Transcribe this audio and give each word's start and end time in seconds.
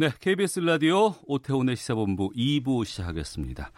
네, 0.00 0.08
KBS 0.18 0.60
라디오 0.60 1.14
오태훈의 1.26 1.76
시사본부 1.76 2.30
2부 2.34 2.86
시작하겠습니다. 2.86 3.70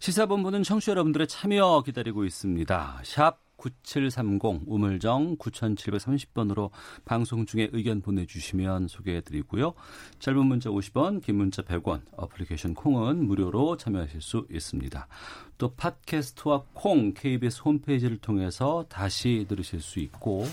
시사본부는 0.00 0.64
청취자 0.64 0.92
여러분들의 0.92 1.26
참여 1.26 1.84
기다리고 1.86 2.26
있습니다. 2.26 3.00
샵 3.04 3.38
9730 3.56 4.64
우물정 4.66 5.38
9730번으로 5.38 6.68
방송 7.06 7.46
중에 7.46 7.70
의견 7.72 8.02
보내주시면 8.02 8.88
소개해드리고요. 8.88 9.72
짧은 10.18 10.44
문자 10.44 10.68
50원, 10.68 11.22
긴 11.22 11.36
문자 11.36 11.62
100원, 11.62 12.02
어플리케이션 12.18 12.74
콩은 12.74 13.26
무료로 13.26 13.78
참여하실 13.78 14.20
수 14.20 14.46
있습니다. 14.50 15.08
또 15.56 15.74
팟캐스트와 15.74 16.64
콩 16.74 17.14
KBS 17.14 17.62
홈페이지를 17.62 18.18
통해서 18.18 18.84
다시 18.90 19.46
들으실 19.48 19.80
수 19.80 20.00
있고 20.00 20.44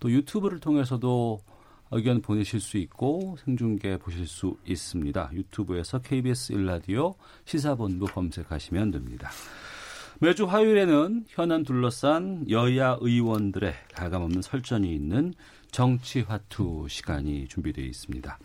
또 0.00 0.10
유튜브를 0.10 0.58
통해서도 0.58 1.38
의견 1.90 2.20
보내실 2.20 2.60
수 2.60 2.78
있고 2.78 3.36
생중계 3.44 3.98
보실 3.98 4.26
수 4.26 4.56
있습니다. 4.66 5.30
유튜브에서 5.32 6.00
KBS 6.00 6.52
일라디오 6.52 7.14
시사본부 7.44 8.06
검색하시면 8.06 8.90
됩니다. 8.90 9.30
매주 10.18 10.46
화요일에는 10.46 11.26
현안 11.28 11.62
둘러싼 11.62 12.48
여야 12.48 12.96
의원들의 13.00 13.74
가감없는 13.94 14.40
설전이 14.40 14.94
있는 14.94 15.34
정치화투 15.70 16.86
시간이 16.88 17.48
준비되어 17.48 17.84
있습니다. 17.84 18.38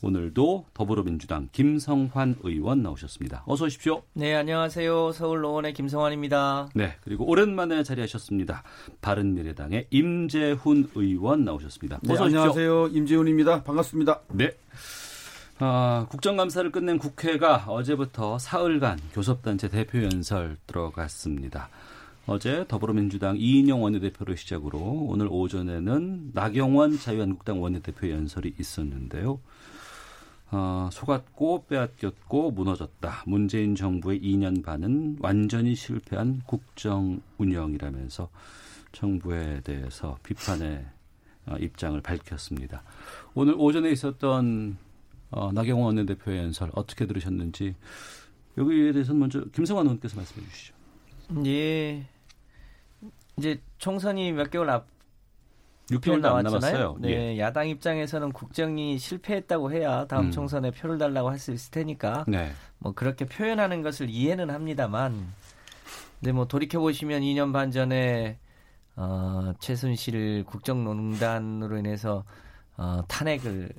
오늘도 0.00 0.66
더불어민주당 0.74 1.48
김성환 1.50 2.36
의원 2.42 2.82
나오셨습니다. 2.82 3.42
어서 3.46 3.64
오십시오. 3.64 4.02
네, 4.14 4.34
안녕하세요. 4.34 5.12
서울 5.12 5.40
노원의 5.40 5.74
김성환입니다. 5.74 6.68
네, 6.74 6.94
그리고 7.02 7.28
오랜만에 7.28 7.82
자리하셨습니다. 7.82 8.62
바른미래당의 9.00 9.88
임재훈 9.90 10.90
의원 10.94 11.44
나오셨습니다. 11.44 11.98
네, 12.02 12.12
어서 12.12 12.24
오십시오. 12.24 12.40
안녕하세요. 12.40 12.86
임재훈입니다. 12.88 13.64
반갑습니다. 13.64 14.20
네. 14.32 14.52
아, 15.58 16.06
국정감사를 16.10 16.70
끝낸 16.70 16.98
국회가 16.98 17.64
어제부터 17.66 18.38
사흘간 18.38 19.00
교섭단체 19.12 19.68
대표 19.68 20.00
연설 20.04 20.56
들어갔습니다. 20.68 21.68
어제 22.28 22.64
더불어민주당 22.68 23.36
이인영 23.36 23.82
원내대표를 23.82 24.36
시작으로 24.36 24.78
오늘 25.08 25.26
오전에는 25.28 26.30
나경원 26.34 26.98
자유한국당 26.98 27.60
원내대표 27.60 28.10
연설이 28.10 28.54
있었는데요. 28.60 29.40
어, 30.50 30.88
속았고 30.90 31.66
빼앗겼고 31.66 32.52
무너졌다. 32.52 33.24
문재인 33.26 33.74
정부의 33.74 34.20
2년 34.20 34.64
반은 34.64 35.18
완전히 35.20 35.74
실패한 35.74 36.42
국정 36.46 37.20
운영이라면서 37.36 38.30
정부에 38.92 39.60
대해서 39.60 40.18
비판의 40.22 40.86
어, 41.46 41.56
입장을 41.58 42.00
밝혔습니다. 42.00 42.82
오늘 43.34 43.54
오전에 43.58 43.90
있었던 43.90 44.78
어, 45.30 45.52
나경원 45.52 45.96
원내대표의 45.96 46.38
연설 46.38 46.70
어떻게 46.74 47.06
들으셨는지 47.06 47.74
여기에 48.56 48.92
대해서는 48.92 49.20
먼저 49.20 49.44
김성환 49.52 49.84
의원께서 49.86 50.16
말씀해 50.16 50.46
주시죠. 50.46 50.74
예. 51.46 52.06
이제 53.36 53.60
총선이 53.76 54.32
몇 54.32 54.50
개월 54.50 54.70
앞 54.70 54.86
6개월도 55.90 56.24
안 56.26 56.44
남았어요. 56.44 56.96
네, 57.00 57.34
예. 57.34 57.38
야당 57.38 57.68
입장에서는 57.68 58.32
국정이 58.32 58.98
실패했다고 58.98 59.72
해야 59.72 60.06
다음 60.06 60.26
음. 60.26 60.30
총선에 60.30 60.70
표를 60.70 60.98
달라고 60.98 61.30
할 61.30 61.38
수 61.38 61.52
있을 61.52 61.70
테니까 61.70 62.24
네. 62.28 62.50
뭐 62.78 62.92
그렇게 62.92 63.24
표현하는 63.24 63.82
것을 63.82 64.10
이해는 64.10 64.50
합니다만 64.50 65.32
근데 66.20 66.32
뭐 66.32 66.46
돌이켜 66.46 66.80
보시면 66.80 67.22
2년 67.22 67.52
반 67.52 67.70
전에 67.70 68.38
어, 68.96 69.52
최순실 69.60 70.44
국정농단으로 70.46 71.78
인해서 71.78 72.24
어, 72.76 73.02
탄핵을 73.08 73.70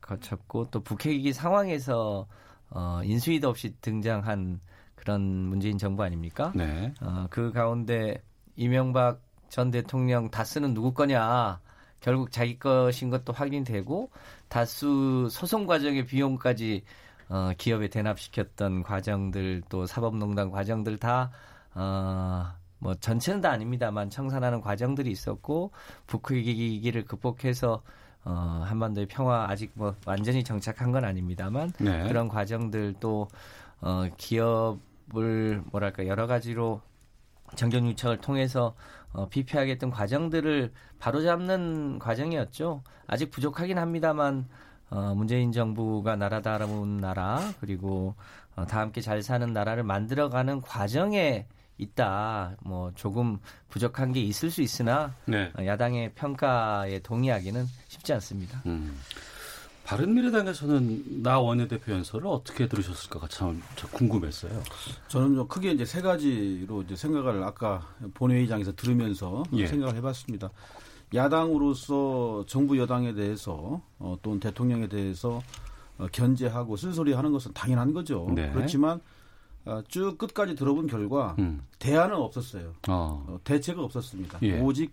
거쳤고 0.00 0.68
또 0.70 0.80
북핵위기 0.80 1.32
상황에서 1.32 2.26
어, 2.70 3.00
인수위도 3.02 3.48
없이 3.48 3.74
등장한 3.80 4.60
그런 4.94 5.20
문재인 5.22 5.76
정부 5.76 6.02
아닙니까? 6.04 6.52
네. 6.54 6.94
어, 7.00 7.26
그 7.30 7.52
가운데 7.52 8.22
이명박 8.56 9.20
전 9.48 9.70
대통령 9.70 10.30
다스는 10.30 10.74
누구 10.74 10.92
거냐? 10.92 11.60
결국 12.00 12.30
자기 12.30 12.58
것인 12.58 13.10
것도 13.10 13.32
확인되고 13.32 14.10
다수 14.48 15.28
소송 15.30 15.66
과정의 15.66 16.06
비용까지 16.06 16.84
어, 17.28 17.52
기업에 17.58 17.88
대납시켰던 17.88 18.82
과정들 18.82 19.62
또 19.68 19.86
사법농단 19.86 20.50
과정들 20.50 20.98
다 20.98 21.30
어, 21.74 22.46
뭐 22.78 22.94
전체는 22.94 23.40
다 23.40 23.50
아닙니다만 23.50 24.10
청산하는 24.10 24.60
과정들이 24.60 25.10
있었고 25.10 25.72
북핵위기를 26.06 27.04
극복해서 27.04 27.82
어, 28.24 28.64
한반도의 28.66 29.06
평화 29.06 29.46
아직 29.48 29.70
뭐 29.74 29.94
완전히 30.06 30.44
정착한 30.44 30.92
건 30.92 31.04
아닙니다만 31.04 31.72
네. 31.78 32.06
그런 32.08 32.28
과정들 32.28 32.94
또 33.00 33.28
어, 33.80 34.08
기업을 34.16 35.62
뭐랄까 35.70 36.06
여러 36.06 36.26
가지로 36.26 36.80
정경 37.56 37.86
유착을 37.86 38.18
통해서 38.18 38.74
어, 39.12 39.28
피폐하겠던 39.28 39.90
과정들을 39.90 40.72
바로잡는 40.98 41.98
과정이었죠. 41.98 42.82
아직 43.06 43.30
부족하긴 43.30 43.78
합니다만 43.78 44.46
어, 44.90 45.14
문재인 45.14 45.52
정부가 45.52 46.16
나라다운 46.16 46.98
나라 46.98 47.52
그리고 47.60 48.14
어, 48.56 48.66
다 48.66 48.80
함께 48.80 49.00
잘 49.00 49.22
사는 49.22 49.52
나라를 49.52 49.82
만들어가는 49.82 50.60
과정에 50.62 51.46
있다. 51.78 52.56
뭐 52.60 52.90
조금 52.94 53.38
부족한 53.68 54.12
게 54.12 54.20
있을 54.20 54.50
수 54.50 54.62
있으나 54.62 55.14
네. 55.26 55.52
어, 55.58 55.64
야당의 55.64 56.12
평가에 56.14 56.98
동의하기는 57.00 57.66
쉽지 57.88 58.12
않습니다. 58.14 58.62
음. 58.66 58.98
바른미래당에서는 59.88 61.22
나 61.22 61.40
원내대표 61.40 61.92
연설을 61.92 62.26
어떻게 62.26 62.68
들으셨을까가 62.68 63.26
참, 63.28 63.62
참 63.74 63.88
궁금했어요. 63.90 64.62
저는 65.08 65.34
좀 65.34 65.48
크게 65.48 65.70
이제 65.70 65.86
세 65.86 66.02
가지로 66.02 66.82
이제 66.82 66.94
생각을 66.94 67.42
아까 67.42 67.88
본회의장에서 68.12 68.72
들으면서 68.76 69.44
예. 69.54 69.66
생각을 69.66 69.96
해봤습니다. 69.96 70.50
야당으로서 71.14 72.44
정부 72.46 72.76
여당에 72.76 73.14
대해서 73.14 73.80
어, 73.98 74.18
또는 74.20 74.40
대통령에 74.40 74.88
대해서 74.88 75.40
어, 75.96 76.06
견제하고 76.12 76.76
쓸소리하는 76.76 77.32
것은 77.32 77.54
당연한 77.54 77.94
거죠. 77.94 78.30
네. 78.34 78.50
그렇지만 78.52 79.00
어, 79.64 79.80
쭉 79.88 80.18
끝까지 80.18 80.54
들어본 80.54 80.88
결과 80.88 81.34
음. 81.38 81.62
대안은 81.78 82.14
없었어요. 82.14 82.74
어. 82.88 83.24
어, 83.26 83.40
대책은 83.42 83.82
없었습니다. 83.82 84.40
예. 84.42 84.60
오직 84.60 84.92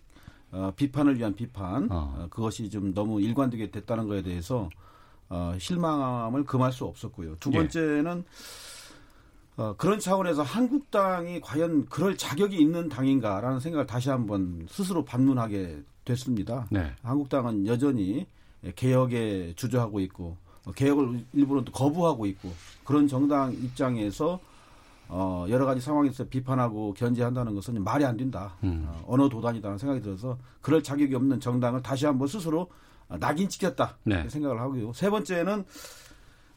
어, 0.52 0.72
비판을 0.74 1.18
위한 1.18 1.34
비판 1.34 1.92
어. 1.92 2.14
어, 2.16 2.26
그것이 2.30 2.70
좀 2.70 2.94
너무 2.94 3.20
일관되게 3.20 3.70
됐다는 3.70 4.08
것에 4.08 4.22
대해서 4.22 4.70
어, 5.28 5.54
실망함을 5.58 6.44
금할 6.44 6.72
수 6.72 6.84
없었고요. 6.84 7.36
두 7.40 7.50
예. 7.52 7.58
번째는 7.58 8.24
어, 9.56 9.74
그런 9.76 9.98
차원에서 9.98 10.42
한국당이 10.42 11.40
과연 11.40 11.86
그럴 11.86 12.16
자격이 12.16 12.56
있는 12.56 12.88
당인가라는 12.88 13.60
생각을 13.60 13.86
다시 13.86 14.10
한번 14.10 14.66
스스로 14.68 15.04
반문하게 15.04 15.82
됐습니다. 16.04 16.66
네. 16.70 16.92
한국당은 17.02 17.66
여전히 17.66 18.26
개혁에 18.74 19.54
주저하고 19.56 20.00
있고 20.00 20.36
어, 20.66 20.72
개혁을 20.72 21.24
일부러 21.32 21.62
또 21.64 21.72
거부하고 21.72 22.26
있고 22.26 22.52
그런 22.84 23.08
정당 23.08 23.52
입장에서 23.52 24.38
어, 25.08 25.46
여러 25.48 25.64
가지 25.64 25.80
상황에서 25.80 26.24
비판하고 26.24 26.92
견제한다는 26.94 27.54
것은 27.54 27.82
말이 27.82 28.04
안 28.04 28.16
된다. 28.16 28.54
음. 28.64 28.84
어, 28.86 29.04
언어 29.06 29.28
도단이다는 29.28 29.78
생각이 29.78 30.02
들어서 30.02 30.36
그럴 30.60 30.82
자격이 30.82 31.14
없는 31.14 31.40
정당을 31.40 31.82
다시 31.82 32.06
한번 32.06 32.28
스스로 32.28 32.62
어, 32.62 32.68
낙인 33.08 33.48
찍혔다. 33.48 33.98
네. 34.04 34.28
생각을 34.28 34.60
하고요. 34.60 34.92
세 34.92 35.10
번째는 35.10 35.64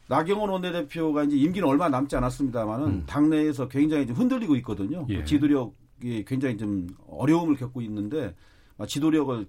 나경원 0.08 0.50
원내대표가 0.50 1.22
이제 1.22 1.36
임기는 1.36 1.66
얼마 1.66 1.88
남지 1.88 2.16
않았습니다만은 2.16 2.86
음. 2.86 3.04
당내에서 3.06 3.68
굉장히 3.68 4.06
좀 4.08 4.16
흔들리고 4.16 4.56
있거든요. 4.56 5.06
예. 5.08 5.24
지도력이 5.24 6.24
굉장히 6.26 6.56
좀 6.56 6.88
어려움을 7.06 7.54
겪고 7.56 7.80
있는데 7.82 8.34
아, 8.76 8.86
지도력을 8.86 9.46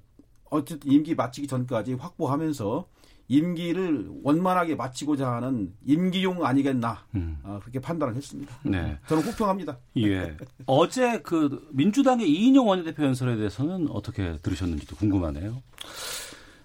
어쨌든 0.52 0.92
임기 0.92 1.16
마치기 1.16 1.48
전까지 1.48 1.94
확보하면서 1.94 2.86
임기를 3.28 4.10
원만하게 4.24 4.76
마치고자 4.76 5.32
하는 5.32 5.74
임기용 5.86 6.46
아니겠나 6.46 7.06
음. 7.16 7.40
아, 7.44 7.60
그렇게 7.62 7.80
판단을 7.80 8.16
했습니다. 8.16 8.54
네. 8.64 9.00
저는 9.08 9.24
혹평합니다. 9.24 9.80
예. 9.98 10.38
어제 10.68 11.22
그 11.22 11.68
민주당의 11.72 12.30
이인영 12.30 12.68
원내대표 12.68 13.04
연설에 13.04 13.38
대해서는 13.38 13.88
어떻게 13.90 14.38
들으셨는지도 14.44 14.98
궁금하네요. 14.98 15.64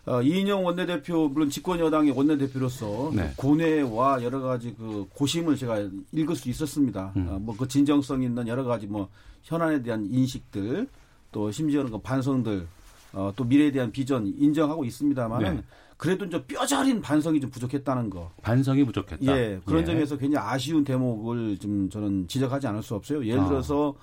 어, 0.06 0.22
이인영 0.22 0.64
원내대표 0.64 1.28
물론 1.28 1.50
집권 1.50 1.80
여당의 1.80 2.12
원내대표로서 2.12 3.10
네. 3.12 3.32
고뇌와 3.36 4.22
여러 4.22 4.40
가지 4.40 4.72
그 4.78 5.04
고심을 5.12 5.56
제가 5.56 5.88
읽을 6.12 6.36
수 6.36 6.48
있었습니다. 6.48 7.12
음. 7.16 7.26
어, 7.28 7.38
뭐그 7.40 7.66
진정성 7.66 8.22
있는 8.22 8.46
여러 8.46 8.62
가지 8.62 8.86
뭐 8.86 9.08
현안에 9.42 9.82
대한 9.82 10.06
인식들 10.08 10.86
또 11.32 11.50
심지어는 11.50 11.90
그 11.90 11.98
반성들 11.98 12.68
어, 13.14 13.32
또 13.34 13.42
미래에 13.44 13.72
대한 13.72 13.90
비전 13.90 14.32
인정하고 14.38 14.84
있습니다만은 14.84 15.56
네. 15.56 15.62
그래도 15.96 16.28
좀 16.28 16.44
뼈저린 16.46 17.00
반성이 17.00 17.40
좀 17.40 17.50
부족했다는 17.50 18.10
거. 18.10 18.30
반성이 18.42 18.84
부족했다. 18.84 19.36
예, 19.36 19.60
그런 19.64 19.80
예. 19.80 19.86
점에서 19.86 20.16
굉장히 20.16 20.46
아쉬운 20.46 20.84
대목을 20.84 21.58
좀 21.58 21.88
저는 21.88 22.28
지적하지 22.28 22.66
않을 22.68 22.82
수 22.82 22.94
없어요. 22.94 23.26
예를 23.26 23.40
아. 23.40 23.48
들어서 23.48 23.94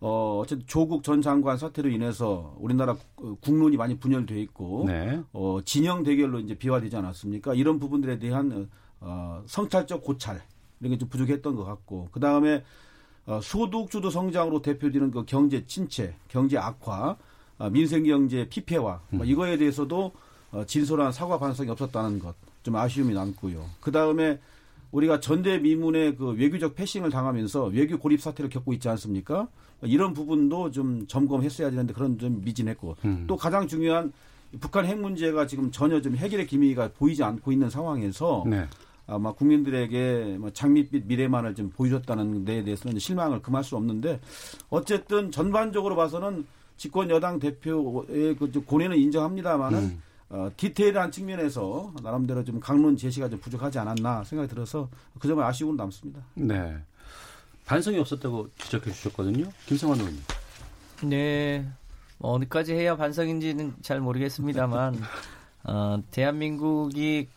어, 0.00 0.40
어쨌든 0.42 0.66
조국 0.66 1.02
전 1.02 1.22
장관 1.22 1.56
사태로 1.56 1.88
인해서 1.88 2.54
우리나라 2.58 2.96
국- 3.14 3.40
국론이 3.40 3.76
많이 3.76 3.98
분열돼 3.98 4.40
있고 4.42 4.84
네. 4.86 5.20
어, 5.32 5.58
진영 5.64 6.02
대결로 6.02 6.38
이제 6.38 6.54
비화되지 6.54 6.96
않았습니까? 6.96 7.54
이런 7.54 7.78
부분들에 7.78 8.18
대한 8.18 8.68
어, 9.00 9.42
성찰적 9.46 10.02
고찰 10.02 10.42
이런 10.80 10.92
게 10.92 10.98
좀 10.98 11.08
부족했던 11.08 11.56
것 11.56 11.64
같고 11.64 12.08
그 12.12 12.20
다음에 12.20 12.62
어, 13.26 13.40
소득 13.42 13.90
주도 13.90 14.10
성장으로 14.10 14.60
대표되는 14.62 15.10
그 15.10 15.24
경제 15.24 15.64
침체, 15.66 16.14
경제 16.28 16.58
악화, 16.58 17.16
아, 17.58 17.70
민생 17.70 18.04
경제 18.04 18.46
피폐화 18.48 19.00
뭐 19.10 19.24
이거에 19.24 19.56
대해서도 19.56 20.12
어, 20.52 20.64
진솔한 20.66 21.10
사과 21.12 21.38
반성이 21.38 21.70
없었다는 21.70 22.18
것 22.18 22.34
좀 22.62 22.74
아쉬움이 22.74 23.14
남고요. 23.14 23.64
그 23.80 23.92
다음에 23.92 24.40
우리가 24.92 25.20
전대미문의 25.20 26.16
그 26.16 26.30
외교적 26.32 26.74
패싱을 26.74 27.10
당하면서 27.10 27.66
외교 27.66 27.98
고립 27.98 28.20
사태를 28.20 28.48
겪고 28.50 28.72
있지 28.72 28.88
않습니까? 28.88 29.48
이런 29.82 30.14
부분도 30.14 30.70
좀 30.70 31.06
점검했어야 31.06 31.70
되는데 31.70 31.92
그런 31.92 32.18
좀 32.18 32.40
미진했고 32.44 32.96
음. 33.04 33.24
또 33.26 33.36
가장 33.36 33.66
중요한 33.66 34.12
북한 34.60 34.86
핵 34.86 34.98
문제가 34.98 35.46
지금 35.46 35.70
전혀 35.70 36.00
좀 36.00 36.16
해결의 36.16 36.46
기미가 36.46 36.92
보이지 36.96 37.22
않고 37.22 37.52
있는 37.52 37.68
상황에서 37.68 38.44
네. 38.46 38.66
아마 39.06 39.32
국민들에게 39.32 40.36
뭐 40.40 40.50
장밋빛 40.50 41.06
미래만을 41.06 41.54
좀 41.54 41.70
보여줬다는 41.70 42.44
데에 42.44 42.64
대해서는 42.64 42.98
실망을 42.98 43.40
금할 43.42 43.62
수 43.62 43.76
없는데 43.76 44.20
어쨌든 44.68 45.30
전반적으로 45.30 45.94
봐서는 45.94 46.46
집권 46.76 47.10
여당 47.10 47.38
대표의 47.38 48.36
그 48.36 48.50
고뇌는 48.66 48.96
인정합니다만은 48.96 49.78
음. 49.78 50.02
어, 50.28 50.50
디테일한 50.56 51.12
측면에서 51.12 51.92
나름대로 52.02 52.44
좀 52.44 52.58
강론 52.58 52.96
제시가 52.96 53.28
좀 53.28 53.38
부족하지 53.38 53.78
않았나 53.78 54.24
생각이 54.24 54.48
들어서 54.48 54.88
그 55.18 55.28
점은 55.28 55.44
아쉬움은 55.44 55.76
남습니다. 55.76 56.20
네. 56.34 56.76
반성이 57.64 57.98
없었다고 57.98 58.48
지적해 58.58 58.90
주셨거든요. 58.90 59.48
김성환 59.66 59.98
의원님. 59.98 60.22
네. 61.04 61.68
뭐 62.18 62.32
어디까지 62.32 62.72
해야 62.72 62.96
반성인지는 62.96 63.74
잘 63.82 64.00
모르겠습니다만, 64.00 64.98
어, 65.64 66.02
대한민국이 66.10 67.28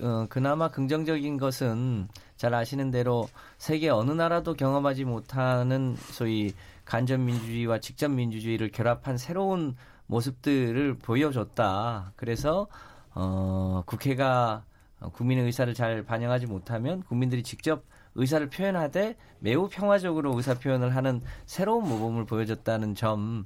어, 0.00 0.26
그나마 0.28 0.68
긍정적인 0.70 1.38
것은 1.38 2.08
잘 2.36 2.54
아시는 2.54 2.90
대로 2.90 3.28
세계 3.58 3.88
어느 3.88 4.12
나라도 4.12 4.54
경험하지 4.54 5.04
못하는 5.04 5.96
소위 6.12 6.54
간접 6.84 7.18
민주주의와 7.20 7.80
직접 7.80 8.08
민주주의를 8.08 8.70
결합한 8.70 9.18
새로운 9.18 9.76
모습들을 10.08 10.94
보여줬다. 10.98 12.12
그래서 12.16 12.66
어, 13.14 13.82
국회가 13.86 14.64
국민의 15.12 15.44
의사를 15.44 15.72
잘 15.74 16.02
반영하지 16.02 16.46
못하면 16.46 17.02
국민들이 17.04 17.42
직접 17.44 17.84
의사를 18.16 18.48
표현하되 18.50 19.16
매우 19.38 19.68
평화적으로 19.68 20.34
의사 20.36 20.54
표현을 20.54 20.96
하는 20.96 21.20
새로운 21.46 21.88
모범을 21.88 22.24
보여줬다는 22.24 22.96
점은 22.96 23.44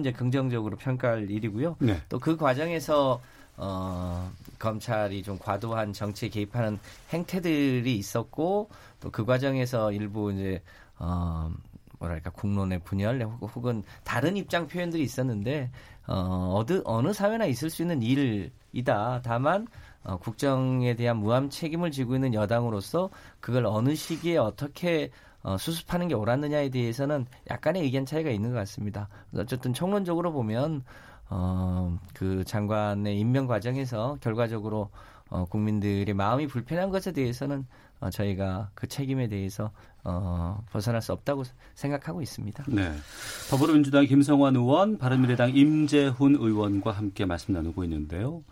이제 0.00 0.12
긍정적으로 0.12 0.76
평가할 0.76 1.28
일이고요. 1.30 1.76
네. 1.80 2.00
또그 2.08 2.36
과정에서 2.36 3.20
어, 3.56 4.30
검찰이 4.58 5.22
좀 5.22 5.38
과도한 5.38 5.92
정치에 5.92 6.28
개입하는 6.28 6.78
행태들이 7.10 7.96
있었고 7.96 8.68
또 9.00 9.10
그 9.10 9.24
과정에서 9.24 9.90
일부 9.92 10.32
이제 10.32 10.62
어, 10.98 11.50
뭐랄까 11.98 12.30
국론의 12.30 12.80
분열 12.80 13.20
혹- 13.22 13.54
혹은 13.56 13.82
다른 14.04 14.36
입장 14.36 14.66
표현들이 14.68 15.02
있었는데 15.02 15.70
어, 16.06 16.54
어느 16.56 16.82
어느 16.84 17.12
사회나 17.12 17.46
있을 17.46 17.70
수 17.70 17.82
있는 17.82 18.02
일이다. 18.02 19.22
다만 19.22 19.66
어, 20.02 20.18
국정에 20.18 20.94
대한 20.94 21.16
무함 21.18 21.48
책임을 21.48 21.90
지고 21.90 22.14
있는 22.14 22.34
여당으로서 22.34 23.10
그걸 23.40 23.66
어느 23.66 23.94
시기에 23.94 24.36
어떻게 24.36 25.10
어, 25.42 25.56
수습하는 25.58 26.08
게 26.08 26.14
옳았느냐에 26.14 26.70
대해서는 26.70 27.26
약간의 27.50 27.82
의견 27.82 28.06
차이가 28.06 28.30
있는 28.30 28.50
것 28.50 28.56
같습니다. 28.60 29.08
어쨌든 29.36 29.72
총론적으로 29.72 30.32
보면 30.32 30.84
어, 31.30 31.98
그 32.14 32.44
장관의 32.44 33.18
임명 33.18 33.46
과정에서 33.46 34.18
결과적으로 34.20 34.90
어, 35.30 35.44
국민들의 35.46 36.12
마음이 36.14 36.46
불편한 36.46 36.90
것에 36.90 37.12
대해서는 37.12 37.66
어, 38.00 38.10
저희가 38.10 38.70
그 38.74 38.86
책임에 38.86 39.28
대해서 39.28 39.70
어, 40.02 40.62
벗어날 40.70 41.00
수 41.00 41.12
없다고 41.12 41.44
생각하고 41.74 42.20
있습니다. 42.20 42.64
네. 42.68 42.92
더불어민주당 43.50 44.06
김성환 44.06 44.56
의원, 44.56 44.98
바른미래당 44.98 45.56
임재훈 45.56 46.36
의원과 46.36 46.92
함께 46.92 47.24
말씀 47.24 47.54
나누고 47.54 47.84
있는데요. 47.84 48.42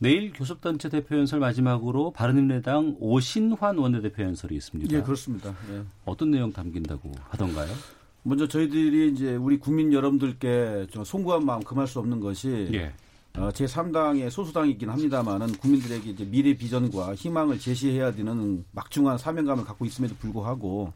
내일 0.00 0.32
교섭단체 0.32 0.88
대표 0.88 1.16
연설 1.16 1.40
마지막으로 1.40 2.12
바른미래당 2.12 2.96
오신환 3.00 3.78
원내대표 3.78 4.22
연설이 4.22 4.54
있습니다. 4.56 4.96
예, 4.96 5.02
그렇습니다. 5.02 5.54
예. 5.72 5.82
어떤 6.04 6.30
내용 6.30 6.52
담긴다고 6.52 7.12
하던가요? 7.30 7.68
먼저 8.22 8.46
저희들이 8.46 9.12
이제 9.12 9.34
우리 9.36 9.58
국민 9.58 9.92
여러분들께 9.92 10.88
좀 10.90 11.04
송구한 11.04 11.44
마음 11.44 11.62
금할 11.62 11.86
수 11.86 11.98
없는 11.98 12.20
것이 12.20 12.68
예. 12.74 12.92
어, 13.38 13.52
제 13.52 13.66
3당의 13.66 14.30
소수당이긴 14.30 14.90
합니다만은 14.90 15.52
국민들에게 15.58 16.10
이제 16.10 16.24
미래 16.24 16.54
비전과 16.54 17.14
희망을 17.14 17.58
제시해야 17.58 18.12
되는 18.12 18.64
막중한 18.72 19.18
사명감을 19.18 19.64
갖고 19.64 19.84
있음에도 19.84 20.14
불구하고 20.16 20.92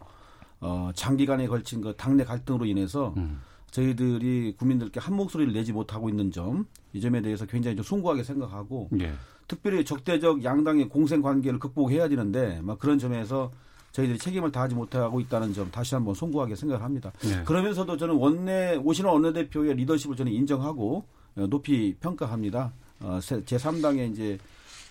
어, 0.61 0.91
장기간에 0.94 1.47
걸친 1.47 1.81
그 1.81 1.94
당내 1.97 2.25
갈등으로 2.25 2.65
인해서 2.65 3.15
음. 3.17 3.41
저희들이 3.71 4.55
국민들께 4.59 5.00
한 5.00 5.17
목소리를 5.17 5.53
내지 5.53 5.73
못하고 5.73 6.09
있는 6.09 6.31
점, 6.31 6.67
이 6.93 7.00
점에 7.00 7.23
대해서 7.23 7.47
굉장히 7.47 7.77
좀 7.77 7.85
송구하게 7.85 8.23
생각하고 8.23 8.91
예. 9.00 9.12
특별히 9.49 9.85
적대적 9.85 10.44
양당의 10.44 10.89
공생 10.89 11.23
관계를 11.23 11.59
극복해야 11.59 12.09
되는데 12.09 12.61
막 12.62 12.79
그런 12.79 12.99
점에서 12.99 13.50
저희들이 13.93 14.19
책임을 14.19 14.53
다하지 14.53 14.75
못하고 14.75 15.21
있다는 15.21 15.53
점 15.55 15.71
다시 15.71 15.94
한번 15.94 16.15
송구하게 16.15 16.55
생각을 16.55 16.85
합니다. 16.85 17.12
네. 17.21 17.44
그러면서도 17.44 17.97
저는 17.97 18.15
원내 18.15 18.77
오신원 18.77 19.15
원내대표의 19.15 19.75
리더십을 19.75 20.17
저는 20.17 20.33
인정하고 20.33 20.99
어, 20.99 21.22
높이 21.34 21.96
평가합니다. 22.00 22.73
어, 23.00 23.19
제 23.20 23.56
3당의 23.56 24.12
이제 24.12 24.38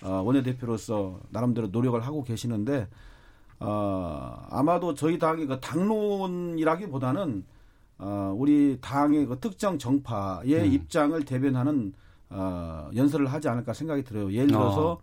어, 0.04 0.22
원내대표로서 0.22 1.20
나름대로 1.30 1.68
노력을 1.68 2.00
하고 2.02 2.24
계시는데 2.24 2.88
어, 3.60 4.48
아마도 4.50 4.96
저희 4.96 5.20
당의 5.20 5.46
그 5.46 5.60
당론이라기보다는 5.60 7.46
어, 8.00 8.34
우리 8.36 8.80
당의 8.82 9.28
그 9.28 9.40
특정 9.40 9.78
정파의 9.78 10.54
음. 10.56 10.74
입장을 10.74 11.24
대변하는 11.24 11.94
어, 12.30 12.90
연설을 12.96 13.28
하지 13.28 13.48
않을까 13.50 13.74
생각이 13.74 14.04
들어요. 14.04 14.32
예를 14.34 14.48
들어서 14.48 15.00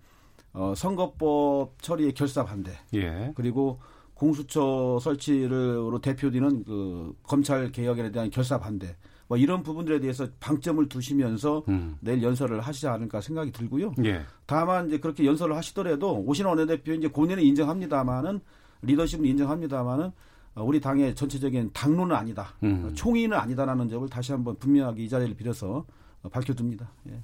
어, 0.53 0.75
선거법 0.75 1.81
처리의 1.81 2.15
결사 2.15 2.45
반대 2.45 2.73
예. 2.95 3.33
그리고 3.37 3.79
공수처 4.15 4.99
설치를로 5.01 6.01
대표되는 6.01 6.65
그 6.65 7.15
검찰 7.23 7.71
개혁에 7.71 8.11
대한 8.11 8.31
결사 8.31 8.59
반대 8.59 8.97
뭐 9.29 9.37
이런 9.37 9.63
부분들에 9.63 10.01
대해서 10.01 10.27
방점을 10.41 10.89
두시면서 10.89 11.63
음. 11.69 11.97
내일 12.01 12.23
연설을 12.23 12.61
하시지 12.61 12.89
않을까 12.89 13.21
생각이 13.21 13.53
들고요. 13.53 13.95
예. 14.05 14.23
다만 14.47 14.89
이제 14.89 14.99
그렇게 14.99 15.27
연설을 15.27 15.55
하시더라도 15.55 16.19
오신원 16.21 16.59
원내대표 16.59 16.95
이제 16.95 17.09
고뇌는 17.09 17.45
인정합니다만은 17.45 18.41
리더십은 18.83 19.27
인정합니다만은 19.27 20.11
어, 20.55 20.65
우리 20.65 20.81
당의 20.81 21.15
전체적인 21.15 21.71
당론은 21.73 22.17
아니다, 22.17 22.55
음. 22.63 22.87
어, 22.87 22.95
총의는 22.95 23.37
아니다라는 23.37 23.89
점을 23.89 24.09
다시 24.09 24.33
한번 24.33 24.57
분명하게 24.57 25.05
이 25.05 25.09
자리를 25.09 25.37
빌어서 25.37 25.85
어, 26.23 26.29
밝혀둡니다. 26.29 26.89
예. 27.11 27.21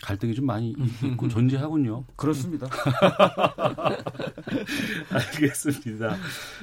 갈등이 0.00 0.32
좀 0.32 0.46
많이 0.46 0.76
있고 1.02 1.26
존재하군요. 1.28 2.04
그렇습니다. 2.14 2.68
알겠습니다. 5.10 6.16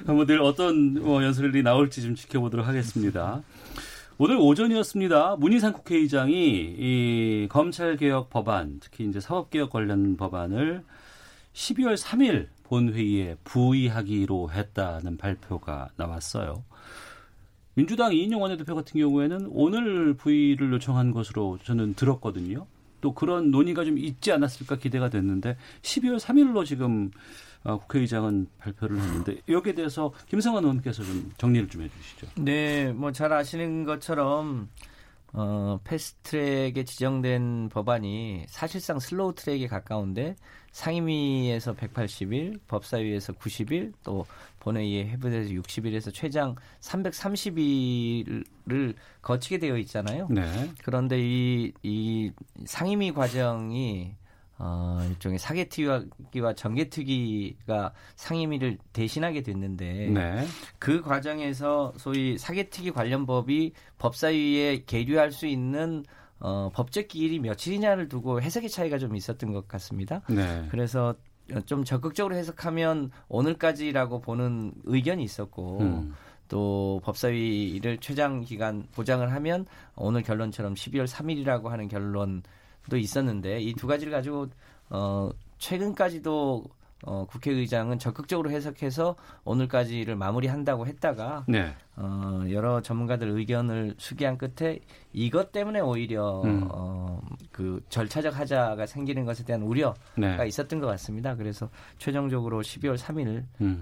한번 0.05 0.25
늘 0.25 0.41
어떤 0.41 0.93
뭐 0.93 1.21
연설이 1.21 1.61
나올지 1.61 2.01
좀 2.01 2.15
지켜보도록 2.15 2.65
하겠습니다. 2.65 3.43
오늘 4.17 4.38
오전이었습니다. 4.38 5.36
문희상 5.39 5.74
국회의장이 5.74 6.34
이 6.34 7.48
검찰개혁 7.50 8.29
법안, 8.29 8.79
특히 8.79 9.03
이제 9.03 9.19
사법개혁 9.19 9.69
관련 9.69 10.15
법안을 10.15 10.86
12월 11.51 11.98
3일 11.98 12.48
본회의에 12.63 13.36
부의하기로 13.43 14.51
했다는 14.51 15.17
발표가 15.17 15.89
나왔어요. 15.98 16.63
민주당 17.74 18.13
이인영 18.13 18.41
원내대표 18.41 18.74
같은 18.74 19.01
경우에는 19.01 19.50
오늘 19.51 20.13
부의를 20.13 20.72
요청한 20.72 21.12
것으로 21.12 21.60
저는 21.65 21.95
들었거든요. 21.95 22.67
또 23.01 23.13
그런 23.13 23.51
논의가 23.51 23.84
좀 23.84 23.98
있지 23.98 24.31
않았을까 24.31 24.77
기대가 24.77 25.10
됐는데 25.10 25.57
12월 25.81 26.19
3일로 26.22 26.65
지금 26.65 27.12
어, 27.12 27.12
국회의장은 27.74 28.48
발표를 28.60 29.00
했는데 29.00 29.38
여기에 29.50 29.74
대해서 29.74 30.12
김성환 30.27 30.63
의원께서 30.63 31.03
좀 31.03 31.31
정리를 31.38 31.67
좀 31.69 31.81
해주시죠. 31.81 32.27
네, 32.43 32.91
뭐 32.93 33.12
잘 33.12 33.34
아시는 33.34 33.86
것처럼 33.86 34.69
어, 35.34 35.79
패스트트랙에 35.84 36.84
지정된 36.86 37.69
법안이 37.69 38.45
사실상 38.48 39.00
slow 39.00 39.34
track에 39.36 39.67
가까운데 39.67 40.36
상임위에서 40.72 41.74
180일, 41.75 42.60
법사위에서 42.67 43.34
90일, 43.34 43.93
또 44.03 44.25
본회의에 44.60 45.07
해부돼서 45.07 45.50
60일에서 45.51 46.13
최장 46.13 46.55
330일을 46.81 48.93
거치게 49.22 49.60
되어 49.60 49.77
있잖아요. 49.77 50.27
네. 50.29 50.43
그런데 50.84 51.17
이, 51.19 51.72
이 51.84 52.31
상임위 52.65 53.13
과정이 53.13 54.15
어, 54.57 55.00
일종의 55.09 55.38
사개특위와 55.38 56.53
정개특위가 56.55 57.93
상임위를 58.15 58.77
대신하게 58.93 59.41
됐는데 59.43 60.09
네. 60.09 60.45
그 60.79 61.01
과정에서 61.01 61.93
소위 61.97 62.38
사개특위 62.38 62.91
관련 62.91 63.25
법이 63.25 63.74
법사위에 63.97 64.83
계류할 64.85 65.31
수 65.31 65.45
있는 65.45 66.05
어, 66.39 66.69
법적 66.74 67.07
기일이 67.09 67.39
며칠이냐를 67.39 68.07
두고 68.07 68.41
해석의 68.41 68.69
차이가 68.69 68.97
좀 68.97 69.15
있었던 69.15 69.51
것 69.51 69.67
같습니다. 69.67 70.21
네. 70.29 70.67
그래서 70.69 71.15
좀 71.65 71.83
적극적으로 71.83 72.35
해석하면 72.35 73.12
오늘까지라고 73.27 74.21
보는 74.21 74.74
의견이 74.85 75.24
있었고 75.24 75.79
음. 75.81 76.15
또 76.47 77.01
법사위를 77.03 77.97
최장 78.00 78.41
기간 78.41 78.88
보장을 78.93 79.31
하면 79.31 79.65
오늘 79.95 80.21
결론처럼 80.21 80.75
12월 80.75 81.07
3일이라고 81.07 81.67
하는 81.67 81.88
결론 81.88 82.43
도 82.89 82.98
있었는데 82.98 83.62
이 83.62 83.74
두 83.74 83.88
가지를 83.88 84.12
가지고 84.12 84.48
어 84.89 85.30
최근까지도 85.58 86.63
어 87.08 87.25
국회의장은 87.27 88.00
적극적으로 88.00 88.50
해석해서 88.50 89.15
오늘까지를 89.44 90.15
마무리한다고 90.15 90.88
했다가 90.88 91.46
네. 91.48 91.74
어 91.98 92.44
여러 92.50 92.82
전문가들 92.82 93.27
의견을 93.30 93.96
수기한 93.98 94.38
끝에 94.38 94.80
이것 95.13 95.51
때문에 95.51 95.82
오히려 95.82 96.42
음. 96.44 96.68
어그 96.72 97.82
절차적 97.89 98.38
하자가 98.39 98.86
생기는 98.86 99.25
것에 99.25 99.44
대한 99.44 99.62
우려가 99.62 99.96
네. 100.15 100.38
있었던 100.48 100.80
것 100.80 100.88
같습니다. 100.88 101.36
그래서 101.36 101.70
최종적으로 102.00 102.62
12월 102.62 102.98
3일로 102.98 103.44
음. 103.62 103.82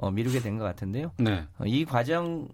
어, 0.00 0.10
미루게 0.12 0.38
된 0.40 0.58
것 0.58 0.64
같은데요. 0.64 1.10
네. 1.18 1.44
어, 1.58 1.64
이 1.66 1.84
과정 1.84 2.48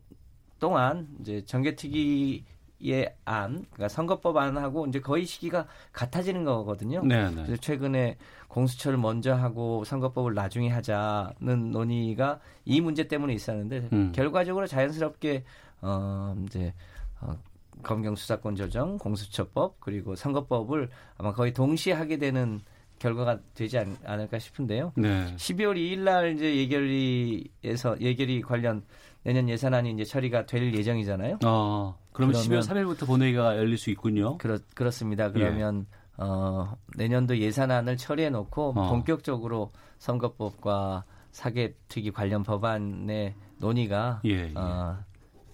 동안 0.59 1.07
이제 1.21 1.43
정개특위 1.45 2.43
의 2.93 3.15
안, 3.25 3.65
그러니까 3.73 3.89
선거법안하고 3.89 4.87
이제 4.87 5.01
거의 5.01 5.25
시기가 5.25 5.67
같아지는 5.93 6.45
거거든요. 6.45 7.03
네. 7.05 7.31
네. 7.31 7.43
그래서 7.45 7.57
최근에 7.57 8.17
공수처를 8.49 8.99
먼저 8.99 9.35
하고 9.35 9.85
선거법을 9.85 10.35
나중에 10.35 10.69
하자는 10.69 11.71
논의가 11.71 12.41
이 12.65 12.81
문제 12.81 13.09
때문에 13.09 13.33
있었는데 13.33 13.89
음. 13.93 14.13
결과적으로 14.15 14.67
자연스럽게 14.67 15.45
어 15.81 16.37
이제 16.47 16.75
어, 17.21 17.37
검경 17.83 18.17
수사권 18.17 18.57
조정, 18.57 18.99
공수처법 18.99 19.81
그리고 19.81 20.15
선거법을 20.15 20.91
아마 21.17 21.33
거의 21.33 21.53
동시에 21.53 21.95
하게 21.95 22.19
되는 22.19 22.61
결과가 22.99 23.41
되지 23.55 23.79
않, 23.79 23.97
않을까 24.05 24.39
싶은데요. 24.39 24.93
네. 24.97 25.35
12월 25.37 25.77
2일 25.77 26.01
날 26.01 26.35
이제 26.35 26.57
예결위에서 26.57 28.01
예결위 28.01 28.41
관련 28.43 28.85
내년 29.25 29.49
예산안이 29.49 29.91
이제 29.91 30.05
처리가 30.05 30.47
될 30.47 30.75
예정이잖아요. 30.75 31.39
어, 31.45 31.99
그러면 32.15 32.41
그러면- 32.41 32.63
12월 32.63 32.67
3일부터 32.97 33.07
본회의가 33.07 33.59
열릴 33.59 33.77
수 33.77 33.91
있군요. 33.91 34.39
그렇 34.39 34.59
그렇습니다. 34.75 35.27
예. 35.27 35.31
그러면 35.33 35.87
어 36.17 36.77
내년도 36.97 37.37
예산안을 37.37 37.97
처리해 37.97 38.31
놓고 38.31 38.73
어. 38.77 38.89
본격적으로 38.89 39.73
선거법과 39.99 41.05
사개특위 41.33 42.13
관련 42.13 42.45
법안의 42.45 43.35
논의가 43.59 44.21
예, 44.25 44.31
예. 44.31 44.53
어, 44.55 44.97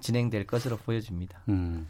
진행될 0.01 0.47
것으로 0.47 0.77
보여집니다. 0.77 1.41
음. 1.49 1.89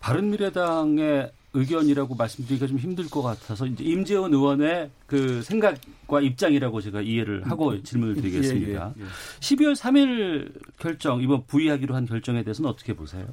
바른미래당의 0.00 1.30
의견이라고 1.54 2.14
말씀드리기가 2.14 2.66
좀 2.66 2.78
힘들 2.78 3.08
것 3.10 3.20
같아서 3.22 3.66
이제 3.66 3.82
임재원 3.84 4.32
의원의 4.32 4.90
그 5.06 5.42
생각과 5.42 6.20
입장이라고 6.20 6.80
제가 6.80 7.00
이해를 7.00 7.50
하고 7.50 7.82
질문을 7.82 8.14
드리겠습니다. 8.16 8.94
예, 8.96 9.00
예, 9.00 9.04
예. 9.04 9.08
12월 9.40 9.74
3일 9.74 10.52
결정 10.78 11.20
이번 11.20 11.44
부의하기로 11.46 11.94
한 11.94 12.06
결정에 12.06 12.42
대해서는 12.42 12.70
어떻게 12.70 12.94
보세요? 12.94 13.26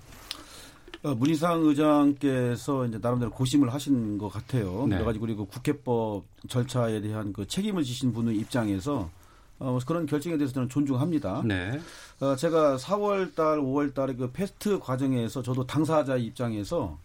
어, 1.05 1.13
문희상 1.13 1.62
의장께서 1.67 2.88
이제 2.88 2.97
나름대로 3.00 3.29
고심을 3.29 3.71
하신 3.71 4.17
것 4.17 4.27
같아요. 4.29 4.88
네. 4.88 4.95
여러 4.95 5.05
가지 5.05 5.19
그리고 5.19 5.45
국회법 5.45 6.25
절차에 6.47 7.00
대한 7.01 7.31
그 7.31 7.45
책임을 7.45 7.83
지신 7.83 8.12
분의 8.12 8.35
입장에서 8.38 9.12
어, 9.59 9.77
그런 9.85 10.07
결정에 10.07 10.35
대해서 10.35 10.55
저는 10.55 10.67
존중합니다. 10.67 11.43
네. 11.45 11.79
어, 12.19 12.35
제가 12.35 12.77
4월 12.77 13.35
달, 13.35 13.59
5월 13.59 13.93
달에 13.93 14.15
그 14.15 14.31
패스트 14.31 14.79
과정에서 14.79 15.43
저도 15.43 15.67
당사자 15.67 16.17
입장에서 16.17 16.97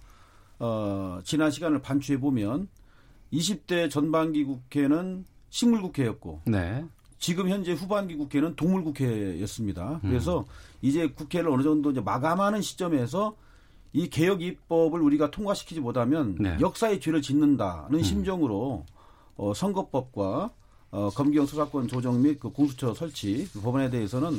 어, 0.58 1.20
지난 1.22 1.50
시간을 1.50 1.82
반추해 1.82 2.18
보면 2.18 2.68
20대 3.34 3.90
전반기 3.90 4.44
국회는 4.44 5.26
식물 5.50 5.82
국회였고 5.82 6.40
네. 6.46 6.86
지금 7.18 7.50
현재 7.50 7.74
후반기 7.74 8.16
국회는 8.16 8.56
동물 8.56 8.82
국회였습니다. 8.82 10.00
음. 10.02 10.08
그래서 10.08 10.46
이제 10.80 11.06
국회를 11.10 11.50
어느 11.50 11.62
정도 11.62 11.90
이제 11.90 12.00
마감하는 12.00 12.62
시점에서 12.62 13.36
이 13.92 14.08
개혁 14.08 14.42
입법을 14.42 15.00
우리가 15.00 15.30
통과시키지 15.30 15.80
못하면 15.80 16.36
네. 16.38 16.56
역사의 16.60 17.00
죄를 17.00 17.22
짓는다는 17.22 18.02
심정으로 18.02 18.84
어, 19.36 19.52
선거법과 19.54 20.50
어, 20.92 21.08
검경 21.10 21.46
수사권 21.46 21.88
조정 21.88 22.20
및 22.22 22.38
그 22.40 22.50
공수처 22.50 22.94
설치 22.94 23.48
그 23.52 23.60
법안에 23.60 23.90
대해서는 23.90 24.32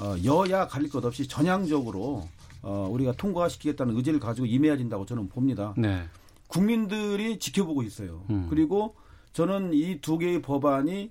어, 0.00 0.14
여야 0.24 0.66
가릴 0.66 0.88
것 0.90 1.04
없이 1.04 1.26
전향적으로 1.26 2.28
어, 2.62 2.88
우리가 2.90 3.12
통과시키겠다는 3.12 3.96
의지를 3.96 4.20
가지고 4.20 4.46
임해야 4.46 4.76
된다고 4.76 5.06
저는 5.06 5.28
봅니다. 5.28 5.74
네. 5.76 6.02
국민들이 6.48 7.38
지켜보고 7.38 7.82
있어요. 7.82 8.22
음. 8.30 8.46
그리고 8.48 8.94
저는 9.32 9.72
이 9.74 9.98
두 10.00 10.16
개의 10.18 10.42
법안이 10.42 11.10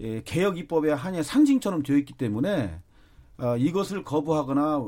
예, 0.00 0.22
개혁 0.24 0.58
입법의 0.58 0.94
한의 0.94 1.22
상징처럼 1.22 1.82
되어 1.82 1.96
있기 1.98 2.14
때문에 2.14 2.80
아, 3.36 3.56
이것을 3.56 4.02
거부하거나 4.04 4.84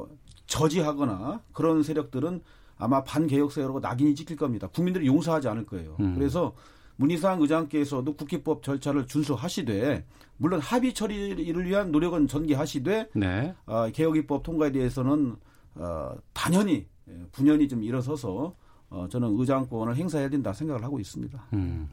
저지하거나 0.47 1.41
그런 1.53 1.83
세력들은 1.83 2.41
아마 2.79 3.03
반개혁 3.03 3.53
세력으로 3.53 3.81
낙인이 3.81 4.15
찍힐 4.15 4.37
겁니다. 4.37 4.69
국민들이 4.69 5.07
용서하지 5.07 5.49
않을 5.49 5.67
거예요. 5.67 5.97
음. 6.01 6.15
그래서 6.15 6.55
문희상 6.97 7.41
의장께서도 7.43 8.15
국회법 8.15 8.63
절차를 8.63 9.07
준수하시되 9.07 10.05
물론 10.39 10.61
합의 10.61 10.95
처리를 10.95 11.67
위한 11.67 11.91
노력은 11.91 12.27
전개하시되 12.27 13.11
네. 13.15 13.55
아, 13.67 13.91
개혁 13.93 14.17
입법 14.17 14.43
통과에 14.43 14.73
대해서는 14.73 15.37
어, 15.75 16.15
단연히 16.33 16.87
예, 17.09 17.13
분연히 17.33 17.69
좀 17.69 17.83
일어서서 17.83 18.55
어, 18.89 19.07
저는 19.11 19.39
의장권을 19.39 19.97
행사해야 19.97 20.29
된다 20.29 20.53
생각을 20.53 20.83
하고 20.83 20.99
있습니다. 20.99 21.47
음. 21.53 21.89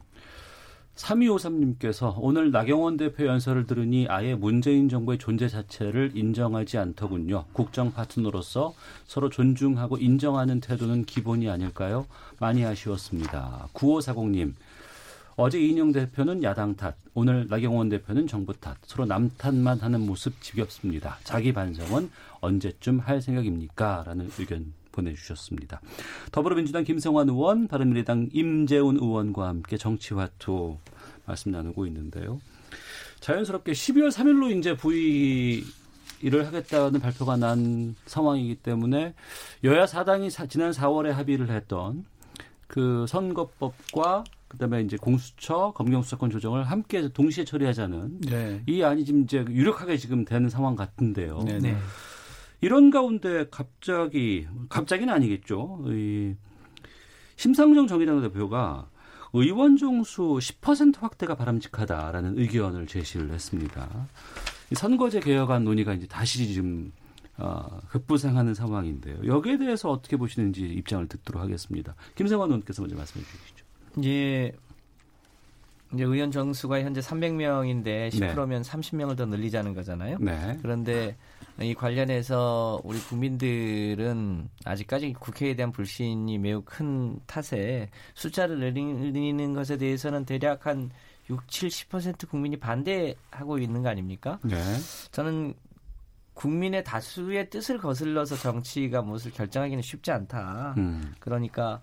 3253님께서 0.96 2.14
오늘 2.18 2.50
나경원 2.50 2.96
대표 2.96 3.26
연설을 3.26 3.66
들으니 3.66 4.06
아예 4.08 4.34
문재인 4.34 4.88
정부의 4.88 5.18
존재 5.18 5.48
자체를 5.48 6.12
인정하지 6.14 6.78
않더군요. 6.78 7.44
국정 7.52 7.92
파트너로서 7.92 8.74
서로 9.06 9.28
존중하고 9.28 9.98
인정하는 9.98 10.60
태도는 10.60 11.04
기본이 11.04 11.50
아닐까요? 11.50 12.06
많이 12.38 12.64
아쉬웠습니다. 12.64 13.68
9540님. 13.72 14.54
어제 15.36 15.58
이인영 15.58 15.90
대표는 15.90 16.44
야당 16.44 16.76
탓, 16.76 16.94
오늘 17.12 17.48
나경원 17.48 17.88
대표는 17.88 18.28
정부 18.28 18.54
탓, 18.54 18.76
서로 18.86 19.04
남 19.04 19.30
탓만 19.36 19.80
하는 19.80 20.00
모습 20.00 20.40
지겹습니다. 20.40 21.18
자기 21.24 21.52
반성은 21.52 22.08
언제쯤 22.40 23.00
할 23.00 23.20
생각입니까? 23.20 24.04
라는 24.06 24.30
의견 24.38 24.72
보내주셨습니다. 24.94 25.80
더불어민주당 26.32 26.84
김성환 26.84 27.28
의원, 27.28 27.68
바른미래당 27.68 28.28
임재훈 28.32 28.96
의원과 28.96 29.48
함께 29.48 29.76
정치화투 29.76 30.76
말씀 31.26 31.50
나누고 31.50 31.86
있는데요. 31.88 32.40
자연스럽게 33.20 33.72
12월 33.72 34.10
3일로 34.10 34.56
이제 34.58 34.76
부의를 34.76 36.46
하겠다는 36.46 37.00
발표가 37.00 37.36
난 37.36 37.94
상황이기 38.06 38.56
때문에 38.56 39.14
여야 39.64 39.86
사당이 39.86 40.30
사- 40.30 40.46
지난 40.46 40.70
4월에 40.72 41.10
합의를 41.10 41.50
했던 41.50 42.04
그 42.66 43.06
선거법과 43.08 44.24
그다음에 44.48 44.82
이제 44.82 44.96
공수처 44.96 45.72
검경 45.74 46.02
수사권 46.02 46.30
조정을 46.30 46.64
함께 46.64 47.08
동시에 47.08 47.44
처리하자는 47.44 48.20
네. 48.20 48.62
이 48.68 48.82
안이 48.82 49.04
지금 49.04 49.22
이제 49.22 49.44
유력하게 49.48 49.96
지금 49.96 50.24
되는 50.24 50.48
상황 50.48 50.76
같은데요. 50.76 51.42
네, 51.44 51.58
네. 51.58 51.76
이런 52.60 52.90
가운데 52.90 53.46
갑자기 53.50 54.46
갑자기는 54.68 55.12
아니겠죠. 55.12 55.84
이 55.86 56.34
심상정 57.36 57.86
정의당 57.86 58.20
대표가 58.22 58.88
의원 59.32 59.76
정수 59.76 60.38
10% 60.40 61.00
확대가 61.00 61.34
바람직하다라는 61.34 62.38
의견을 62.38 62.86
제시를 62.86 63.30
했습니다. 63.32 64.06
이 64.70 64.74
선거제 64.74 65.20
개혁안 65.20 65.64
논의가 65.64 65.92
이제 65.94 66.06
다시 66.06 66.46
지금 66.46 66.92
어, 67.36 67.80
급부상하는 67.88 68.54
상황인데요. 68.54 69.26
여기에 69.26 69.58
대해서 69.58 69.90
어떻게 69.90 70.16
보시는지 70.16 70.62
입장을 70.62 71.08
듣도록 71.08 71.42
하겠습니다. 71.42 71.96
김성환 72.14 72.48
의원께서 72.48 72.82
먼저 72.82 72.96
말씀해 72.96 73.24
주시죠. 73.24 73.64
예, 74.04 74.52
이제 75.94 76.04
의원 76.04 76.30
정수가 76.30 76.80
현재 76.80 77.00
300명인데 77.00 78.10
10%면 78.10 78.62
30명을 78.62 79.16
더 79.16 79.24
늘리자는 79.26 79.74
거잖아요. 79.74 80.18
네. 80.20 80.58
그런데 80.60 81.16
이 81.60 81.72
관련해서 81.72 82.80
우리 82.84 82.98
국민들은 82.98 84.48
아직까지 84.64 85.12
국회에 85.14 85.54
대한 85.54 85.70
불신이 85.70 86.38
매우 86.38 86.62
큰 86.64 87.18
탓에 87.26 87.88
숫자를 88.14 88.58
늘리는 88.58 89.54
것에 89.54 89.76
대해서는 89.76 90.24
대략 90.24 90.66
한 90.66 90.90
6, 91.30 91.46
70% 91.46 92.28
국민이 92.28 92.56
반대하고 92.56 93.58
있는 93.58 93.82
거 93.82 93.88
아닙니까? 93.88 94.38
네. 94.42 94.56
저는 95.12 95.54
국민의 96.34 96.82
다수의 96.82 97.48
뜻을 97.48 97.78
거슬러서 97.78 98.36
정치가 98.36 99.00
무엇을 99.00 99.30
결정하기는 99.32 99.80
쉽지 99.82 100.10
않다. 100.10 100.74
음. 100.76 101.14
그러니까 101.20 101.80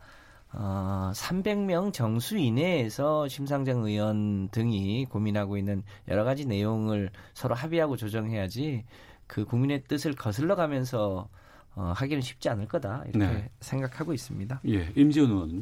어, 0.53 1.11
300명 1.13 1.93
정수 1.93 2.37
이내에서 2.37 3.27
심상정 3.27 3.85
의원 3.85 4.49
등이 4.49 5.05
고민하고 5.05 5.57
있는 5.57 5.83
여러 6.09 6.23
가지 6.23 6.45
내용을 6.45 7.09
서로 7.33 7.55
합의하고 7.55 7.95
조정해야지 7.95 8.83
그 9.27 9.45
국민의 9.45 9.85
뜻을 9.85 10.13
거슬러 10.13 10.55
가면서 10.55 11.29
어, 11.73 11.93
하기는 11.95 12.21
쉽지 12.21 12.49
않을 12.49 12.67
거다 12.67 13.03
이렇게 13.07 13.19
네. 13.19 13.49
생각하고 13.61 14.13
있습니다. 14.13 14.59
예. 14.67 14.91
임지훈 14.95 15.31
의원은요? 15.31 15.61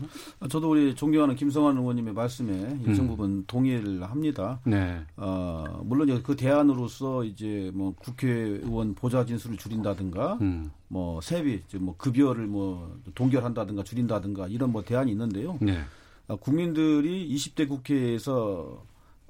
저도 0.50 0.72
우리 0.72 0.96
존경하는 0.96 1.36
김성환 1.36 1.78
의원님의 1.78 2.14
말씀에 2.14 2.80
일정 2.86 3.06
음. 3.06 3.08
부분 3.10 3.46
동의를 3.46 4.04
합니다. 4.04 4.60
네. 4.66 5.00
어, 5.18 5.82
물론 5.86 6.10
이제 6.10 6.20
그 6.24 6.36
대안으로서 6.36 7.24
이제 7.26 7.70
뭐 7.76 7.94
국회의원 8.00 8.96
보좌 8.96 9.24
진수를 9.24 9.58
줄인다든가 9.58 10.40
음. 10.42 10.72
뭐 10.88 11.22
세비, 11.22 11.62
이제 11.68 11.78
뭐 11.78 11.96
급여를 11.96 12.48
뭐 12.48 12.98
동결한다든가 13.14 13.84
줄인다든가 13.84 14.48
이런 14.48 14.72
뭐 14.72 14.82
대안이 14.84 15.12
있는데요. 15.12 15.60
네. 15.62 15.80
어, 16.28 16.36
국민들이 16.38 17.30
20대 17.36 17.68
국회에서 17.70 18.84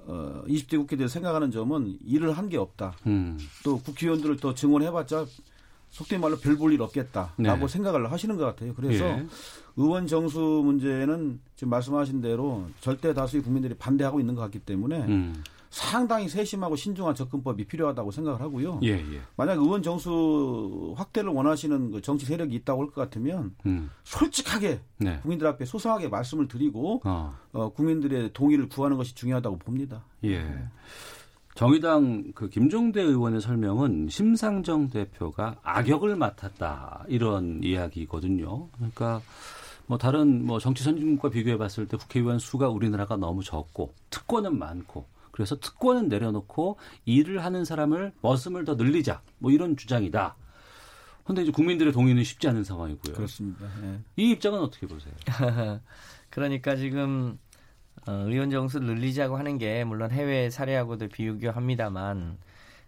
어, 0.07 0.43
20대 0.47 0.77
국회에 0.77 0.95
대해서 0.97 1.11
생각하는 1.11 1.51
점은 1.51 1.97
일을 2.05 2.37
한 2.37 2.47
게 2.47 2.55
없다. 2.57 2.93
음. 3.05 3.37
또 3.65 3.77
국회의원들을 3.79 4.37
더 4.37 4.53
증원해봤자 4.53 5.25
속된 5.89 6.21
말로 6.21 6.37
별 6.37 6.55
볼 6.57 6.71
일 6.73 6.81
없겠다라고 6.81 7.35
네. 7.37 7.67
생각을 7.67 8.11
하시는 8.11 8.37
것 8.37 8.45
같아요. 8.45 8.73
그래서 8.75 9.05
예. 9.05 9.25
의원 9.75 10.07
정수 10.07 10.39
문제는 10.39 11.39
지금 11.55 11.69
말씀하신 11.71 12.21
대로 12.21 12.65
절대 12.79 13.13
다수의 13.13 13.43
국민들이 13.43 13.73
반대하고 13.73 14.19
있는 14.19 14.35
것 14.35 14.41
같기 14.41 14.59
때문에 14.59 14.99
음. 15.05 15.43
상당히 15.71 16.27
세심하고 16.27 16.75
신중한 16.75 17.13
접근법이 17.13 17.65
필요하다고 17.65 18.09
생각을 18.11 18.41
하고요. 18.41 18.79
예, 18.83 18.89
예. 18.93 19.21
만약 19.35 19.59
의원 19.59 19.83
정수 19.83 20.93
확대를 20.97 21.29
원하시는 21.31 21.91
그 21.91 22.01
정치 22.01 22.25
세력이 22.25 22.55
있다고 22.55 22.81
할 22.81 22.87
것 22.87 22.95
같으면 22.95 23.55
음. 23.67 23.89
솔직하게 24.03 24.79
네. 24.97 25.19
국민들 25.21 25.45
앞에 25.47 25.65
소상하게 25.65 26.07
말씀을 26.09 26.47
드리고 26.47 27.01
어. 27.05 27.33
어, 27.53 27.69
국민들의 27.69 28.31
동의를 28.33 28.67
구하는 28.69 28.97
것이 28.97 29.13
중요하다고 29.15 29.57
봅니다. 29.59 30.03
예. 30.23 30.43
정의당 31.59 32.31
그 32.33 32.47
김종대 32.47 33.01
의원의 33.01 33.41
설명은 33.41 34.07
심상정 34.07 34.89
대표가 34.91 35.57
악역을 35.63 36.15
맡았다 36.15 37.03
이런 37.09 37.59
이야기거든요. 37.61 38.69
그러니까 38.69 39.21
뭐 39.85 39.97
다른 39.97 40.45
뭐 40.45 40.59
정치 40.59 40.85
선진국과 40.85 41.29
비교해 41.29 41.57
봤을 41.57 41.85
때 41.85 41.97
국회의원 41.97 42.39
수가 42.39 42.69
우리나라가 42.69 43.17
너무 43.17 43.43
적고 43.43 43.93
특권은 44.09 44.57
많고 44.57 45.05
그래서 45.31 45.59
특권은 45.59 46.07
내려놓고 46.07 46.77
일을 47.03 47.43
하는 47.43 47.65
사람을 47.65 48.13
머슴을 48.21 48.63
더 48.63 48.75
늘리자 48.75 49.21
뭐 49.39 49.51
이런 49.51 49.75
주장이다. 49.75 50.37
근데 51.25 51.41
이제 51.41 51.51
국민들의 51.51 51.91
동의는 51.91 52.23
쉽지 52.23 52.47
않은 52.47 52.63
상황이고요. 52.63 53.15
그렇습니다. 53.15 53.65
예. 53.83 53.99
이 54.15 54.31
입장은 54.31 54.61
어떻게 54.61 54.87
보세요? 54.87 55.13
그러니까 56.31 56.77
지금 56.77 57.37
어, 58.07 58.11
의원 58.11 58.49
정수를 58.49 58.87
늘리자고 58.87 59.37
하는 59.37 59.57
게 59.57 59.83
물론 59.83 60.11
해외 60.11 60.49
사례하고도 60.49 61.09
비교합니다만 61.09 62.37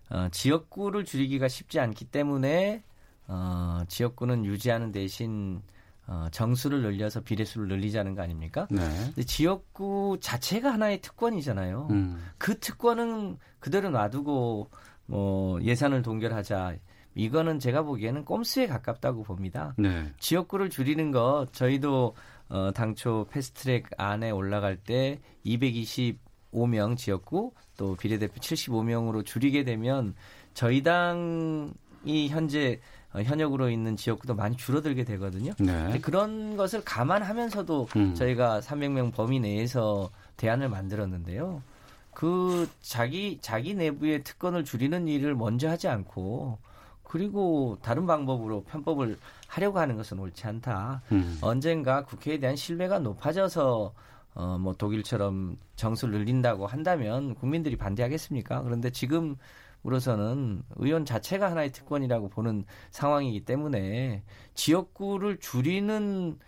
어, 0.09 0.27
지역구를 0.31 1.05
줄이기가 1.05 1.47
쉽지 1.47 1.79
않기 1.79 2.05
때문에 2.05 2.83
어, 3.27 3.81
지역구는 3.87 4.45
유지하는 4.45 4.91
대신 4.91 5.61
어, 6.07 6.27
정수를 6.31 6.81
늘려서 6.81 7.21
비례수를 7.21 7.69
늘리자는 7.69 8.15
거 8.15 8.21
아닙니까? 8.21 8.67
네. 8.69 8.81
근데 8.81 9.23
지역구 9.23 10.17
자체가 10.19 10.73
하나의 10.73 11.01
특권이잖아요. 11.01 11.87
음. 11.91 12.21
그 12.37 12.59
특권은 12.59 13.37
그대로 13.59 13.89
놔두고 13.89 14.69
뭐 15.05 15.61
예산을 15.61 16.01
동결하자. 16.01 16.75
이거는 17.15 17.59
제가 17.59 17.83
보기에는 17.83 18.25
꼼수에 18.25 18.67
가깝다고 18.67 19.23
봅니다. 19.23 19.73
네. 19.77 20.11
지역구를 20.19 20.69
줄이는 20.69 21.11
거 21.11 21.45
저희도 21.51 22.15
어, 22.51 22.71
당초 22.73 23.25
패스트트랙 23.31 23.87
안에 23.97 24.29
올라갈 24.29 24.75
때 24.75 25.21
225명 25.45 26.97
지역구 26.97 27.53
또 27.77 27.95
비례대표 27.95 28.41
75명으로 28.41 29.25
줄이게 29.25 29.63
되면 29.63 30.13
저희 30.53 30.83
당이 30.83 32.27
현재 32.29 32.81
어, 33.13 33.21
현역으로 33.21 33.69
있는 33.69 33.95
지역구도 33.95 34.35
많이 34.35 34.57
줄어들게 34.57 35.05
되거든요. 35.05 35.53
네. 35.59 35.99
그런 36.01 36.57
것을 36.57 36.83
감안하면서도 36.83 37.87
음. 37.95 38.15
저희가 38.15 38.59
300명 38.59 39.13
범위 39.13 39.39
내에서 39.39 40.11
대안을 40.35 40.67
만들었는데요. 40.67 41.61
그 42.13 42.69
자기 42.81 43.37
자기 43.41 43.73
내부의 43.73 44.23
특권을 44.23 44.65
줄이는 44.65 45.07
일을 45.07 45.35
먼저 45.35 45.69
하지 45.69 45.87
않고 45.87 46.57
그리고 47.03 47.77
다른 47.81 48.05
방법으로 48.05 48.63
편법을 48.63 49.17
하려고 49.51 49.79
하는 49.79 49.97
것은 49.97 50.17
옳지 50.17 50.47
않다. 50.47 51.01
음. 51.11 51.37
언젠가 51.41 52.05
국회에 52.05 52.39
대한 52.39 52.55
신뢰가 52.55 52.99
높아져서 52.99 53.93
어 54.33 54.57
뭐 54.57 54.73
독일처럼 54.73 55.57
정수를 55.75 56.19
늘린다고 56.19 56.65
한다면 56.65 57.35
국민들이 57.35 57.75
반대하겠습니까? 57.75 58.61
그런데 58.63 58.89
지금으로서는 58.91 60.63
의원 60.77 61.03
자체가 61.03 61.51
하나의 61.51 61.73
특권이라고 61.73 62.29
보는 62.29 62.63
상황이기 62.91 63.43
때문에 63.43 64.23
지역구를 64.53 65.39
줄이는 65.41 66.39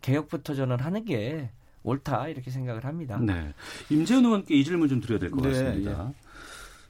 개혁부터 0.00 0.54
저는 0.54 0.80
하는 0.80 1.04
게 1.04 1.50
옳다 1.82 2.28
이렇게 2.28 2.50
생각을 2.50 2.86
합니다. 2.86 3.18
네. 3.20 3.52
임재훈 3.90 4.24
의원께 4.24 4.54
이 4.54 4.64
질문 4.64 4.88
좀 4.88 5.02
드려야 5.02 5.18
될것 5.18 5.42
네, 5.42 5.48
같습니다. 5.50 6.12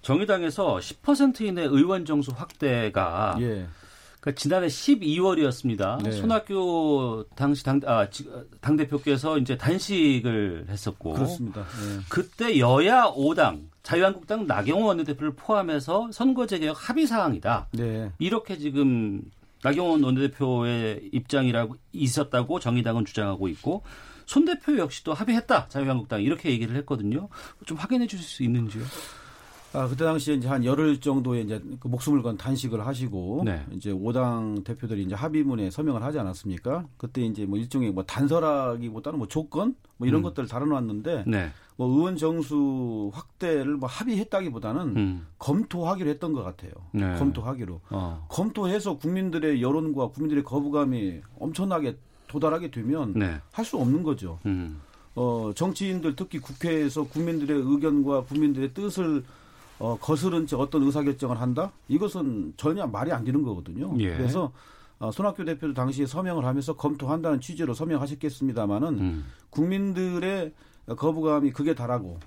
정의당에서 0.03 0.77
10% 0.77 1.41
이내 1.41 1.63
의원 1.63 2.05
정수 2.05 2.31
확대가 2.31 3.37
예. 3.41 3.67
그러니까 4.21 4.41
지난해 4.41 4.67
12월이었습니다. 4.67 6.03
네. 6.03 6.13
손학규 6.13 7.25
당시 7.37 7.65
당, 7.65 7.81
아, 7.87 8.09
지- 8.11 8.29
당 8.61 8.77
대표께서 8.77 9.39
이제 9.39 9.57
단식을 9.57 10.67
했었고 10.69 11.13
그렇습니다. 11.15 11.61
예. 11.61 12.01
그때 12.09 12.59
여야 12.59 13.05
5당 13.05 13.69
자유한국당 13.83 14.47
나경원 14.47 14.87
원내대표를 14.89 15.35
포함해서 15.35 16.11
선거제 16.13 16.59
개혁 16.59 16.77
합의 16.89 17.07
사항이다. 17.07 17.69
네. 17.73 18.11
이렇게 18.19 18.59
지금 18.59 19.23
나경원 19.63 20.03
원내대표의 20.03 21.11
입장이라고 21.13 21.77
있었다고 21.93 22.61
정의당은 22.61 23.05
주장하고 23.05 23.49
있고 23.49 23.83
손 24.27 24.45
대표 24.45 24.77
역시도 24.77 25.15
합의했다 25.15 25.69
자유한국당 25.69 26.23
이렇게 26.23 26.51
얘기를 26.51 26.77
했거든요. 26.77 27.29
좀 27.67 27.79
확인해 27.79 28.07
주실 28.07 28.27
수 28.27 28.43
있는지요? 28.43 28.83
아, 29.73 29.87
그때 29.87 30.05
당시에 30.05 30.35
이제 30.35 30.49
한 30.49 30.65
열흘 30.65 30.99
정도의 31.01 31.45
이제 31.45 31.63
그 31.79 31.89
목숨을 31.89 32.23
건 32.23 32.37
단식을 32.37 32.87
하시고 32.87 33.43
네. 33.45 33.65
이제 33.73 33.93
5당 33.93 34.65
대표들이 34.65 35.03
이제 35.03 35.15
합의문에 35.15 35.71
서명을 35.71 36.03
하지 36.03 36.19
않았습니까? 36.19 36.87
그때 36.97 37.23
이제 37.23 37.45
뭐 37.45 37.59
일종의 37.59 37.93
뭐 37.93 38.05
단서라기보다는 38.05 39.19
뭐 39.19 39.29
조건 39.29 39.75
뭐 39.99 40.09
이런 40.09 40.21
음. 40.21 40.23
것들을 40.23 40.49
다뤄놨는데 40.49 41.25
네. 41.27 41.51
뭐 41.77 41.89
의원 41.89 42.17
정수 42.17 43.11
확대를 43.13 43.77
뭐 43.77 43.89
합의했다기보다는 43.89 44.97
음. 44.97 45.27
검토하기로 45.39 46.09
했던 46.11 46.33
것 46.33 46.43
같아요. 46.43 46.73
네. 46.93 47.15
검토하기로. 47.19 47.81
어. 47.91 48.27
검토해서 48.29 48.97
국민들의 48.97 49.63
여론과 49.63 50.09
국민들의 50.09 50.45
거부감이 50.45 51.21
엄청나게 51.39 51.99
도달하게 52.27 52.71
되면 52.71 53.13
네. 53.15 53.37
할수 53.53 53.77
없는 53.77 54.03
거죠. 54.03 54.39
음. 54.47 54.81
어, 55.15 55.53
정치인들 55.55 56.17
특히 56.17 56.39
국회에서 56.39 57.05
국민들의 57.05 57.57
의견과 57.61 58.25
국민들의 58.25 58.73
뜻을 58.73 59.25
어, 59.79 59.97
거스른 60.01 60.47
채 60.47 60.57
어떤 60.57 60.83
의사결정을 60.83 61.41
한다? 61.41 61.73
이것은 61.89 62.55
전혀 62.57 62.87
말이 62.87 63.13
안 63.13 63.25
되는 63.25 63.43
거거든요. 63.43 63.95
예. 63.99 64.17
그래서 64.17 64.53
어, 64.99 65.13
손학규 65.13 65.45
대표도 65.45 65.75
당시에 65.75 66.07
서명을 66.07 66.45
하면서 66.45 66.75
검토한다는 66.75 67.41
취지로 67.41 67.73
서명하셨겠습니다마는 67.75 68.89
음. 68.99 69.25
국민들의 69.51 70.53
거부감이 70.97 71.53
극에 71.53 71.75
달하고 71.75 72.19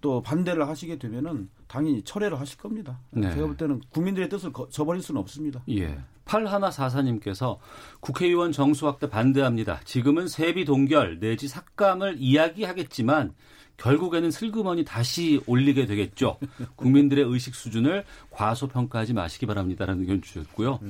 또 0.00 0.22
반대를 0.22 0.68
하시게 0.68 0.98
되면은 0.98 1.48
당연히 1.66 2.02
철회를 2.02 2.38
하실 2.38 2.58
겁니다. 2.58 3.00
네. 3.10 3.30
제가 3.34 3.46
볼 3.46 3.56
때는 3.56 3.80
국민들의 3.90 4.28
뜻을 4.28 4.52
거- 4.52 4.68
저버릴 4.68 5.02
수는 5.02 5.20
없습니다. 5.20 5.62
예. 5.68 5.98
8144님께서 6.24 7.58
국회의원 8.00 8.52
정수 8.52 8.86
확대 8.86 9.08
반대합니다. 9.08 9.80
지금은 9.84 10.28
세비 10.28 10.64
동결 10.64 11.18
내지 11.20 11.48
삭감을 11.48 12.16
이야기하겠지만 12.18 13.34
결국에는 13.80 14.30
슬그머니 14.30 14.84
다시 14.84 15.40
올리게 15.46 15.86
되겠죠. 15.86 16.38
국민들의 16.76 17.24
의식 17.26 17.54
수준을 17.54 18.04
과소평가하지 18.30 19.14
마시기 19.14 19.46
바랍니다라는 19.46 20.02
의견 20.02 20.22
주셨고요. 20.22 20.80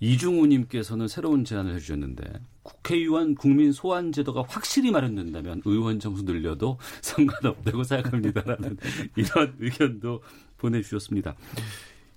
이중우님께서는 0.00 1.08
새로운 1.08 1.44
제안을 1.44 1.74
해주셨는데 1.76 2.24
국회의원 2.62 3.34
국민 3.34 3.72
소환 3.72 4.12
제도가 4.12 4.44
확실히 4.46 4.90
마련된다면 4.90 5.62
의원 5.64 6.00
정수 6.00 6.24
늘려도 6.24 6.78
상관없다고 7.00 7.84
생각합니다라는 7.84 8.76
이런 9.16 9.54
의견도 9.60 10.22
보내주셨습니다. 10.58 11.36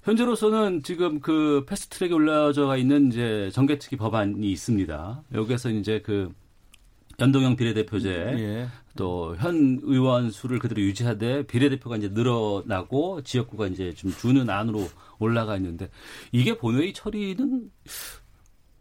현재로서는 0.04 0.84
지금 0.84 1.20
그 1.20 1.66
패스트트랙에 1.68 2.14
올라져 2.14 2.76
있는 2.78 3.10
이제 3.10 3.50
정개특위 3.54 3.98
법안이 3.98 4.52
있습니다. 4.52 5.24
여기에서 5.34 5.70
이제 5.70 6.02
그 6.02 6.34
연동형 7.20 7.56
비례대표제 7.56 8.10
예. 8.10 8.68
또현 8.96 9.80
의원 9.82 10.30
수를 10.30 10.60
그대로 10.60 10.82
유지하되 10.84 11.48
비례대표가 11.48 11.98
이제 11.98 12.10
늘어나고 12.10 13.24
지역구가 13.24 13.68
이제 13.68 13.92
좀 13.96 14.12
주는 14.12 14.48
안으로 14.48 14.88
올라가 15.18 15.56
있는데 15.56 15.90
이게 16.32 16.56
본회의 16.56 16.94
처리는 16.94 17.72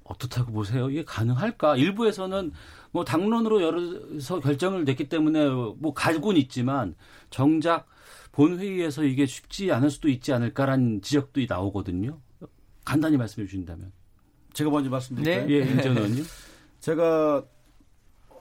어떻다고 0.05 0.53
보세요? 0.53 0.91
이게 0.91 1.03
가능할까? 1.03 1.77
일부에서는 1.79 2.53
뭐 2.91 3.05
당론으로 3.07 3.63
열어서 3.63 4.41
결정을 4.41 4.85
냈기 4.85 5.09
때문에 5.09 5.49
뭐 5.49 5.95
가고는 5.95 6.39
있지만 6.43 6.95
정작 7.31 7.89
본회의에서 8.33 9.05
이게 9.05 9.25
쉽지 9.25 9.73
않을 9.73 9.89
수도 9.89 10.11
있지 10.11 10.35
않을까라는 10.35 11.01
지적도 11.01 11.41
나오거든요. 11.49 12.21
간단히 12.85 13.17
말씀해 13.17 13.47
주신다면. 13.47 13.93
제가 14.53 14.69
먼저 14.69 14.91
말씀드릴까요? 14.91 15.47
네. 15.47 15.53
예, 15.55 15.71
임전 15.71 15.97
의원님. 15.97 16.25
제가 16.81 17.43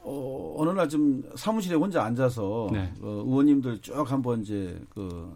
어, 0.05 0.55
어느 0.59 0.69
날 0.69 0.87
좀 0.87 1.23
사무실에 1.35 1.75
혼자 1.75 2.03
앉아서 2.03 2.69
네. 2.71 2.93
어, 3.01 3.23
의원님들 3.25 3.79
쭉 3.81 4.09
한번 4.11 4.41
이제 4.41 4.79
그 4.89 5.33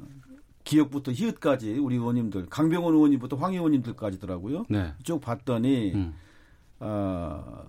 기역부터 0.64 1.12
히읗까지 1.12 1.80
우리 1.80 1.96
의원님들 1.96 2.46
강병원 2.50 2.94
의원님부터 2.94 3.36
황 3.38 3.54
의원님들까지더라고요. 3.54 4.66
네. 4.70 4.94
쭉 5.04 5.20
봤더니 5.20 5.94
음. 5.96 6.14
어, 6.80 7.66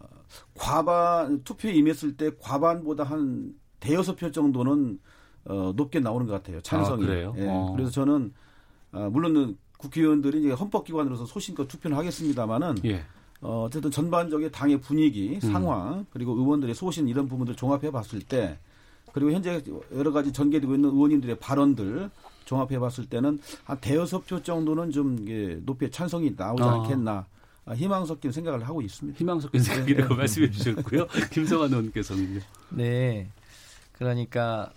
과반 0.54 1.42
투표에 1.42 1.72
임했을 1.72 2.16
때 2.16 2.30
과반보다 2.38 3.04
한 3.04 3.54
대여섯 3.80 4.16
표 4.16 4.30
정도는 4.30 4.98
어, 5.46 5.72
높게 5.74 6.00
나오는 6.00 6.26
것 6.26 6.34
같아요. 6.34 6.60
찬성이. 6.60 7.02
아, 7.04 7.06
그래요? 7.06 7.34
예. 7.38 7.46
어. 7.48 7.72
그래서 7.74 7.90
저는 7.90 8.32
아, 8.92 9.08
물론 9.10 9.56
국회의원들이 9.78 10.40
이제 10.40 10.50
헌법기관으로서 10.52 11.24
소신껏 11.24 11.66
투표는 11.66 11.96
하겠습니다만은 11.96 12.74
예. 12.84 13.02
어, 13.40 13.64
어쨌든 13.66 13.90
전반적인 13.90 14.50
당의 14.50 14.80
분위기, 14.80 15.38
음. 15.42 15.52
상황, 15.52 16.06
그리고 16.10 16.32
의원들의 16.32 16.74
소신 16.74 17.08
이런 17.08 17.28
부분들 17.28 17.56
종합해 17.56 17.90
봤을 17.90 18.20
때 18.20 18.58
그리고 19.12 19.32
현재 19.32 19.62
여러 19.94 20.12
가지 20.12 20.32
전개되고 20.32 20.74
있는 20.74 20.90
의원님들의 20.90 21.38
발언들 21.38 22.10
종합해 22.44 22.78
봤을 22.78 23.06
때는 23.06 23.40
한 23.64 23.80
대여섯 23.80 24.26
표 24.26 24.42
정도는 24.42 24.90
좀 24.90 25.18
이게 25.20 25.58
높이 25.64 25.90
찬성이 25.90 26.32
나오지 26.36 26.62
아. 26.62 26.74
않겠나 26.74 27.26
아, 27.66 27.74
희망 27.74 28.04
섞인 28.06 28.32
생각을 28.32 28.66
하고 28.66 28.82
있습니다. 28.82 29.18
희망 29.18 29.40
섞인 29.40 29.62
생각이라고 29.62 30.14
말씀해 30.16 30.50
주셨고요. 30.50 31.06
김성환 31.32 31.70
의원께서는요. 31.70 32.40
네. 32.70 33.28
그러니까 33.92 34.72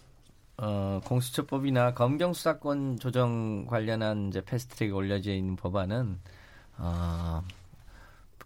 어, 0.58 1.02
공수처법이나 1.06 1.93
검경 1.93 2.34
수사권 2.34 2.99
조정 2.99 3.65
관련한 3.65 4.28
이제 4.28 4.41
패스트트랙에 4.41 4.91
올려져 4.91 5.34
있는 5.34 5.56
법안은 5.56 6.19
어, 6.78 7.43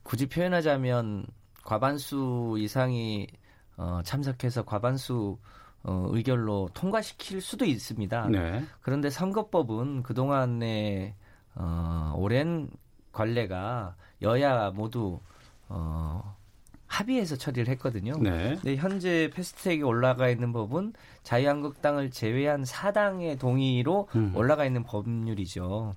굳이 0.08 0.26
표현하자면 0.30 1.26
과반수 1.66 2.56
이상이 2.60 3.28
어, 3.76 4.00
참석해서 4.06 4.64
과반수 4.64 5.38
어, 5.84 6.08
의결로 6.12 6.70
통과시킬 6.74 7.42
수도 7.42 7.66
있습니다. 7.66 8.30
네. 8.30 8.64
그런데 8.80 9.10
선거법은 9.10 10.04
그동안의 10.04 11.14
어, 11.56 12.14
오랜 12.16 12.70
관례가 13.12 13.98
여야 14.22 14.72
모두 14.72 15.20
어, 15.68 16.38
합의해서 16.86 17.36
처리를 17.36 17.68
했거든요. 17.74 18.14
네. 18.18 18.56
근데 18.56 18.78
현재 18.78 19.30
패스트트랙에 19.34 19.82
올라가 19.82 20.30
있는 20.30 20.54
법은 20.54 20.94
자유한국당을 21.24 22.12
제외한 22.12 22.64
사당의 22.64 23.40
동의로 23.40 24.08
음. 24.16 24.34
올라가 24.38 24.64
있는 24.64 24.84
법률이죠. 24.84 25.96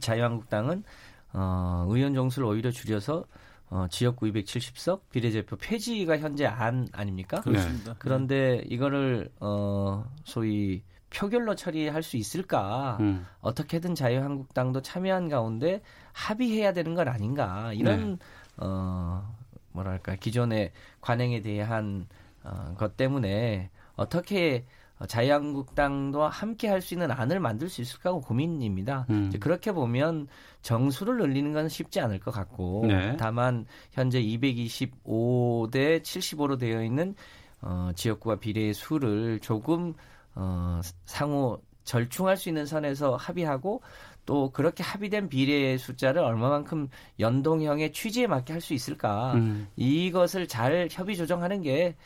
자유한국당은 0.00 0.82
어, 1.32 1.86
의원 1.88 2.14
정수를 2.14 2.48
오히려 2.48 2.70
줄여서 2.70 3.24
어, 3.70 3.86
지역구 3.90 4.26
270석 4.26 5.00
비례대표 5.10 5.56
폐지가 5.56 6.18
현재 6.18 6.46
안 6.46 6.88
아닙니까? 6.92 7.40
그렇습니다. 7.40 7.94
그런데 7.98 8.62
이거를 8.66 9.30
어, 9.40 10.04
소위 10.24 10.82
표결로 11.10 11.54
처리할 11.54 12.02
수 12.02 12.16
있을까? 12.16 12.98
음. 13.00 13.26
어떻게든 13.40 13.94
자유한국당도 13.94 14.82
참여한 14.82 15.28
가운데 15.28 15.82
합의해야 16.12 16.72
되는 16.72 16.94
건 16.94 17.08
아닌가 17.08 17.72
이런 17.72 18.12
네. 18.12 18.18
어 18.58 19.34
뭐랄까 19.72 20.16
기존의 20.16 20.72
관행에 21.00 21.40
대한 21.40 22.06
어, 22.42 22.74
것 22.76 22.96
때문에 22.96 23.70
어떻게 23.96 24.66
자유한국당도 25.06 26.22
함께 26.26 26.68
할 26.68 26.80
수 26.80 26.94
있는 26.94 27.10
안을 27.10 27.40
만들 27.40 27.68
수 27.68 27.80
있을까 27.82 28.10
하고 28.10 28.20
고민입니다. 28.20 29.06
음. 29.10 29.30
그렇게 29.40 29.72
보면 29.72 30.28
정수를 30.62 31.18
늘리는 31.18 31.52
건 31.52 31.68
쉽지 31.68 32.00
않을 32.00 32.20
것 32.20 32.30
같고 32.30 32.86
네. 32.86 33.16
다만 33.16 33.66
현재 33.92 34.20
225대 34.22 36.02
75로 36.02 36.58
되어 36.58 36.82
있는 36.82 37.14
어, 37.60 37.90
지역구와 37.94 38.36
비례의 38.36 38.74
수를 38.74 39.40
조금 39.40 39.94
어, 40.34 40.80
상호 41.04 41.60
절충할 41.84 42.36
수 42.36 42.48
있는 42.48 42.66
선에서 42.66 43.16
합의하고 43.16 43.82
또 44.26 44.50
그렇게 44.50 44.82
합의된 44.82 45.28
비례의 45.30 45.78
숫자를 45.78 46.22
얼마만큼 46.22 46.88
연동형의 47.18 47.92
취지에 47.92 48.26
맞게 48.26 48.52
할 48.52 48.60
수 48.60 48.74
있을까 48.74 49.32
음. 49.34 49.68
이것을 49.76 50.46
잘 50.48 50.88
협의 50.90 51.16
조정하는 51.16 51.62
게 51.62 51.96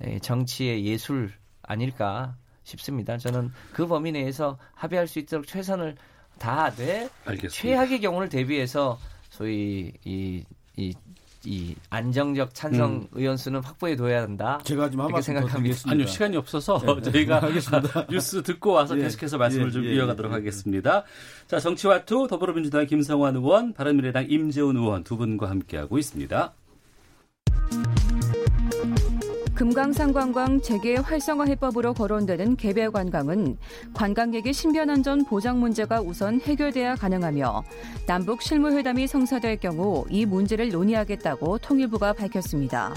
에, 0.00 0.18
정치의 0.20 0.84
예술 0.86 1.32
아닐까 1.62 2.36
싶습니다. 2.64 3.16
저는 3.18 3.50
그 3.72 3.86
범위 3.86 4.12
내에서 4.12 4.58
합의할 4.74 5.06
수 5.06 5.18
있도록 5.18 5.46
최선을 5.46 5.96
다하되 6.38 7.08
알겠습니다. 7.24 7.50
최악의 7.50 8.00
경우를 8.00 8.28
대비해서 8.28 8.98
소위 9.30 9.92
이, 10.04 10.44
이, 10.76 10.94
이 11.44 11.74
안정적 11.90 12.54
찬성 12.54 12.92
음. 12.92 13.06
의원 13.12 13.36
수는 13.36 13.62
확보해 13.62 13.96
둬야 13.96 14.22
한다. 14.22 14.60
제가 14.64 14.90
지금 14.90 15.00
한 15.00 15.08
이렇게 15.08 15.12
말씀 15.12 15.34
더 15.34 15.40
생각합니다. 15.40 15.90
아니요 15.90 16.06
시간이 16.06 16.36
없어서 16.36 16.78
저희가 17.02 17.40
뉴스 18.10 18.42
듣고 18.42 18.72
와서 18.72 18.96
예, 18.98 19.02
계속해서 19.02 19.38
말씀을 19.38 19.68
예, 19.68 19.70
좀 19.70 19.84
예, 19.84 19.94
이어가도록 19.94 20.32
예, 20.32 20.34
예. 20.34 20.38
하겠습니다. 20.38 21.04
자 21.46 21.58
정치와투 21.58 22.26
더불어민주당 22.28 22.86
김성환 22.86 23.36
의원, 23.36 23.72
바른미래당 23.72 24.26
임재훈 24.28 24.76
의원 24.76 25.04
두 25.04 25.16
분과 25.16 25.50
함께하고 25.50 25.98
있습니다. 25.98 26.54
금강산 29.62 30.12
관광 30.12 30.60
재개 30.60 30.96
활성화 30.96 31.44
해법으로 31.44 31.94
거론되는 31.94 32.56
개별 32.56 32.90
관광은 32.90 33.56
관광객의 33.94 34.52
신변 34.52 34.90
안전 34.90 35.24
보장 35.24 35.60
문제가 35.60 36.00
우선 36.00 36.40
해결돼야 36.40 36.96
가능하며 36.96 37.62
남북 38.04 38.42
실무 38.42 38.72
회담이 38.72 39.06
성사될 39.06 39.60
경우 39.60 40.04
이 40.10 40.26
문제를 40.26 40.70
논의하겠다고 40.70 41.58
통일부가 41.58 42.12
밝혔습니다. 42.12 42.92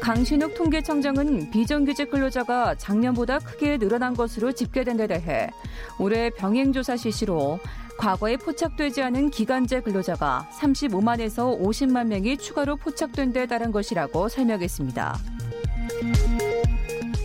강신욱 0.00 0.56
통계청장은 0.56 1.52
비정규직 1.52 2.10
근로자가 2.10 2.74
작년보다 2.74 3.38
크게 3.38 3.78
늘어난 3.78 4.14
것으로 4.14 4.50
집계된 4.50 4.96
데 4.96 5.06
대해 5.06 5.48
올해 6.00 6.28
병행조사 6.30 6.96
실시로 6.96 7.60
과거에 7.98 8.36
포착되지 8.36 9.02
않은 9.02 9.30
기간제 9.30 9.80
근로자가 9.80 10.48
35만에서 10.58 11.60
50만 11.60 12.06
명이 12.08 12.38
추가로 12.38 12.76
포착된 12.76 13.32
데 13.32 13.46
따른 13.46 13.70
것이라고 13.70 14.28
설명했습니다. 14.28 15.18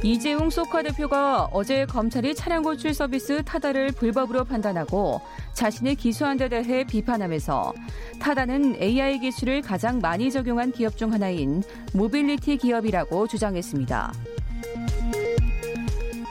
이재용 0.03 0.49
소카 0.49 0.83
대표가 0.83 1.49
어제 1.51 1.85
검찰이 1.85 2.35
차량 2.35 2.61
호출 2.61 2.93
서비스 2.93 3.43
타다를 3.43 3.91
불법으로 3.91 4.43
판단하고 4.45 5.19
자신이 5.53 5.95
기소한 5.95 6.37
데 6.37 6.47
대해 6.47 6.83
비판하면서 6.83 7.73
타다는 8.19 8.81
AI 8.81 9.19
기술을 9.19 9.61
가장 9.61 9.99
많이 9.99 10.31
적용한 10.31 10.71
기업 10.71 10.95
중 10.97 11.11
하나인 11.11 11.63
모빌리티 11.93 12.57
기업이라고 12.57 13.27
주장했습니다. 13.27 14.13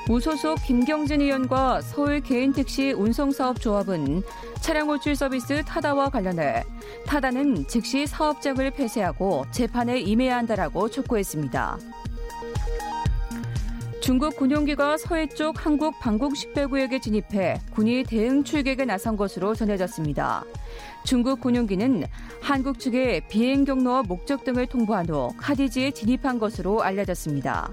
무소속 0.09 0.63
김경진 0.63 1.21
의원과 1.21 1.81
서울 1.81 2.21
개인택시 2.21 2.93
운송사업조합은 2.93 4.23
차량 4.61 4.89
호출 4.89 5.17
서비스 5.17 5.65
타다와 5.65 6.11
관련해 6.11 6.63
타다는 7.07 7.67
즉시 7.67 8.07
사업장을 8.07 8.71
폐쇄하고 8.71 9.47
재판에 9.51 9.99
임해야 9.99 10.37
한다라고 10.37 10.89
촉구했습니다. 10.89 11.79
중국 14.01 14.37
군용기가 14.37 14.97
서해 14.99 15.27
쪽 15.27 15.67
한국 15.67 15.99
방콕 15.99 16.37
식별구역에 16.37 17.01
진입해 17.01 17.61
군이 17.73 18.05
대응 18.05 18.45
출격에 18.45 18.85
나선 18.85 19.17
것으로 19.17 19.57
전해졌습니다. 19.57 20.45
중국 21.05 21.41
군용기는 21.41 22.05
한국 22.41 22.79
측에 22.79 23.27
비행 23.29 23.65
경로와 23.65 24.05
목적 24.05 24.45
등을 24.45 24.69
통보한 24.69 25.09
후 25.09 25.33
카디지에 25.37 25.91
진입한 25.91 26.39
것으로 26.39 26.85
알려졌습니다. 26.85 27.73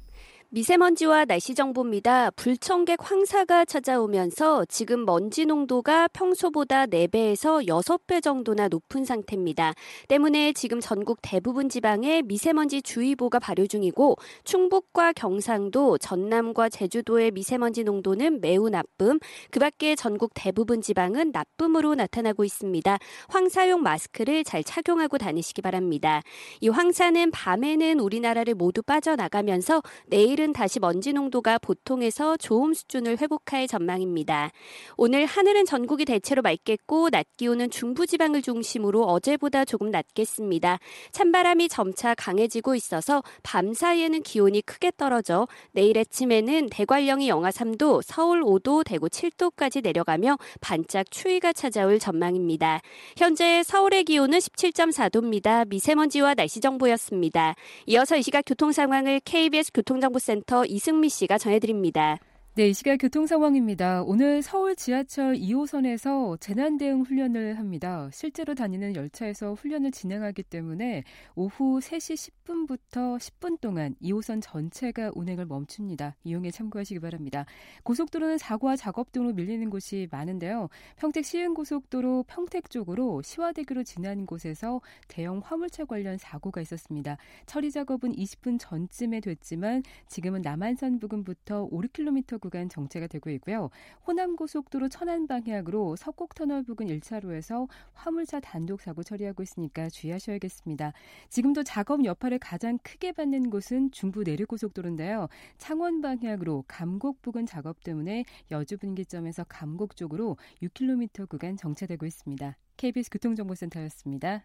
미세먼지와 0.53 1.23
날씨 1.23 1.55
정보입니다. 1.55 2.29
불청객 2.31 2.99
황사가 3.01 3.63
찾아오면서 3.63 4.65
지금 4.65 5.05
먼지 5.05 5.45
농도가 5.45 6.09
평소보다 6.09 6.87
4배에서 6.87 7.65
6배 7.65 8.21
정도나 8.21 8.67
높은 8.67 9.05
상태입니다. 9.05 9.73
때문에 10.09 10.51
지금 10.51 10.81
전국 10.81 11.19
대부분 11.21 11.69
지방에 11.69 12.21
미세먼지 12.23 12.81
주의보가 12.81 13.39
발효 13.39 13.65
중이고 13.65 14.17
충북과 14.43 15.13
경상도, 15.13 15.97
전남과 15.97 16.67
제주도의 16.67 17.31
미세먼지 17.31 17.85
농도는 17.85 18.41
매우 18.41 18.67
나쁨, 18.67 19.19
그 19.51 19.61
밖에 19.61 19.95
전국 19.95 20.31
대부분 20.33 20.81
지방은 20.81 21.31
나쁨으로 21.31 21.95
나타나고 21.95 22.43
있습니다. 22.43 22.97
황사용 23.29 23.83
마스크를 23.83 24.43
잘 24.43 24.65
착용하고 24.65 25.17
다니시기 25.17 25.61
바랍니다. 25.61 26.21
이 26.59 26.67
황사는 26.67 27.31
밤에는 27.31 28.01
우리나라를 28.01 28.53
모두 28.53 28.83
빠져나가면서 28.83 29.81
내일 30.07 30.40
내일은 30.41 30.53
다시 30.53 30.79
먼지 30.79 31.13
농도가 31.13 31.57
보통에서 31.59 32.35
좋음 32.37 32.73
수준을 32.73 33.19
회복할 33.21 33.67
전망입니다. 33.67 34.51
오늘 34.97 35.25
하늘은 35.25 35.65
전국이 35.65 36.03
대체로 36.03 36.41
맑겠고 36.41 37.11
낮 37.11 37.27
기온은 37.37 37.69
중부지방을 37.69 38.41
중심으로 38.41 39.03
어제보다 39.03 39.65
조금 39.65 39.91
낮겠습니다. 39.91 40.79
찬바람이 41.11 41.69
점차 41.69 42.15
강해지고 42.15 42.75
있어서 42.75 43.23
밤 43.43 43.73
사이에는 43.73 44.23
기온이 44.23 44.61
크게 44.61 44.91
떨어져 44.97 45.47
내일 45.71 45.97
아침에는 45.99 46.69
대관령이 46.71 47.29
영하 47.29 47.49
3도, 47.49 48.01
서울 48.03 48.41
5도, 48.41 48.83
대구 48.83 49.07
7도까지 49.07 49.83
내려가며 49.83 50.37
반짝 50.59 51.11
추위가 51.11 51.53
찾아올 51.53 51.99
전망입니다. 51.99 52.81
현재 53.15 53.61
서울의 53.63 54.05
기온은 54.05 54.39
17.4도입니다. 54.39 55.67
미세먼지와 55.67 56.33
날씨 56.33 56.59
정보였습니다. 56.59 57.55
이어서 57.85 58.17
이 58.17 58.23
시각 58.23 58.43
교통 58.45 58.71
상황을 58.71 59.21
KBS 59.23 59.71
교통정보센터 59.73 60.30
센터 60.31 60.63
이승미 60.63 61.09
씨가 61.09 61.37
전해드립니다. 61.37 62.17
네, 62.53 62.67
이 62.67 62.73
시각 62.73 62.97
교통 62.97 63.27
상황입니다. 63.27 64.03
오늘 64.03 64.41
서울 64.41 64.75
지하철 64.75 65.35
2호선에서 65.35 66.37
재난 66.41 66.77
대응 66.77 67.03
훈련을 67.03 67.57
합니다. 67.57 68.09
실제로 68.11 68.53
다니는 68.55 68.93
열차에서 68.93 69.53
훈련을 69.53 69.91
진행하기 69.91 70.43
때문에 70.43 71.05
오후 71.35 71.79
3시 71.79 72.33
10분부터 72.43 73.17
10분 73.17 73.61
동안 73.61 73.95
2호선 74.01 74.41
전체가 74.41 75.11
운행을 75.15 75.45
멈춥니다. 75.45 76.17
이용에 76.25 76.51
참고하시기 76.51 76.99
바랍니다. 76.99 77.45
고속도로는 77.83 78.37
사고와 78.37 78.75
작업 78.75 79.13
등으로 79.13 79.31
밀리는 79.31 79.69
곳이 79.69 80.09
많은데요. 80.11 80.67
평택 80.97 81.23
시흥고속도로 81.23 82.25
평택 82.27 82.69
쪽으로 82.69 83.21
시화대교로 83.21 83.83
지난 83.83 84.25
곳에서 84.25 84.81
대형 85.07 85.39
화물차 85.41 85.85
관련 85.85 86.17
사고가 86.17 86.59
있었습니다. 86.59 87.15
처리 87.45 87.71
작업은 87.71 88.11
20분 88.11 88.57
전쯤에 88.59 89.21
됐지만 89.21 89.83
지금은 90.09 90.41
남한선 90.41 90.99
부근부터 90.99 91.69
5km 91.69 92.40
구간 92.41 92.67
정체가 92.67 93.07
되고 93.07 93.29
있고요. 93.29 93.69
호남고속도로 94.05 94.89
천안 94.89 95.27
방향으로 95.27 95.95
석곡터널 95.95 96.63
부근 96.63 96.87
1차로에서 96.87 97.69
화물차 97.93 98.41
단독 98.41 98.81
사고 98.81 99.03
처리하고 99.03 99.43
있으니까 99.43 99.89
주의하셔야겠습니다. 99.89 100.91
지금도 101.29 101.63
작업 101.63 102.03
여파를 102.03 102.39
가장 102.39 102.77
크게 102.83 103.13
받는 103.13 103.49
곳은 103.49 103.91
중부 103.91 104.23
내륙고속도로인데요. 104.23 105.29
창원 105.57 106.01
방향으로 106.01 106.65
감곡 106.67 107.21
부근 107.21 107.45
작업 107.45 107.83
때문에 107.83 108.25
여주 108.51 108.77
분기점에서 108.77 109.45
감곡 109.45 109.95
쪽으로 109.95 110.35
6km 110.61 111.29
구간 111.29 111.55
정체되고 111.55 112.05
있습니다. 112.05 112.57
KBS 112.75 113.11
교통정보센터였습니다. 113.11 114.43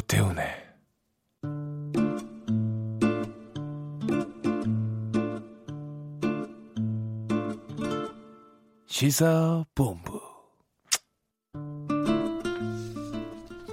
오태훈의 0.00 0.46
시사본부 8.86 10.20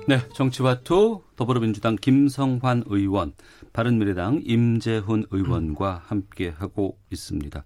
네, 0.08 0.20
정치와투 0.34 1.22
더불어민주당 1.36 1.98
김성환 1.98 2.84
의원, 2.88 3.34
바른미래당 3.74 4.42
임재훈 4.44 5.26
의원과 5.32 6.04
함께하고 6.06 6.98
있습니다. 7.12 7.64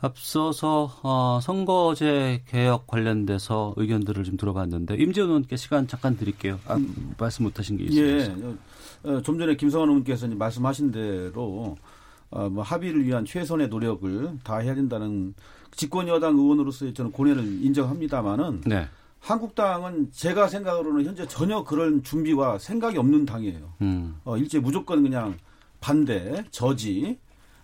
앞서서 0.00 0.90
어, 1.02 1.40
선거제 1.42 2.42
개혁 2.46 2.86
관련돼서 2.86 3.74
의견들을 3.76 4.24
좀 4.24 4.36
들어봤는데 4.36 4.96
임재훈 4.96 5.28
의원께 5.28 5.56
시간 5.56 5.86
잠깐 5.86 6.16
드릴게요. 6.16 6.58
아, 6.66 6.78
말씀 7.18 7.44
못하신 7.44 7.76
게 7.78 7.84
있어요. 7.84 8.06
예, 8.06 9.08
어, 9.08 9.22
좀 9.22 9.38
전에 9.38 9.56
김성환 9.56 9.88
의원께서 9.88 10.28
말씀하신 10.28 10.92
대로 10.92 11.76
어, 12.30 12.48
뭐 12.50 12.62
합의를 12.62 13.06
위한 13.06 13.24
최선의 13.24 13.68
노력을 13.68 14.38
다 14.44 14.58
해야 14.58 14.74
된다는 14.74 15.34
집권 15.70 16.08
여당 16.08 16.36
의원으로서의 16.36 16.92
저는 16.94 17.12
고뇌를 17.12 17.64
인정합니다만은 17.64 18.62
네. 18.66 18.88
한국당은 19.20 20.10
제가 20.12 20.48
생각으로는 20.48 21.04
현재 21.04 21.26
전혀 21.26 21.64
그런 21.64 22.02
준비와 22.02 22.58
생각이 22.58 22.96
없는 22.98 23.26
당이에요. 23.26 23.72
음. 23.80 24.16
어, 24.24 24.36
일제 24.36 24.58
무조건 24.58 25.02
그냥 25.02 25.36
반대, 25.80 26.44
저지, 26.50 27.18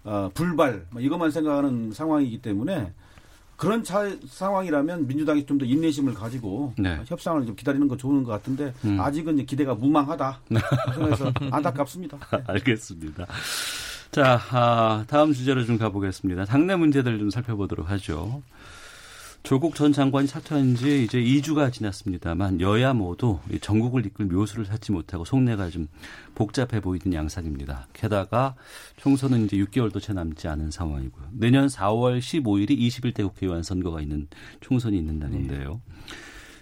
어, 0.05 0.31
불발 0.35 0.87
뭐 0.91 1.01
이것만 1.01 1.31
생각하는 1.31 1.93
상황이기 1.93 2.43
때문에 2.43 2.93
그런 3.57 3.85
차, 3.85 4.11
상황이라면 4.27 5.07
민주당이 5.07 5.47
좀 5.47 5.59
더 5.59 5.65
인내심을 5.65 6.15
가지고 6.15 6.73
네. 6.77 7.01
협상을 7.07 7.47
좀 7.47 7.55
기다리는 7.55 7.87
거 7.87 7.97
좋은 7.97 8.25
것 8.25 8.33
같은데 8.33 8.75
음. 8.85 8.99
아직은 9.01 9.47
기대가 9.47 9.75
무망하다. 9.75 10.41
그래서 10.95 11.33
안타깝습니다. 11.53 12.19
네. 12.33 12.43
알겠습니다. 12.49 13.27
자, 14.11 14.41
아, 14.51 15.05
다음 15.07 15.33
주제로 15.33 15.65
좀 15.65 15.79
가보겠습니다. 15.79 16.47
당내 16.47 16.75
문제들 16.77 17.19
좀 17.19 17.31
살펴보도록 17.31 17.89
하죠. 17.91 18.43
조국 19.43 19.75
전 19.75 19.93
장관이 19.93 20.29
사퇴한 20.29 20.77
지 20.77 21.03
이제 21.03 21.21
2주가 21.21 21.73
지났습니다만 21.73 22.61
여야 22.61 22.95
모두 22.95 23.41
전국을 23.61 24.07
이끌 24.07 24.27
묘수를 24.27 24.65
찾지 24.65 24.93
못하고 24.93 25.25
속내가 25.25 25.69
좀 25.69 25.89
복잡해 26.37 26.81
보이는 26.81 27.13
양상입니다. 27.13 27.89
게다가 27.93 28.55
총선은 28.99 29.47
이제 29.47 29.57
6개월도 29.57 30.01
채 30.01 30.13
남지 30.13 30.47
않은 30.47 30.71
상황이고요. 30.71 31.31
내년 31.33 31.67
4월 31.67 32.21
15일이 32.21 32.79
21대 32.79 33.25
국회의원 33.25 33.65
선거가 33.65 34.01
있는 34.01 34.29
총선이 34.61 34.97
있는 34.97 35.19
날인데요. 35.19 35.81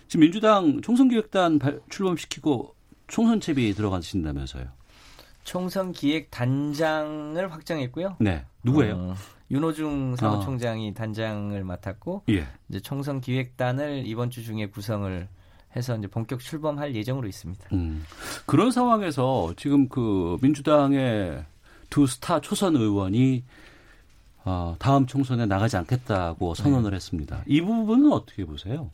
지금 0.09 0.23
민주당 0.23 0.81
총선기획단 0.81 1.61
출범시키고 1.90 2.75
총선 3.09 3.40
채비 3.40 3.75
들어가신다면서요? 3.75 4.80
총선 5.44 5.92
기획 5.92 6.31
단장을 6.31 7.53
확정했고요. 7.53 8.16
네. 8.20 8.44
누구예요? 8.62 8.94
어, 8.96 9.14
윤호중 9.50 10.16
사무총장이 10.16 10.90
어. 10.90 10.94
단장을 10.94 11.62
맡았고 11.64 12.24
예. 12.31 12.46
이제 12.68 12.81
총선 12.81 13.20
기획단을 13.20 14.05
이번 14.07 14.31
주 14.31 14.44
중에 14.44 14.66
구성을 14.66 15.29
해서 15.76 15.96
이제 15.96 16.07
본격 16.07 16.40
출범할 16.40 16.94
예정으로 16.94 17.26
있습니다. 17.29 17.68
음. 17.72 18.05
그런 18.46 18.70
상황에서 18.70 19.53
지금 19.57 19.88
그 19.88 20.37
민주당의 20.42 21.44
두 21.88 22.07
스타 22.07 22.40
초선 22.40 22.76
의원이 22.76 23.44
어, 24.44 24.74
다음 24.79 25.07
총선에 25.07 25.46
나가지 25.46 25.76
않겠다고 25.76 26.55
선언을 26.55 26.90
네. 26.90 26.96
했습니다. 26.96 27.42
이 27.46 27.61
부분은 27.61 28.12
어떻게 28.12 28.44
보세요? 28.44 28.90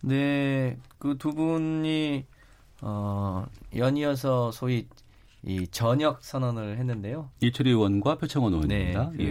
네, 0.00 0.76
그 0.98 1.16
두 1.18 1.32
분이 1.32 2.24
어, 2.80 3.46
연이어서 3.76 4.50
소위 4.50 4.88
이 5.44 5.66
전역 5.68 6.22
선언을 6.22 6.78
했는데요. 6.78 7.30
이철희 7.40 7.70
의원과 7.70 8.18
표창원 8.18 8.52
의원입니다. 8.54 9.10
네, 9.10 9.16
그 9.16 9.22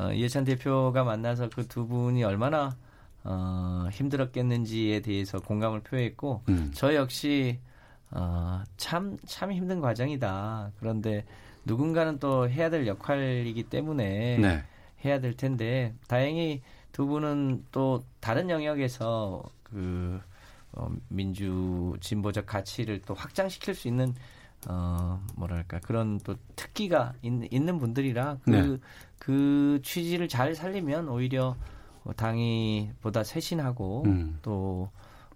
예. 0.00 0.02
어, 0.04 0.12
이해찬 0.12 0.44
대표가 0.44 1.04
만나서 1.04 1.48
그 1.50 1.66
두 1.68 1.86
분이 1.86 2.24
얼마나 2.24 2.76
어, 3.24 3.86
힘들었겠는지에 3.92 5.00
대해서 5.00 5.38
공감을 5.40 5.80
표했고 5.80 6.42
음. 6.48 6.70
저 6.74 6.94
역시 6.94 7.60
어, 8.10 8.62
참, 8.76 9.16
참 9.26 9.52
힘든 9.52 9.80
과정이다. 9.80 10.72
그런데 10.78 11.24
누군가는 11.64 12.18
또 12.18 12.48
해야 12.48 12.68
될 12.70 12.86
역할이기 12.86 13.64
때문에 13.64 14.38
네. 14.38 14.64
해야 15.04 15.20
될 15.20 15.34
텐데 15.36 15.94
다행히 16.08 16.62
두 16.90 17.06
분은 17.06 17.66
또 17.70 18.02
다른 18.20 18.50
영역에서 18.50 19.42
그 19.62 20.20
어, 20.72 20.90
민주 21.08 21.94
진보적 22.00 22.46
가치를 22.46 23.02
또 23.02 23.14
확장시킬 23.14 23.74
수 23.74 23.88
있는 23.88 24.14
어 24.68 25.20
뭐랄까 25.36 25.80
그런 25.80 26.20
또 26.20 26.36
특기가 26.56 27.12
있, 27.22 27.30
는 27.32 27.78
분들이라 27.78 28.38
그, 28.44 28.50
네. 28.50 28.78
그 29.18 29.80
취지를 29.82 30.28
잘 30.28 30.54
살리면 30.54 31.08
오히려 31.08 31.56
당이 32.16 32.92
보다 33.00 33.24
쇄신하고 33.24 34.04
음. 34.06 34.38
또 34.42 34.90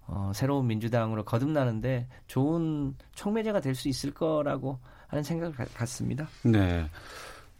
어, 0.09 0.31
새로운 0.35 0.67
민주당으로 0.69 1.25
거듭나는데 1.25 2.07
좋은 2.29 2.95
촉매제가 3.15 3.61
될 3.61 3.75
수 3.75 3.89
있을 3.89 4.12
거라고 4.15 4.79
하는 5.09 5.23
생각을 5.23 5.55
가, 5.55 5.65
갖습니다. 5.65 6.29
네. 6.45 6.89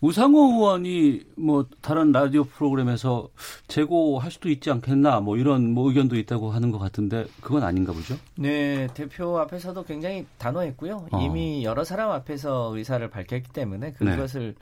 우상호 0.01 0.53
의원이 0.53 1.23
뭐 1.37 1.67
다른 1.81 2.13
라디오 2.13 2.45
프로그램에서 2.45 3.29
재고할 3.67 4.31
수도 4.31 4.51
있지 4.51 4.71
않겠나 4.71 5.21
뭐 5.21 5.39
이런 5.39 5.73
뭐 5.73 5.89
의견도 5.89 6.17
있다고 6.17 6.51
하는 6.51 6.71
것 6.71 6.79
같은데 6.79 7.25
그건 7.41 7.63
아닌가 7.63 7.93
보죠? 7.93 8.17
네, 8.37 8.89
대표 8.95 9.39
앞에서도 9.39 9.83
굉장히 9.85 10.27
단호했고요. 10.39 11.07
어. 11.11 11.23
이미 11.23 11.65
여러 11.65 11.83
사람 11.85 12.11
앞에서 12.11 12.77
의사를 12.77 13.09
밝혔기 13.09 13.53
때문에 13.53 13.93
그것을 13.93 14.55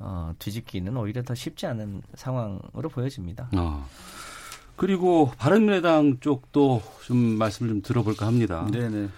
어, 0.00 0.32
뒤집기는 0.38 0.96
오히려 0.96 1.22
더 1.22 1.34
쉽지 1.34 1.66
않은 1.66 2.02
상황으로 2.14 2.88
보여집니다. 2.88 3.50
어. 3.56 3.86
그리고 4.74 5.30
바른미래당 5.36 6.20
쪽도 6.20 6.82
좀 7.04 7.16
말씀을 7.16 7.70
좀 7.70 7.82
들어볼까 7.82 8.26
합니다. 8.26 8.66
네네. 8.72 9.08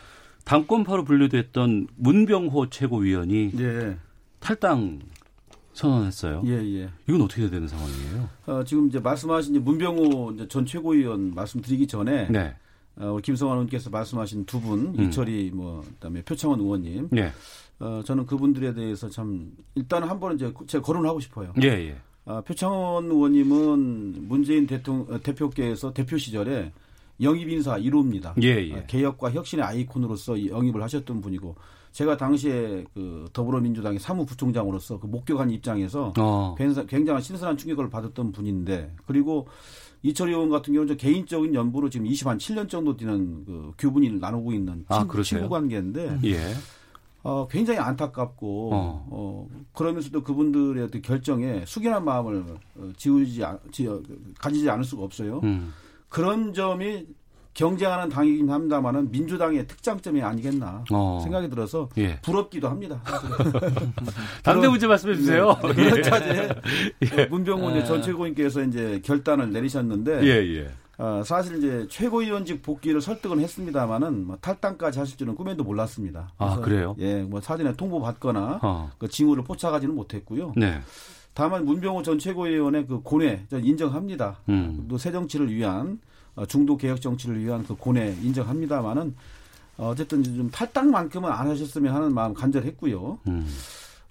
당권파로 0.44 1.04
분류됐던 1.04 1.86
문병호 1.94 2.68
최고위원이 2.68 3.52
예. 3.60 3.96
탈당 4.40 4.98
선언했어요. 5.74 6.42
예, 6.46 6.52
예. 6.52 6.90
이건 7.08 7.22
어떻게 7.22 7.48
되는 7.48 7.66
상황이에요? 7.66 8.28
어, 8.46 8.64
지금 8.64 8.88
이제 8.88 8.98
말씀하신 8.98 9.54
이제 9.54 9.60
문병호 9.60 10.32
이제 10.32 10.48
전 10.48 10.66
최고위원 10.66 11.34
말씀드리기 11.34 11.86
전에 11.86 12.28
네. 12.28 12.54
어, 12.96 13.18
김성환 13.22 13.56
의원께서 13.56 13.90
말씀하신 13.90 14.44
두 14.44 14.60
분, 14.60 14.94
음. 14.98 15.02
이철이 15.02 15.50
뭐 15.54 15.82
그다음에 15.82 16.22
표창원 16.22 16.60
의원님, 16.60 17.08
네. 17.10 17.32
어, 17.80 18.02
저는 18.04 18.26
그분들에 18.26 18.74
대해서 18.74 19.08
참 19.08 19.52
일단 19.74 20.04
한번 20.04 20.34
이제 20.34 20.52
제가 20.66 20.84
거론하고 20.84 21.20
싶어요. 21.20 21.52
예, 21.62 21.68
예. 21.68 21.96
아, 22.24 22.40
표창원 22.42 23.06
의원님은 23.06 24.28
문재인 24.28 24.66
대통령 24.66 25.06
어, 25.12 25.18
대표께서 25.20 25.92
대표 25.92 26.16
시절에 26.16 26.72
영입 27.20 27.48
인사 27.48 27.76
1호입니다. 27.76 28.40
예, 28.42 28.68
예. 28.68 28.74
아, 28.74 28.86
개혁과 28.86 29.32
혁신의 29.32 29.64
아이콘으로서 29.64 30.36
이 30.36 30.48
영입을 30.48 30.82
하셨던 30.82 31.20
분이고 31.20 31.56
제가 31.92 32.16
당시에 32.16 32.84
그 32.94 33.28
더불어민주당의 33.32 33.98
사무부총장으로서 34.00 34.98
그 34.98 35.06
목격한 35.06 35.50
입장에서 35.50 36.12
어. 36.18 36.54
굉장히 36.88 37.22
신선한 37.22 37.56
충격을 37.58 37.90
받았던 37.90 38.32
분인데 38.32 38.94
그리고 39.06 39.46
이철희 40.02 40.32
의원 40.32 40.48
같은 40.50 40.72
경우는 40.72 40.94
저 40.94 40.98
개인적인 40.98 41.54
연부로 41.54 41.88
지금 41.90 42.06
20한 42.06 42.38
7년 42.38 42.68
정도 42.68 42.96
되는 42.96 43.44
그 43.44 43.72
교분을 43.78 44.18
나누고 44.18 44.52
있는 44.52 44.84
아, 44.88 45.00
친구? 45.00 45.22
친구 45.22 45.48
관계인데 45.50 46.18
예. 46.24 46.54
어, 47.22 47.46
굉장히 47.48 47.78
안타깝고 47.78 48.70
어. 48.72 49.06
어. 49.10 49.48
그러면서도 49.74 50.22
그분들의 50.24 50.82
어떤 50.84 51.02
결정에 51.02 51.62
숙연한 51.66 52.04
마음을 52.04 52.44
어, 52.76 52.92
지우지 52.96 53.44
않- 53.44 53.60
지, 53.70 53.86
어, 53.86 54.00
가지지 54.38 54.68
않을 54.68 54.82
수가 54.82 55.04
없어요. 55.04 55.40
음. 55.44 55.72
그런 56.08 56.52
점이 56.52 57.06
경쟁하는 57.54 58.08
당이긴 58.08 58.48
합니다만은 58.50 59.10
민주당의 59.10 59.66
특장점이 59.66 60.22
아니겠나 60.22 60.84
어. 60.90 61.20
생각이 61.22 61.50
들어서 61.50 61.88
예. 61.98 62.18
부럽기도 62.22 62.68
합니다. 62.68 63.00
당대 64.42 64.68
문제 64.68 64.86
말씀해 64.86 65.16
주세요. 65.16 65.56
네. 65.62 65.74
그런 65.74 66.02
차제 66.02 66.48
예. 67.18 67.26
문병호 67.26 67.70
이제 67.70 67.84
전 67.84 68.02
최고위원께서 68.02 68.62
이제 68.64 69.00
결단을 69.04 69.52
내리셨는데 69.52 70.22
예, 70.22 70.56
예. 70.56 70.70
어, 70.98 71.22
사실 71.24 71.58
이제 71.58 71.86
최고위원직 71.90 72.62
복귀를 72.62 73.00
설득은 73.00 73.40
했습니다만은 73.40 74.26
뭐 74.26 74.36
탈당까지 74.40 74.98
하실 74.98 75.16
줄은 75.18 75.34
꿈에도 75.34 75.64
몰랐습니다. 75.64 76.32
아, 76.38 76.56
그래요? 76.56 76.94
예, 76.98 77.22
뭐 77.22 77.40
사전에 77.40 77.72
통보 77.74 78.00
받거나 78.00 78.60
어. 78.62 78.90
그 78.98 79.08
징후를 79.08 79.44
포착하지는 79.44 79.94
못했고요. 79.94 80.52
네. 80.56 80.80
다만 81.34 81.64
문병호 81.64 82.02
전 82.02 82.18
최고위원의 82.18 82.86
그 82.86 83.00
고뇌 83.00 83.44
저 83.50 83.58
인정합니다. 83.58 84.40
음. 84.48 84.86
또 84.88 84.96
새 84.98 85.10
정치를 85.10 85.52
위한 85.52 85.92
어, 85.92 86.11
중도 86.48 86.76
개혁 86.76 87.00
정치를 87.00 87.38
위한 87.44 87.64
그 87.66 87.74
고뇌 87.74 88.16
인정합니다만은 88.22 89.14
어, 89.78 89.88
어쨌든 89.88 90.22
좀 90.22 90.50
탈당만큼은 90.50 91.30
안 91.30 91.48
하셨으면 91.48 91.94
하는 91.94 92.12
마음 92.14 92.34
간절했고요. 92.34 93.18
음. 93.28 93.46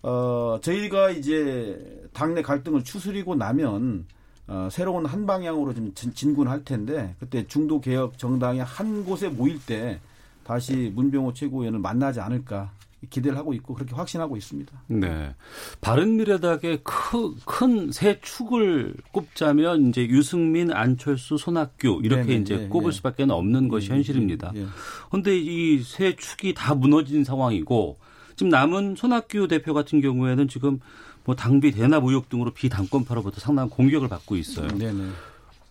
어, 0.03 0.57
저희가 0.61 1.11
이제 1.11 2.09
당내 2.13 2.41
갈등을 2.41 2.83
추스리고 2.83 3.35
나면 3.35 4.05
어, 4.47 4.67
새로운 4.71 5.05
한 5.05 5.25
방향으로 5.25 5.73
좀 5.73 5.93
진- 5.93 6.13
진군할 6.13 6.63
텐데 6.65 7.15
그때 7.19 7.45
중도 7.47 7.79
개혁 7.79 8.17
정당이 8.17 8.59
한 8.59 9.05
곳에 9.05 9.29
모일 9.29 9.59
때 9.65 9.99
다시 10.43 10.91
문병호 10.95 11.33
최고위원을 11.33 11.79
만나지 11.79 12.19
않을까 12.19 12.71
기대를 13.09 13.37
하고 13.37 13.53
있고 13.53 13.73
그렇게 13.73 13.95
확신하고 13.95 14.37
있습니다. 14.37 14.83
네. 14.87 15.35
바른미래당의 15.81 16.81
큰세 16.83 18.19
축을 18.21 18.93
꼽자면 19.11 19.89
이제 19.89 20.05
유승민, 20.07 20.71
안철수, 20.71 21.37
손학규 21.37 22.01
이렇게 22.03 22.23
네네, 22.23 22.41
이제 22.41 22.57
네, 22.57 22.67
꼽을 22.67 22.89
예. 22.89 22.91
수밖에 22.95 23.23
없는 23.23 23.69
것이 23.69 23.89
현실입니다. 23.89 24.51
예. 24.55 24.67
그런데 25.09 25.37
이세 25.37 26.15
축이 26.15 26.53
다 26.53 26.75
무너진 26.75 27.23
상황이고 27.23 27.97
지금 28.35 28.49
남은 28.49 28.95
손학규 28.95 29.47
대표 29.47 29.73
같은 29.73 29.99
경우에는 30.01 30.47
지금 30.47 30.79
뭐 31.25 31.35
당비 31.35 31.71
대납 31.71 32.03
의혹 32.05 32.29
등으로 32.29 32.51
비당권파로부터 32.51 33.39
상당한 33.39 33.69
공격을 33.69 34.09
받고 34.09 34.35
있어요. 34.35 34.67
네네. 34.67 35.09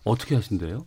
어떻게 0.03 0.35
하신대요? 0.35 0.85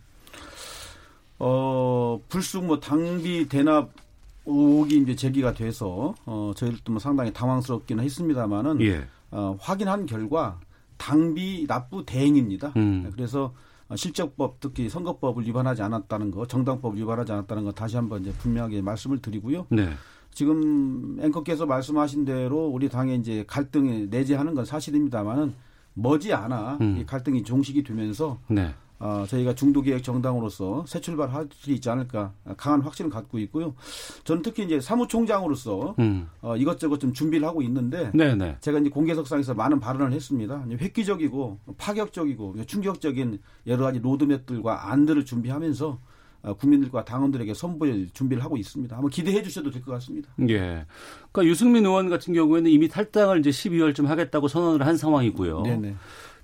어, 1.39 2.21
불쑥 2.29 2.65
뭐 2.65 2.79
당비 2.79 3.47
대납 3.49 4.04
의혹이 4.45 4.97
이제 4.97 5.15
제기가 5.15 5.53
돼서 5.53 6.15
어, 6.25 6.53
저희들도 6.55 6.91
뭐 6.91 6.99
상당히 6.99 7.33
당황스럽기는 7.33 8.03
했습니다만은 8.03 8.81
예. 8.81 9.05
어, 9.31 9.55
확인한 9.59 10.05
결과 10.05 10.59
당비 10.97 11.65
납부 11.67 12.05
대행입니다. 12.05 12.73
음. 12.77 13.09
그래서 13.13 13.53
어, 13.87 13.95
실적법 13.95 14.59
특히 14.59 14.89
선거법을 14.89 15.45
위반하지 15.45 15.81
않았다는 15.81 16.31
거, 16.31 16.47
정당법을 16.47 16.97
위반하지 16.99 17.31
않았다는 17.31 17.63
거 17.65 17.71
다시 17.71 17.95
한번 17.95 18.21
이제 18.21 18.31
분명하게 18.33 18.81
말씀을 18.81 19.19
드리고요. 19.19 19.67
네. 19.69 19.89
지금 20.31 21.17
앵커께서 21.21 21.65
말씀하신 21.65 22.25
대로 22.25 22.67
우리 22.67 22.89
당에 22.89 23.15
이제 23.15 23.45
갈등이 23.47 24.07
내재하는 24.09 24.53
건 24.53 24.65
사실입니다만은 24.65 25.53
머지 25.93 26.33
않아 26.33 26.77
음. 26.81 26.97
이 26.99 27.05
갈등이 27.05 27.43
종식이 27.43 27.83
되면서 27.83 28.39
네. 28.47 28.73
어, 28.97 29.25
저희가 29.27 29.53
중도개혁 29.55 30.03
정당으로서 30.03 30.85
새 30.87 31.01
출발할 31.01 31.49
수 31.51 31.71
있지 31.71 31.89
않을까 31.89 32.31
강한 32.57 32.81
확신을 32.81 33.11
갖고 33.11 33.37
있고요. 33.39 33.75
저는 34.23 34.41
특히 34.41 34.63
이제 34.63 34.79
사무총장으로서 34.79 35.95
음. 35.99 36.27
어, 36.41 36.55
이것저것 36.55 36.99
좀 36.99 37.11
준비를 37.13 37.45
하고 37.47 37.61
있는데 37.61 38.11
네, 38.13 38.35
네. 38.35 38.57
제가 38.61 38.79
이제 38.79 38.89
공개석상에서 38.89 39.53
많은 39.53 39.79
발언을 39.79 40.13
했습니다. 40.13 40.65
획기적이고 40.79 41.59
파격적이고 41.77 42.65
충격적인 42.65 43.39
여러 43.67 43.83
가지 43.85 43.99
로드맵들과 43.99 44.91
안들을 44.91 45.25
준비하면서 45.25 45.99
어, 46.43 46.53
국민들과 46.53 47.03
당원들에게 47.03 47.53
선보일 47.55 48.11
준비를 48.13 48.43
하고 48.43 48.55
있습니다. 48.55 48.95
한번 48.95 49.09
기대해 49.09 49.41
주셔도 49.41 49.71
될 49.71 49.81
것 49.81 49.91
같습니다. 49.93 50.29
예. 50.47 50.85
그러니까 51.31 51.45
유승민 51.51 51.85
의원 51.85 52.07
같은 52.07 52.33
경우에는 52.35 52.69
이미 52.69 52.87
탈당을 52.87 53.39
이제 53.39 53.49
12월쯤 53.49 54.05
하겠다고 54.05 54.47
선언을 54.47 54.85
한 54.85 54.95
상황이고요. 54.95 55.63
네네. 55.63 55.95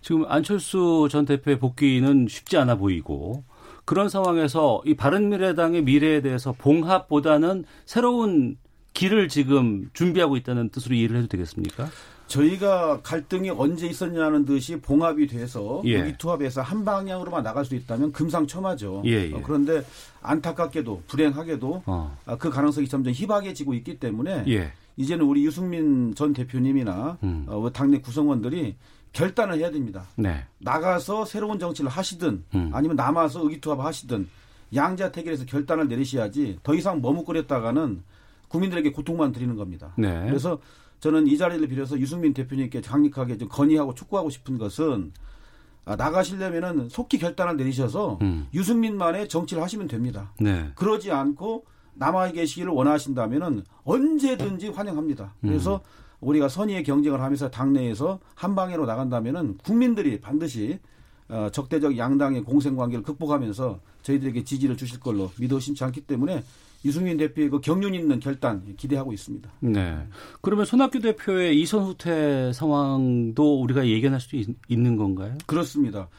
지금 0.01 0.25
안철수 0.27 1.07
전 1.11 1.25
대표의 1.25 1.59
복귀는 1.59 2.27
쉽지 2.27 2.57
않아 2.57 2.75
보이고 2.75 3.43
그런 3.85 4.09
상황에서 4.09 4.81
이 4.85 4.95
바른미래당의 4.95 5.83
미래에 5.83 6.21
대해서 6.21 6.53
봉합보다는 6.57 7.65
새로운 7.85 8.57
길을 8.93 9.29
지금 9.29 9.89
준비하고 9.93 10.37
있다는 10.37 10.69
뜻으로 10.69 10.95
이해를 10.95 11.17
해도 11.17 11.27
되겠습니까? 11.27 11.89
저희가 12.27 13.01
갈등이 13.01 13.49
언제 13.49 13.87
있었냐는 13.87 14.45
듯이 14.45 14.79
봉합이 14.79 15.27
돼서 15.27 15.81
예. 15.85 15.97
의기투합해서 15.97 16.61
한 16.61 16.85
방향으로만 16.85 17.43
나갈 17.43 17.65
수 17.65 17.75
있다면 17.75 18.13
금상첨화죠. 18.13 19.03
예, 19.05 19.29
예. 19.29 19.33
어, 19.33 19.41
그런데 19.43 19.83
안타깝게도 20.21 21.03
불행하게도 21.07 21.83
어. 21.85 22.17
아, 22.25 22.37
그 22.37 22.49
가능성이 22.49 22.87
점점 22.87 23.13
희박해지고 23.13 23.73
있기 23.73 23.99
때문에 23.99 24.45
예. 24.47 24.71
이제는 24.95 25.25
우리 25.25 25.45
유승민 25.45 26.15
전 26.15 26.31
대표님이나 26.31 27.17
음. 27.23 27.45
어, 27.47 27.69
당내 27.73 27.99
구성원들이 27.99 28.75
결단을 29.13 29.57
해야 29.57 29.71
됩니다. 29.71 30.05
네. 30.15 30.45
나가서 30.59 31.25
새로운 31.25 31.59
정치를 31.59 31.89
하시든 31.89 32.45
음. 32.55 32.69
아니면 32.73 32.95
남아서 32.95 33.43
의기투합 33.43 33.79
하시든 33.79 34.27
양자택일에서 34.73 35.45
결단을 35.45 35.87
내리셔야지 35.87 36.59
더 36.63 36.73
이상 36.73 37.01
머뭇거렸다가는 37.01 38.03
국민들에게 38.47 38.91
고통만 38.91 39.31
드리는 39.31 39.55
겁니다. 39.55 39.93
네. 39.97 40.25
그래서 40.25 40.59
저는 40.99 41.27
이 41.27 41.37
자리를 41.37 41.67
빌어서 41.67 41.99
유승민 41.99 42.33
대표님께 42.33 42.81
강력하게 42.81 43.37
좀 43.37 43.49
건의하고 43.49 43.93
촉구하고 43.93 44.29
싶은 44.29 44.57
것은 44.57 45.11
아, 45.83 45.95
나가시려면은 45.95 46.89
속히 46.89 47.17
결단을 47.17 47.57
내리셔서 47.57 48.19
음. 48.21 48.47
유승민만의 48.53 49.27
정치를 49.27 49.63
하시면 49.63 49.87
됩니다. 49.87 50.31
네. 50.39 50.71
그러지 50.75 51.11
않고 51.11 51.65
남아 51.95 52.31
계시기를 52.31 52.71
원하신다면은 52.71 53.63
언제든지 53.83 54.69
환영합니다. 54.69 55.33
그래서 55.41 55.81
우리가 56.21 56.47
선의의 56.47 56.83
경쟁을 56.83 57.21
하면서 57.21 57.49
당내에서 57.49 58.19
한 58.35 58.55
방향으로 58.55 58.85
나간다면은 58.85 59.57
국민들이 59.57 60.19
반드시 60.21 60.79
어, 61.27 61.49
적대적 61.51 61.97
양당의 61.97 62.43
공생 62.43 62.75
관계를 62.75 63.03
극복하면서 63.03 63.79
저희들에게 64.03 64.43
지지를 64.43 64.77
주실 64.77 64.99
걸로 64.99 65.31
믿어 65.39 65.59
심지 65.59 65.83
않기 65.83 66.01
때문에 66.01 66.43
유승민 66.83 67.17
대표의 67.17 67.49
그 67.49 67.61
경륜 67.61 67.93
있는 67.93 68.19
결단 68.19 68.75
기대하고 68.75 69.13
있습니다. 69.13 69.49
네. 69.59 69.97
그러면 70.41 70.65
손학규 70.65 70.99
대표의 70.99 71.59
이선 71.61 71.83
후퇴 71.83 72.51
상황도 72.53 73.61
우리가 73.61 73.87
예견할 73.87 74.19
수 74.19 74.35
있, 74.35 74.49
는 74.69 74.97
건가요? 74.97 75.35
그렇습니다. 75.45 76.09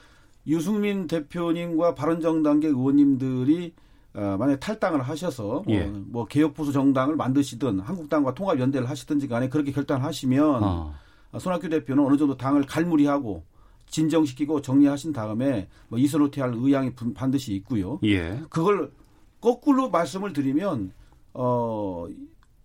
유승민 0.46 1.06
대표님과 1.06 1.94
바른정당계 1.94 2.68
의원님들이 2.68 3.74
어, 4.14 4.36
만약 4.38 4.60
탈당을 4.60 5.00
하셔서 5.02 5.64
예. 5.68 5.84
어, 5.84 5.92
뭐 6.06 6.26
개혁보수 6.26 6.72
정당을 6.72 7.16
만드시든 7.16 7.80
한국당과 7.80 8.34
통합 8.34 8.58
연대를 8.58 8.88
하시든지 8.88 9.26
간에 9.28 9.48
그렇게 9.48 9.72
결단하시면 9.72 10.62
어. 10.62 10.94
손학규 11.38 11.68
대표는 11.70 12.04
어느 12.04 12.16
정도 12.18 12.36
당을 12.36 12.66
갈무리하고 12.66 13.44
진정시키고 13.86 14.60
정리하신 14.62 15.12
다음에 15.12 15.68
뭐 15.88 15.98
이선호퇴할 15.98 16.52
의향이 16.54 16.94
분- 16.94 17.14
반드시 17.14 17.54
있고요. 17.56 17.98
예. 18.04 18.40
그걸 18.50 18.92
거꾸로 19.40 19.88
말씀을 19.90 20.32
드리면 20.32 20.92
어 21.34 22.06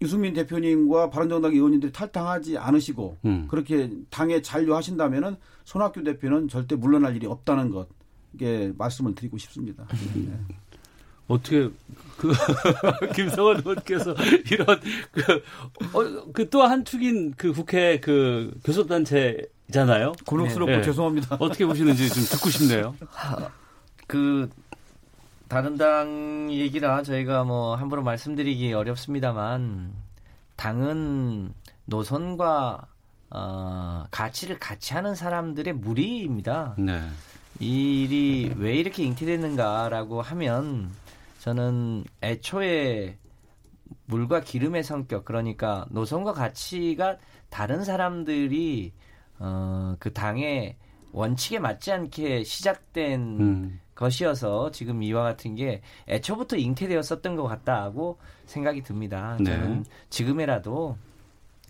유승민 0.02 0.34
대표님과 0.34 1.10
바른정당 1.10 1.54
의원님들이 1.54 1.92
탈당하지 1.92 2.58
않으시고 2.58 3.18
음. 3.26 3.48
그렇게 3.50 3.90
당에 4.10 4.42
잔류하신다면은 4.42 5.38
손학규 5.64 6.04
대표는 6.04 6.50
절대 6.50 6.76
물러날 6.76 7.16
일이 7.16 7.26
없다는 7.26 7.72
것 7.72 7.88
이게 8.34 8.72
말씀을 8.78 9.16
드리고 9.16 9.38
싶습니다. 9.38 9.88
네. 10.14 10.38
어떻게 11.28 11.70
그 12.18 12.32
김성원 13.16 13.58
의원께서 13.58 14.16
이런 14.52 14.80
그그또 16.34 16.64
한 16.64 16.84
축인 16.84 17.34
그 17.38 17.54
국회 17.54 18.00
그 18.00 18.58
교섭단체잖아요. 18.64 20.14
곤혹스럽고 20.26 20.72
네. 20.72 20.82
죄송합니다. 20.82 21.38
어떻게 21.40 21.66
보시는지 21.66 22.10
좀 22.10 22.24
듣고 22.24 22.50
싶네요. 22.50 22.96
그 24.08 24.50
다른 25.48 25.78
당 25.78 26.48
얘기라 26.50 27.04
저희가 27.04 27.44
뭐 27.44 27.76
함부로 27.76 28.02
말씀드리기 28.04 28.74
어렵습니다만 28.74 29.94
당은 30.56 31.54
노선과 31.86 32.88
어, 33.30 34.06
가치를 34.10 34.58
같이 34.60 34.94
하는 34.94 35.16
사람들의 35.16 35.74
무리입니다. 35.74 36.76
네. 36.78 37.02
이 37.60 38.04
일이 38.04 38.54
왜 38.58 38.76
이렇게 38.76 39.04
잉태됐는가라고 39.04 40.22
하면 40.22 40.92
저는 41.48 42.04
애초에 42.22 43.18
물과 44.08 44.42
기름의 44.42 44.84
성격 44.84 45.24
그러니까 45.24 45.86
노선과 45.92 46.34
가치가 46.34 47.16
다른 47.50 47.86
사람들이 47.86 48.92
어, 49.40 49.96
그 49.98 50.12
당의 50.12 50.76
원칙에 51.14 51.60
맞지 51.60 51.94
않게 51.94 52.44
시작된 52.44 53.22
음. 53.40 53.80
것이어서 53.96 54.72
지금 54.72 55.02
이와 55.02 55.24
같은 55.24 55.56
게 55.56 55.82
애초부터 56.10 56.58
잉태되었었던 56.58 57.38
것 57.38 57.44
같다고 57.44 58.18
생각이 58.46 58.84
듭니다. 58.84 59.38
네. 59.40 59.46
저는 59.46 59.86
지금이라도 60.10 60.98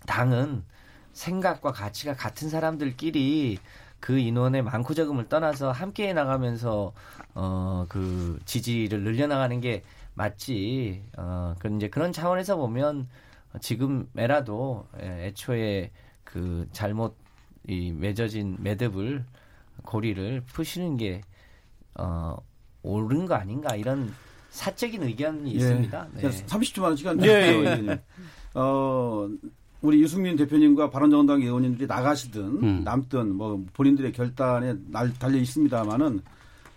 당은 0.06 0.64
생각과 1.12 1.70
가치가 1.70 2.14
같은 2.14 2.48
사람들끼리 2.48 3.58
그 4.00 4.18
인원의 4.18 4.62
많고 4.62 4.94
적음을 4.94 5.28
떠나서 5.28 5.72
함께 5.72 6.12
나가면서 6.12 6.92
어 7.34 7.86
그 7.88 8.38
지지를 8.44 9.02
늘려나가는 9.02 9.60
게 9.60 9.82
맞지. 10.14 11.04
어 11.16 11.54
그런 11.58 11.76
이제 11.76 11.88
그런 11.88 12.12
차원에서 12.12 12.56
보면 12.56 13.08
지금에라도 13.60 14.86
예, 15.02 15.26
애초에 15.28 15.90
그 16.24 16.68
잘못 16.72 17.16
이 17.66 17.92
맺어진 17.92 18.56
매듭을 18.60 19.24
고리를 19.84 20.42
푸시는 20.46 20.96
게 20.96 21.20
어, 21.94 22.36
옳은 22.82 23.26
거 23.26 23.34
아닌가 23.34 23.74
이런 23.76 24.12
사적인 24.50 25.02
의견이 25.02 25.50
있습니다. 25.52 26.08
네. 26.14 26.22
30초만 26.46 26.96
시간 26.96 27.22
예, 27.22 27.24
주세요. 27.24 27.64
예. 27.92 28.02
어, 28.54 29.28
우리 29.80 30.00
유승민 30.02 30.36
대표님과 30.36 30.90
바른정당 30.90 31.42
의원님들이 31.42 31.86
나가시든 31.86 32.42
음. 32.62 32.82
남든 32.84 33.34
뭐 33.34 33.64
본인들의 33.74 34.12
결단에 34.12 34.74
날 34.88 35.12
달려 35.18 35.38
있습니다만은 35.38 36.20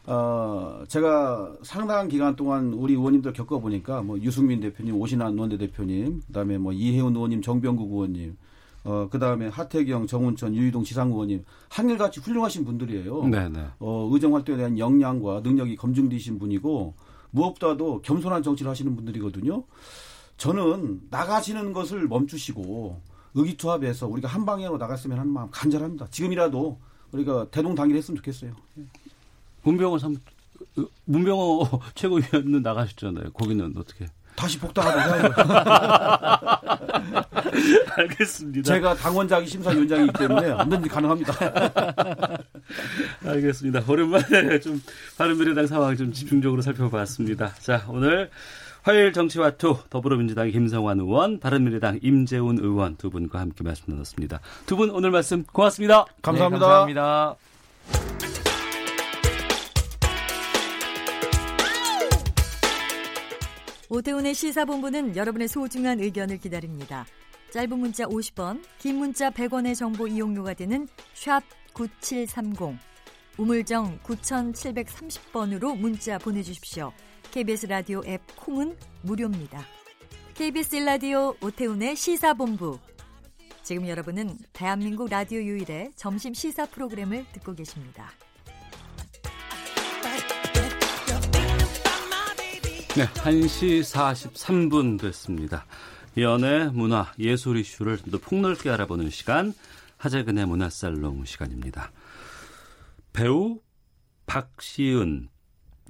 어, 0.07 0.83
제가 0.87 1.53
상당한 1.63 2.07
기간 2.07 2.35
동안 2.35 2.73
우리 2.73 2.93
의원님들 2.93 3.33
겪어보니까 3.33 4.01
뭐 4.01 4.19
유승민 4.19 4.59
대표님, 4.59 4.95
오신환 4.95 5.37
원내대표님, 5.37 6.21
그다음에 6.27 6.57
뭐 6.57 6.73
이혜훈 6.73 7.15
의원님, 7.15 7.41
정병국 7.41 7.91
의원님, 7.91 8.35
어, 8.83 9.07
그 9.11 9.19
다음에 9.19 9.47
하태경, 9.47 10.07
정운천, 10.07 10.55
유희동 10.55 10.83
지상 10.83 11.11
의원님 11.11 11.43
한결같이 11.69 12.19
훌륭하신 12.19 12.65
분들이에요. 12.65 13.27
네, 13.27 13.49
네. 13.49 13.65
어, 13.79 14.09
의정 14.11 14.35
활동에 14.35 14.57
대한 14.57 14.77
역량과 14.77 15.41
능력이 15.41 15.75
검증되신 15.75 16.39
분이고 16.39 16.95
무엇보다도 17.31 18.01
겸손한 18.01 18.43
정치를 18.43 18.69
하시는 18.69 18.95
분들이거든요. 18.95 19.63
저는 20.41 21.01
나가시는 21.11 21.71
것을 21.71 22.07
멈추시고 22.07 22.99
의기투합해서 23.35 24.07
우리가 24.07 24.27
한 24.27 24.43
방향으로 24.43 24.79
나갔으면 24.79 25.19
하는 25.19 25.31
마음 25.31 25.51
간절합니다. 25.51 26.07
지금이라도 26.09 26.79
우리가 27.11 27.45
대동단결했으면 27.51 28.17
좋겠어요. 28.17 28.51
문병호 29.61 29.99
삼 29.99 30.15
어, 30.15 30.85
문병호 31.05 31.81
최고위원은 31.93 32.63
나가셨잖아요. 32.63 33.33
거기는 33.33 33.71
어떻게? 33.77 34.07
다시 34.35 34.59
해야죠. 34.59 35.29
알겠습니다. 37.97 38.63
제가 38.63 38.95
당원자기 38.95 39.45
심사위원장이기 39.45 40.13
때문에 40.17 40.49
언제든지 40.49 40.89
가능합니다. 40.89 41.33
알겠습니다. 43.27 43.83
오랜만에 43.87 44.59
좀 44.59 44.81
바른미래당 45.19 45.67
상황 45.67 45.95
좀 45.95 46.11
집중적으로 46.11 46.63
살펴봤습니다. 46.63 47.53
자, 47.59 47.85
오늘 47.87 48.31
화요일 48.84 49.13
정치와투 49.13 49.77
더불어민주당 49.89 50.49
김성환 50.49 50.99
의원, 50.99 51.39
바른미래당 51.39 51.99
임재훈 52.01 52.57
의원 52.59 52.95
두 52.97 53.09
분과 53.11 53.39
함께 53.39 53.63
말씀 53.63 53.86
나눴습니다. 53.88 54.39
두 54.65 54.75
분 54.75 54.89
오늘 54.89 55.11
말씀 55.11 55.43
고맙습니다. 55.43 56.05
감사합니다. 56.23 56.65
네, 56.65 56.93
감사합니다. 56.93 57.36
오태훈의 63.89 64.34
시사본부는 64.34 65.15
여러분의 65.17 65.47
소중한 65.47 65.99
의견을 65.99 66.38
기다립니다. 66.38 67.05
짧은 67.51 67.77
문자 67.77 68.05
50원, 68.05 68.63
긴 68.79 68.97
문자 68.97 69.29
100원의 69.29 69.75
정보 69.75 70.07
이용료가 70.07 70.53
되는 70.53 70.88
샵 71.13 71.43
9730, 71.73 72.77
우물정 73.38 73.99
9730번으로 74.03 75.77
문자 75.77 76.17
보내주십시오. 76.17 76.93
KBS 77.32 77.65
라디오 77.67 78.01
앱 78.05 78.21
콩은 78.36 78.75
무료입니다. 79.03 79.63
KBS 80.34 80.75
라디오 80.77 81.34
오태훈의 81.41 81.95
시사본부. 81.95 82.77
지금 83.63 83.88
여러분은 83.88 84.38
대한민국 84.51 85.09
라디오 85.09 85.39
유일의 85.39 85.93
점심 85.95 86.34
시사 86.34 86.65
프로그램을 86.65 87.25
듣고 87.32 87.55
계십니다. 87.55 88.11
네, 92.97 93.05
1시 93.05 93.82
43분 93.82 94.99
됐습니다. 94.99 95.65
연애, 96.17 96.65
문화, 96.65 97.13
예술 97.17 97.55
이슈를 97.55 97.97
더 97.99 98.17
폭넓게 98.17 98.69
알아보는 98.69 99.09
시간, 99.09 99.53
하재근의 99.95 100.45
문화살롱 100.47 101.23
시간입니다. 101.23 101.93
배우 103.13 103.61
박시은, 104.25 105.29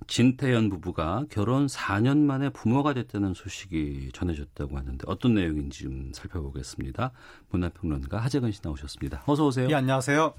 진태현 0.07 0.69
부부가 0.69 1.25
결혼 1.29 1.67
4년 1.67 2.17
만에 2.17 2.49
부모가 2.49 2.93
됐다는 2.93 3.33
소식이 3.33 4.11
전해졌다고 4.13 4.77
하는데 4.77 5.03
어떤 5.07 5.35
내용인지 5.35 5.83
좀 5.83 6.11
살펴보겠습니다. 6.13 7.11
문화평론가 7.49 8.17
하재근 8.17 8.51
씨 8.51 8.61
나오셨습니다. 8.63 9.23
어서 9.25 9.45
오세요. 9.45 9.67
예, 9.69 9.75
안녕하세요. 9.75 10.33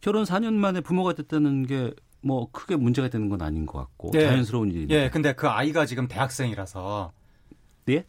결혼 0.00 0.24
4년 0.24 0.54
만에 0.54 0.80
부모가 0.80 1.14
됐다는 1.14 1.66
게 1.66 1.92
뭐 2.20 2.50
크게 2.50 2.76
문제가 2.76 3.08
되는 3.08 3.28
건 3.28 3.42
아닌 3.42 3.66
것 3.66 3.78
같고 3.78 4.10
예. 4.14 4.20
자연스러운 4.20 4.70
일인데. 4.70 4.94
예, 4.94 5.10
근데 5.10 5.34
그 5.34 5.48
아이가 5.48 5.86
지금 5.86 6.08
대학생이라서 6.08 7.12
예? 7.90 8.06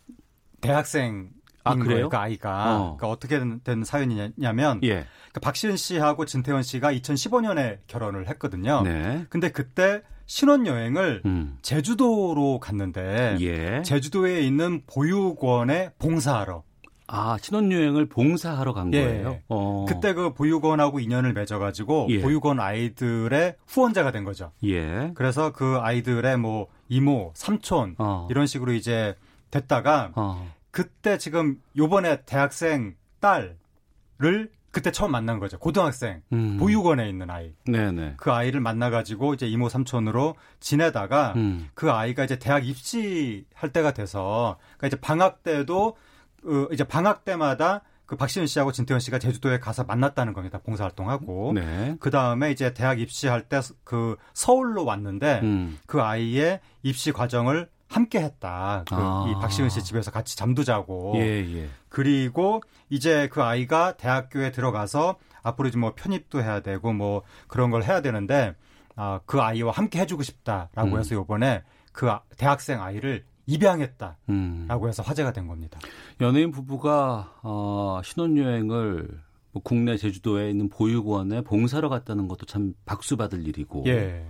대학생인 0.62 1.30
아, 1.64 1.76
그래요? 1.76 1.88
거예요, 1.88 2.10
그 2.10 2.18
아이가. 2.18 2.76
어. 2.76 2.84
그러니까 2.98 3.08
어떻게 3.10 3.40
된, 3.40 3.60
된 3.64 3.84
사연이냐면 3.84 4.82
예. 4.84 5.06
그 5.34 5.40
박시은 5.40 5.78
씨하고 5.78 6.26
진태원 6.26 6.64
씨가 6.64 6.92
2015년에 6.94 7.80
결혼을 7.88 8.28
했거든요. 8.30 8.82
네. 8.82 9.26
근데 9.30 9.52
그때 9.52 10.02
신혼여행을 10.30 11.24
음. 11.26 11.58
제주도로 11.64 12.60
갔는데 12.60 13.38
예. 13.42 13.82
제주도에 13.82 14.42
있는 14.42 14.84
보육원에 14.86 15.90
봉사하러 15.98 16.64
아, 17.08 17.38
신혼여행을 17.42 18.06
봉사하러 18.06 18.74
간 18.74 18.94
예. 18.94 19.04
거예요? 19.04 19.40
어. 19.50 19.88
그때 19.90 20.14
그 20.14 20.32
보육원하고 20.36 21.00
인연을 21.00 21.34
맺어가지고 21.34 22.08
예. 22.12 22.22
보육원 22.22 22.60
아이들의 22.60 23.56
후원자가 23.66 24.12
된 24.12 24.24
거죠. 24.24 24.52
예. 24.64 25.12
그래서 25.16 25.52
그 25.52 25.80
아이들의 25.80 26.38
뭐 26.38 26.68
이모, 26.90 27.32
삼촌 27.34 27.96
어. 27.98 28.28
이런 28.30 28.46
식으로 28.46 28.74
이제 28.74 29.16
됐다가 29.50 30.12
어. 30.14 30.54
그때 30.70 31.18
지금 31.18 31.60
요번에 31.76 32.22
대학생 32.28 32.94
딸을 33.20 34.52
그때 34.72 34.92
처음 34.92 35.12
만난 35.12 35.40
거죠. 35.40 35.58
고등학생 35.58 36.22
음. 36.32 36.58
보육원에 36.58 37.10
있는 37.10 37.30
아이. 37.30 37.54
네네. 37.66 38.16
그 38.18 38.32
아이를 38.32 38.60
만나가지고 38.62 39.34
이제 39.34 39.48
이모 39.48 39.70
삼촌으로 39.70 40.36
지내다가 40.60 41.34
음. 41.36 41.70
그 41.74 41.92
아이가 41.92 42.24
이제 42.24 42.38
대학 42.38 42.68
입시할 42.68 43.72
때가 43.74 43.94
돼서 43.94 44.58
그러니까 44.78 44.88
이제 44.88 45.00
방학 45.00 45.44
때도 45.44 45.98
어, 46.46 46.68
이제 46.72 46.84
방학 46.84 47.26
때마다 47.26 47.82
그 48.06 48.16
박시은 48.16 48.48
씨하고 48.48 48.72
진태현 48.72 49.00
씨가 49.00 49.20
제주도에 49.20 49.60
가서 49.60 49.84
만났다는 49.84 50.34
겁니다. 50.34 50.60
봉사활동하고. 50.64 51.52
네. 51.54 51.96
그 52.00 52.10
다음에 52.10 52.50
이제 52.52 52.74
대학 52.74 53.00
입시할 53.00 53.44
때 53.44 53.60
그 53.84 54.16
서울로 54.34 54.84
왔는데 54.86 55.42
음. 55.44 55.78
그 55.86 56.02
아이의 56.02 56.60
입시 56.82 57.12
과정을 57.12 57.70
함께 57.90 58.20
했다. 58.20 58.84
그 58.88 58.96
아. 58.96 59.26
이 59.30 59.34
박시은 59.42 59.70
씨 59.70 59.84
집에서 59.84 60.12
같이 60.12 60.38
잠도 60.38 60.64
자고. 60.64 61.14
예, 61.16 61.22
예. 61.22 61.70
그리고 61.90 62.62
이제 62.90 63.28
그 63.30 63.42
아이가 63.42 63.98
대학교에 63.98 64.52
들어가서 64.52 65.18
앞으로 65.42 65.70
이제 65.70 65.78
뭐 65.78 65.94
편입도 65.96 66.42
해야 66.42 66.62
되고 66.62 66.94
뭐 66.94 67.24
그런 67.48 67.72
걸 67.72 67.84
해야 67.84 68.02
되는데 68.02 68.54
아, 68.96 69.20
그 69.26 69.42
아이와 69.42 69.72
함께 69.72 70.00
해주고 70.00 70.24
싶다라고 70.24 70.96
음. 70.96 71.00
해서 71.00 71.16
요번에 71.16 71.64
그 71.92 72.10
아- 72.10 72.22
대학생 72.38 72.82
아이를 72.82 73.26
입양했다라고 73.48 74.16
음. 74.30 74.68
해서 74.88 75.02
화제가 75.02 75.34
된 75.34 75.48
겁니다. 75.48 75.80
연예인 76.22 76.52
부부가 76.52 77.34
어, 77.42 78.00
신혼여행을 78.04 79.08
뭐 79.52 79.62
국내 79.64 79.98
제주도에 79.98 80.52
있는 80.52 80.70
보육원에 80.70 81.42
봉사로 81.42 81.90
갔다는 81.90 82.28
것도 82.28 82.46
참 82.46 82.74
박수 82.86 83.18
받을 83.18 83.48
일이고 83.48 83.84
예. 83.88 84.28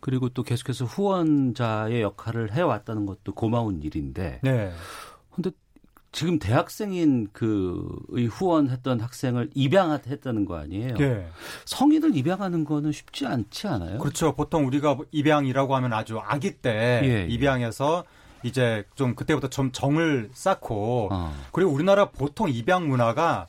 그리고 0.00 0.28
또 0.28 0.42
계속해서 0.42 0.84
후원자의 0.84 2.02
역할을 2.02 2.52
해왔다는 2.52 3.06
것도 3.06 3.34
고마운 3.34 3.82
일인데 3.82 4.40
네. 4.42 4.72
근데 5.34 5.50
지금 6.12 6.38
대학생인 6.38 7.28
그의 7.32 8.26
후원했던 8.26 9.00
학생을 9.00 9.50
입양했다는 9.54 10.46
거 10.46 10.56
아니에요? 10.56 10.94
예. 10.98 11.28
성인을 11.66 12.16
입양하는 12.16 12.64
거는 12.64 12.92
쉽지 12.92 13.26
않지 13.26 13.66
않아요? 13.66 13.98
그렇죠. 13.98 14.34
보통 14.34 14.66
우리가 14.66 14.96
입양이라고 15.10 15.76
하면 15.76 15.92
아주 15.92 16.18
아기 16.18 16.52
때 16.52 17.02
예, 17.04 17.08
예. 17.08 17.26
입양해서 17.26 18.04
이제 18.42 18.84
좀 18.94 19.14
그때부터 19.14 19.48
좀 19.48 19.72
정을 19.72 20.30
쌓고 20.32 21.10
어. 21.12 21.34
그리고 21.52 21.70
우리나라 21.72 22.06
보통 22.06 22.48
입양 22.48 22.88
문화가 22.88 23.48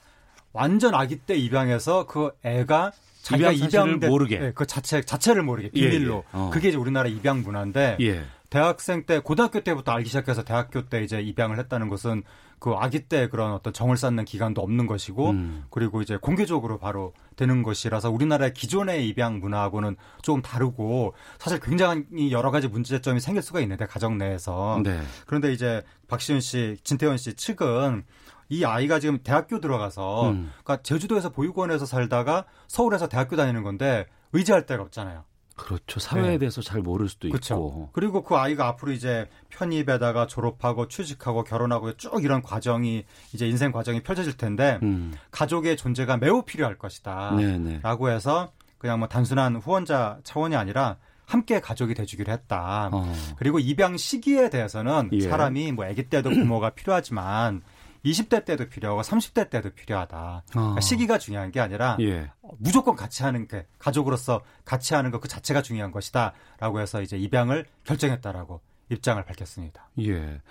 완전 0.52 0.93
아기 0.93 1.18
때 1.20 1.38
입양해서 1.38 2.06
그 2.08 2.32
애가 2.43 2.91
자기가 3.28 3.52
입양 3.52 4.00
모르게. 4.00 4.40
예, 4.42 4.52
그 4.56 4.66
자체 4.66 5.02
자체를 5.02 5.44
모르게 5.44 5.70
예, 5.74 5.90
비밀로 5.90 6.16
예. 6.16 6.24
어. 6.32 6.50
그게 6.54 6.70
이제 6.70 6.78
우리나라 6.78 7.10
입양 7.10 7.42
문화인데 7.42 7.98
예. 8.00 8.24
대학생 8.50 9.06
때 9.06 9.20
고등학교 9.20 9.60
때부터 9.60 9.92
알기 9.92 10.08
시작해서 10.08 10.44
대학교 10.44 10.88
때 10.88 11.04
이제 11.04 11.20
입양을 11.20 11.60
했다는 11.60 11.90
것은 11.90 12.24
그 12.60 12.72
아기 12.72 13.02
때 13.02 13.28
그런 13.28 13.52
어떤 13.52 13.74
정을 13.74 13.98
쌓는 13.98 14.26
기간도 14.26 14.62
없는 14.62 14.88
것이고 14.88 15.30
음. 15.32 15.66
그리고 15.70 16.02
이제 16.02 16.18
공개적으로 16.18 16.80
바로 16.80 17.14
되는 17.36 17.62
것이라서 17.62 18.10
우리나라의 18.10 18.54
기존의 18.54 19.08
입양 19.08 19.40
문화하고는 19.40 19.96
조금 20.22 20.42
다르고 20.42 21.14
사실 21.38 21.60
굉장히 21.60 22.32
여러 22.32 22.50
가지 22.50 22.68
문제점이 22.68 23.20
생길 23.20 23.44
수가 23.44 23.60
있는데 23.60 23.86
가정 23.86 24.18
내에서 24.18 24.82
네. 24.84 25.00
그런데 25.28 25.52
이제 25.52 25.84
박시윤 26.08 26.40
씨, 26.40 26.78
진태현 26.84 27.18
씨 27.18 27.34
측은 27.36 28.06
이 28.50 28.64
아이가 28.64 29.00
지금 29.00 29.20
대학교 29.24 29.60
들어가서 29.60 30.30
음. 30.30 30.52
그러니까 30.64 30.82
제주도에서 30.84 31.30
보육원에서 31.30 31.86
살다가 31.86 32.45
서울에서 32.68 33.08
대학교 33.08 33.36
다니는 33.36 33.64
건데 33.64 34.06
의지할 34.34 34.66
데가 34.66 34.84
없잖아요. 34.84 35.24
그렇죠. 35.58 36.00
사회에 36.00 36.34
네. 36.34 36.38
대해서 36.38 36.62
잘 36.62 36.82
모를 36.82 37.10
수도 37.10 37.30
그렇죠. 37.30 37.56
있고. 37.56 37.89
그리고 37.91 38.24
그 38.24 38.36
아이가 38.36 38.68
앞으로 38.68 38.91
이제 38.91 39.28
편입에다가 39.50 40.28
졸업하고 40.28 40.88
취직하고 40.88 41.43
결혼하고 41.43 41.98
쭉 41.98 42.24
이런 42.24 42.43
과정이 42.43 43.06
이제 43.34 43.48
인생 43.48 43.72
과정이 43.72 44.04
펼쳐질 44.04 44.38
텐데 44.38 44.80
음. 44.84 45.14
가족의 45.32 45.76
존재가 45.76 46.18
매우 46.18 46.43
필요할 46.43 46.78
것이다. 46.78 47.36
네네. 47.36 47.80
라고 47.82 48.10
해서 48.10 48.52
그냥 48.78 49.00
뭐 49.00 49.08
단순한 49.08 49.56
후원자 49.58 50.20
차원이 50.24 50.56
아니라 50.56 50.98
함께 51.26 51.60
가족이 51.60 51.93
돼주기로 51.93 52.32
했다. 52.32 52.89
어. 52.93 53.14
그리고 53.38 53.60
입양 53.60 53.98
시기에 53.98 54.50
대해서는 54.50 55.10
예. 55.12 55.22
사람이 55.22 55.74
뭐 55.74 55.86
아기 55.86 56.04
때도 56.04 56.30
부모가 56.30 56.70
필요하지만 56.76 57.64
20대 58.06 58.45
때도 58.45 58.70
필요하고 58.70 59.02
30대 59.02 59.50
때도 59.50 59.72
필요하다. 59.72 60.43
그러니까 60.50 60.78
어. 60.78 60.80
시기가 60.82 61.18
중요한 61.18 61.52
게 61.52 61.60
아니라 61.60 61.98
예. 62.00 62.32
무조건 62.60 62.95
같이 62.95 63.24
하는 63.24 63.48
게 63.48 63.66
가족으로서 63.80 64.41
같이 64.66 64.93
하는 64.93 65.12
것 65.12 65.20
그 65.20 65.28
자체가 65.28 65.62
중요한 65.64 65.91
것이다라고 65.91 66.80
해서 66.80 67.02
이제 67.02 67.18
입양을 67.18 67.66
결정했다라고 67.86 68.62
입장을 68.89 69.24
밝혔습니다. 69.26 69.89
예. 70.00 70.41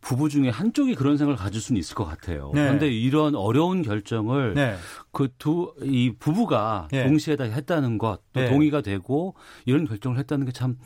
부부 0.00 0.28
중에 0.28 0.48
한쪽이 0.48 0.94
그런 0.94 1.16
생각을 1.18 1.36
가질 1.36 1.60
수는 1.60 1.78
있을 1.78 1.94
것 1.94 2.04
같아요. 2.06 2.50
네. 2.54 2.62
그런데 2.64 2.88
이런 2.88 3.34
어려운 3.36 3.82
결정을 3.82 4.54
네. 4.54 4.76
그두 5.12 5.74
이 5.82 6.12
부부가 6.18 6.88
예. 6.92 7.04
동시에 7.04 7.36
다 7.36 7.44
했다는 7.44 7.98
것, 7.98 8.20
또 8.32 8.40
예. 8.40 8.48
동의가 8.48 8.80
되고 8.80 9.34
이런 9.66 9.86
결정을 9.86 10.18
했다는 10.18 10.46
게 10.46 10.52
참 10.52 10.76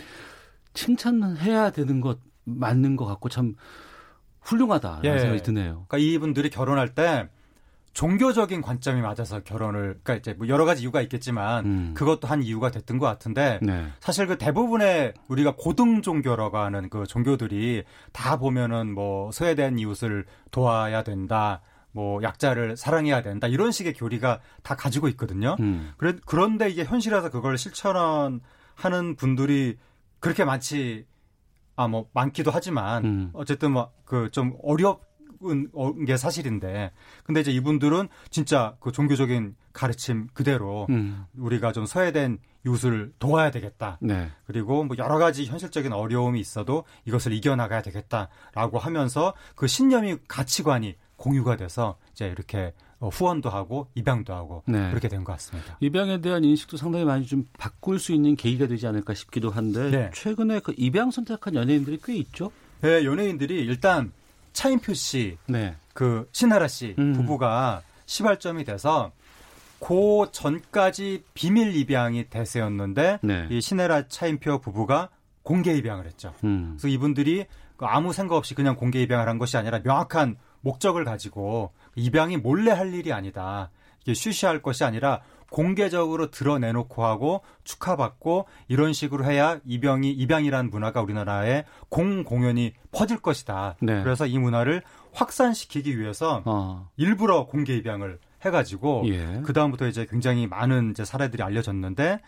칭찬해야 0.74 1.70
되는 1.70 2.00
것 2.00 2.18
맞는 2.44 2.96
것 2.96 3.06
같고 3.06 3.28
참 3.28 3.54
훌륭하다라는 4.44 5.14
예. 5.14 5.18
생각이 5.18 5.42
드네요. 5.42 5.84
그러니까 5.88 5.98
이분들이 5.98 6.50
결혼할 6.50 6.94
때 6.94 7.28
종교적인 7.94 8.60
관점이 8.60 9.00
맞아서 9.00 9.40
결혼을 9.40 10.00
그러니까 10.02 10.14
이제 10.14 10.34
뭐 10.34 10.48
여러 10.48 10.64
가지 10.64 10.82
이유가 10.82 11.00
있겠지만 11.00 11.64
음. 11.64 11.94
그것도 11.94 12.26
한 12.26 12.42
이유가 12.42 12.70
됐던 12.70 12.98
것 12.98 13.06
같은데 13.06 13.60
네. 13.62 13.86
사실 14.00 14.26
그 14.26 14.36
대부분의 14.36 15.14
우리가 15.28 15.54
고등 15.56 16.02
종교라고 16.02 16.58
하는 16.58 16.90
그 16.90 17.06
종교들이 17.06 17.84
다 18.12 18.36
보면은 18.36 18.92
뭐 18.92 19.30
소외된 19.30 19.78
이웃을 19.78 20.26
도와야 20.50 21.04
된다. 21.04 21.62
뭐 21.92 22.20
약자를 22.24 22.76
사랑해야 22.76 23.22
된다. 23.22 23.46
이런 23.46 23.70
식의 23.70 23.94
교리가 23.94 24.40
다 24.64 24.74
가지고 24.74 25.06
있거든요. 25.10 25.54
음. 25.60 25.92
그런데 26.26 26.68
이게 26.68 26.82
현실에서 26.82 27.30
그걸 27.30 27.56
실천하는 27.56 28.40
분들이 29.16 29.78
그렇게 30.18 30.44
많지 30.44 31.06
아 31.76 31.88
뭐 31.88 32.08
많기도 32.12 32.50
하지만 32.52 33.04
음. 33.04 33.30
어쨌든 33.34 33.72
뭐 33.72 33.90
그 34.04 34.28
좀 34.30 34.56
어려운 34.62 34.98
게 36.06 36.16
사실인데 36.16 36.92
근데 37.24 37.40
이제 37.40 37.50
이분들은 37.50 38.08
진짜 38.30 38.76
그 38.80 38.92
종교적인 38.92 39.56
가르침 39.72 40.28
그대로 40.32 40.86
음. 40.90 41.24
우리가 41.36 41.72
좀 41.72 41.84
소외된 41.86 42.38
이웃을 42.66 43.12
도와야 43.18 43.50
되겠다. 43.50 43.98
네. 44.00 44.30
그리고 44.46 44.84
뭐 44.84 44.96
여러 44.98 45.18
가지 45.18 45.44
현실적인 45.44 45.92
어려움이 45.92 46.40
있어도 46.40 46.84
이것을 47.04 47.32
이겨나가야 47.32 47.82
되겠다라고 47.82 48.78
하면서 48.78 49.34
그 49.54 49.66
신념이 49.66 50.16
가치관이 50.28 50.96
공유가 51.16 51.56
돼서 51.56 51.96
이제 52.12 52.26
이렇게 52.26 52.68
어, 52.68 52.83
후원도 53.08 53.50
하고 53.50 53.88
입양도 53.94 54.32
하고 54.34 54.62
네. 54.66 54.88
그렇게 54.90 55.08
된 55.08 55.24
것 55.24 55.32
같습니다. 55.32 55.76
입양에 55.80 56.20
대한 56.20 56.44
인식도 56.44 56.76
상당히 56.76 57.04
많이 57.04 57.26
좀 57.26 57.46
바꿀 57.58 57.98
수 57.98 58.12
있는 58.12 58.36
계기가 58.36 58.66
되지 58.66 58.86
않을까 58.86 59.14
싶기도 59.14 59.50
한데 59.50 59.90
네. 59.90 60.10
최근에 60.14 60.60
그 60.60 60.74
입양 60.76 61.10
선택한 61.10 61.54
연예인들이 61.54 61.98
꽤 62.04 62.14
있죠. 62.16 62.50
네, 62.80 63.04
연예인들이 63.04 63.60
일단 63.64 64.12
차인표 64.52 64.94
씨, 64.94 65.36
네. 65.46 65.74
그 65.94 66.28
신하라 66.32 66.68
씨 66.68 66.94
음. 66.98 67.14
부부가 67.14 67.82
시발점이 68.06 68.64
돼서 68.64 69.10
그 69.80 70.28
전까지 70.32 71.24
비밀 71.34 71.74
입양이 71.76 72.24
대세였는데 72.24 73.18
네. 73.22 73.48
이 73.50 73.60
신하라 73.60 74.08
차인표 74.08 74.58
부부가 74.58 75.08
공개 75.42 75.74
입양을 75.74 76.06
했죠. 76.06 76.32
음. 76.44 76.76
그래서 76.76 76.88
이분들이 76.88 77.44
그 77.76 77.84
아무 77.86 78.12
생각 78.12 78.36
없이 78.36 78.54
그냥 78.54 78.76
공개 78.76 79.02
입양을 79.02 79.28
한 79.28 79.38
것이 79.38 79.56
아니라 79.56 79.80
명확한 79.84 80.36
목적을 80.60 81.04
가지고 81.04 81.72
입양이 81.96 82.36
몰래 82.36 82.70
할 82.70 82.94
일이 82.94 83.12
아니다. 83.12 83.70
이게 84.02 84.14
쉬쉬할 84.14 84.62
것이 84.62 84.84
아니라 84.84 85.22
공개적으로 85.50 86.30
드러내놓고 86.30 87.04
하고 87.04 87.42
축하받고 87.62 88.46
이런 88.66 88.92
식으로 88.92 89.24
해야 89.24 89.60
입양이 89.64 90.10
입양이라는 90.10 90.70
문화가 90.70 91.00
우리나라에 91.00 91.64
공공연히 91.88 92.74
퍼질 92.90 93.18
것이다. 93.18 93.76
네. 93.80 94.02
그래서 94.02 94.26
이 94.26 94.36
문화를 94.38 94.82
확산시키기 95.12 95.98
위해서 95.98 96.42
어. 96.44 96.88
일부러 96.96 97.46
공개 97.46 97.76
입양을 97.76 98.18
해가지고 98.44 99.04
예. 99.06 99.42
그 99.44 99.52
다음부터 99.52 99.86
이제 99.86 100.06
굉장히 100.10 100.46
많은 100.46 100.90
이제 100.90 101.04
사례들이 101.04 101.42
알려졌는데 101.42 102.20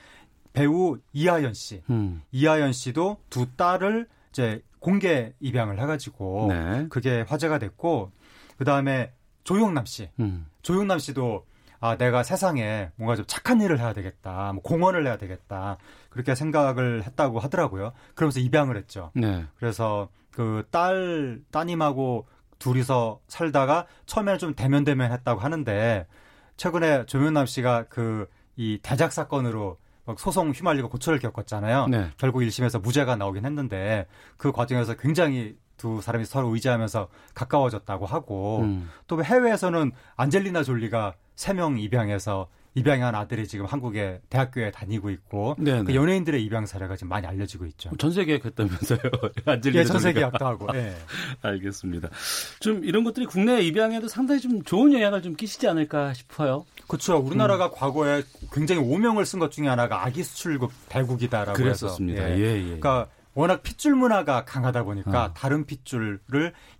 배우 0.52 0.98
이하연 1.12 1.52
씨, 1.52 1.82
음. 1.90 2.22
이하연 2.32 2.72
씨도 2.72 3.18
두 3.28 3.46
딸을 3.56 4.06
이제 4.30 4.62
공개 4.78 5.32
입양을 5.40 5.80
해가지고 5.80 6.46
네. 6.48 6.86
그게 6.88 7.22
화제가 7.28 7.58
됐고 7.58 8.12
그 8.56 8.64
다음에 8.64 9.12
조용남 9.46 9.86
씨, 9.86 10.10
음. 10.20 10.46
조용남 10.62 10.98
씨도 10.98 11.46
아 11.80 11.96
내가 11.96 12.22
세상에 12.22 12.90
뭔가 12.96 13.16
좀 13.16 13.24
착한 13.26 13.60
일을 13.60 13.78
해야 13.78 13.92
되겠다, 13.92 14.52
뭐 14.52 14.62
공헌을 14.62 15.06
해야 15.06 15.16
되겠다 15.16 15.78
그렇게 16.10 16.34
생각을 16.34 17.04
했다고 17.04 17.38
하더라고요. 17.38 17.92
그러면서 18.14 18.40
입양을 18.40 18.76
했죠. 18.76 19.10
네. 19.14 19.44
그래서 19.56 20.08
그 20.32 20.64
딸 20.70 21.40
따님하고 21.50 22.26
둘이서 22.58 23.20
살다가 23.28 23.86
처음에는 24.06 24.38
좀 24.38 24.54
대면대면 24.54 25.12
했다고 25.12 25.40
하는데 25.40 26.06
최근에 26.56 27.06
조명남 27.06 27.46
씨가 27.46 27.84
그 27.84 28.26
이 28.58 28.78
대작 28.82 29.12
사건으로 29.12 29.76
막 30.06 30.18
소송 30.18 30.50
휘말리고 30.50 30.88
고초를 30.88 31.18
겪었잖아요. 31.18 31.88
네. 31.88 32.10
결국 32.16 32.38
1심에서 32.40 32.80
무죄가 32.80 33.16
나오긴 33.16 33.44
했는데 33.44 34.06
그 34.38 34.50
과정에서 34.50 34.94
굉장히 34.94 35.56
두 35.76 36.00
사람이 36.00 36.24
서로 36.24 36.48
의지하면서 36.54 37.08
가까워졌다고 37.34 38.06
하고 38.06 38.60
음. 38.60 38.88
또 39.06 39.22
해외에서는 39.22 39.92
안젤리나 40.16 40.62
졸리가 40.62 41.14
세 41.34 41.52
명 41.54 41.78
입양해서 41.78 42.48
입양한 42.74 43.14
아들이 43.14 43.48
지금 43.48 43.64
한국의 43.64 44.20
대학교에 44.28 44.70
다니고 44.70 45.08
있고 45.08 45.54
네네. 45.58 45.84
그 45.84 45.94
연예인들의 45.94 46.44
입양 46.44 46.66
사례가 46.66 46.94
지금 46.96 47.08
많이 47.08 47.26
알려지고 47.26 47.64
있죠. 47.66 47.90
전 47.96 48.10
세 48.12 48.26
계약했다면서요. 48.26 48.98
안젤리나 49.46 49.80
예, 49.80 49.84
전세 49.86 50.12
졸리가. 50.12 50.30
계약도 50.30 50.46
하고. 50.46 50.66
예. 50.74 50.94
알겠습니다. 51.40 52.10
좀 52.60 52.84
이런 52.84 53.02
것들이 53.04 53.24
국내 53.24 53.62
입양에도 53.62 54.08
상당히 54.08 54.40
좀 54.42 54.62
좋은 54.62 54.92
영향을 54.92 55.22
좀 55.22 55.34
끼치지 55.36 55.66
않을까 55.68 56.12
싶어요. 56.12 56.66
그렇죠. 56.86 57.18
음. 57.18 57.26
우리나라가 57.26 57.70
과거에 57.70 58.22
굉장히 58.52 58.82
오명을 58.82 59.24
쓴 59.24 59.38
것 59.38 59.50
중에 59.52 59.68
하나가 59.68 60.04
아기 60.04 60.22
수출국 60.22 60.70
대국이다라고 60.90 61.56
그랬었습니다. 61.56 62.22
해서 62.24 62.38
예, 62.38 62.56
예. 62.58 62.62
그러니까 62.62 63.06
워낙 63.36 63.62
핏줄 63.62 63.94
문화가 63.94 64.44
강하다 64.44 64.82
보니까 64.84 65.24
어. 65.26 65.32
다른 65.34 65.66
핏줄을 65.66 66.20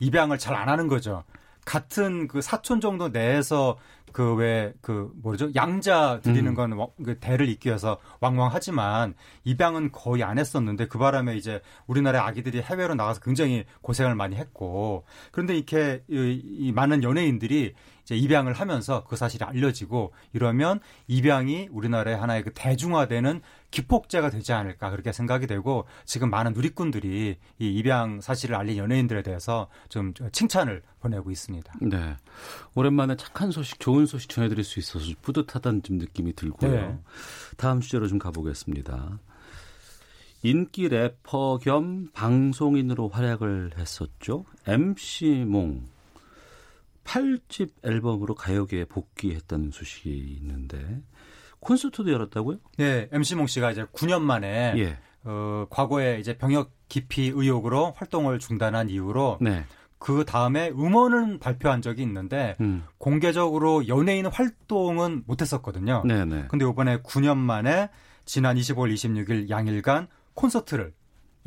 입양을 0.00 0.38
잘 0.38 0.57
안 0.57 0.68
하는 0.68 0.88
거죠. 0.88 1.22
같은 1.64 2.26
그 2.28 2.40
사촌 2.40 2.80
정도 2.80 3.09
내에서 3.09 3.76
그 4.12 4.34
왜 4.36 4.72
그 4.80 5.12
뭐죠 5.22 5.50
양자 5.54 6.20
드리는 6.22 6.46
음. 6.52 6.54
건 6.54 6.72
와- 6.72 6.86
그 7.04 7.18
대를 7.18 7.50
잇기 7.50 7.68
위해서 7.68 7.98
왕왕 8.20 8.48
하지만 8.52 9.12
입양은 9.44 9.92
거의 9.92 10.22
안 10.24 10.38
했었는데 10.38 10.88
그 10.88 10.96
바람에 10.98 11.36
이제 11.36 11.61
우리나라 11.86 12.24
아기들이 12.26 12.62
해외로 12.62 12.94
나가서 12.94 13.20
굉장히 13.20 13.66
고생을 13.82 14.14
많이 14.14 14.36
했고 14.36 15.04
그런데 15.32 15.54
이렇게 15.54 16.02
이, 16.09 16.40
이 16.42 16.72
많은 16.72 17.02
연예인들이 17.02 17.74
이제 18.07 18.14
입양을 18.14 18.52
하면서 18.52 19.02
그 19.02 19.16
사실이 19.16 19.44
알려지고 19.44 20.12
이러면 20.32 20.78
입양이 21.09 21.68
우리나라의 21.72 22.16
하나의 22.16 22.44
그 22.44 22.52
대중화되는 22.54 23.42
기폭제가 23.72 24.30
되지 24.30 24.52
않을까 24.52 24.90
그렇게 24.90 25.11
생각이 25.11 25.48
되고 25.48 25.86
지금 26.04 26.30
많은 26.30 26.52
누리꾼들이 26.52 27.36
이 27.59 27.68
입양 27.68 28.20
사실을 28.20 28.54
알린 28.54 28.76
연예인들에 28.76 29.22
대해서 29.22 29.66
좀 29.88 30.14
칭찬을 30.30 30.82
보내고 31.00 31.32
있습니다. 31.32 31.72
네. 31.82 32.16
오랜만에 32.76 33.16
착한 33.16 33.50
소식, 33.50 33.80
좋은 33.80 34.07
소식 34.07 34.30
전해드릴 34.30 34.62
수 34.62 34.78
있어서 34.78 35.04
뿌듯하다는 35.22 35.82
좀 35.82 35.98
느낌이 35.98 36.34
들고요. 36.34 36.70
네. 36.70 36.98
다음 37.57 37.80
주제로 37.80 38.07
좀 38.07 38.20
가보겠습니다. 38.20 39.18
인기 40.44 40.88
래퍼 40.88 41.59
겸 41.61 42.09
방송인으로 42.12 43.09
활약을 43.09 43.72
했었죠. 43.76 44.44
MC몽. 44.64 45.95
8집 47.07 47.70
앨범으로 47.82 48.34
가요계에 48.34 48.84
복귀했다는 48.86 49.70
소식이 49.70 50.38
있는데 50.40 51.00
콘서트도 51.61 52.12
열었다고요? 52.12 52.59
네, 52.76 53.09
MC몽 53.12 53.46
씨가 53.46 53.70
이제 53.70 53.84
9년 53.84 54.20
만에 54.20 54.74
예. 54.76 54.98
어, 55.24 55.66
과거에 55.70 56.20
이제 56.20 56.36
병역 56.36 56.72
기피 56.88 57.32
의혹으로 57.34 57.94
활동을 57.96 58.38
중단한 58.38 58.90
이후로 58.90 59.38
네. 59.40 59.64
그 59.98 60.24
다음에 60.24 60.68
음원을 60.68 61.38
발표한 61.38 61.82
적이 61.82 62.02
있는데 62.02 62.54
음. 62.61 62.84
공개적으로 62.98 63.88
연예인 63.88 64.26
활동은 64.26 65.24
못했었거든요. 65.26 66.02
네, 66.04 66.24
네. 66.24 66.44
근데 66.48 66.68
이번에 66.68 66.98
9년 66.98 67.38
만에 67.38 67.88
지난 68.24 68.57
25일, 68.57 68.94
26일 68.94 69.50
양일간 69.50 70.09
콘서트를 70.34 70.92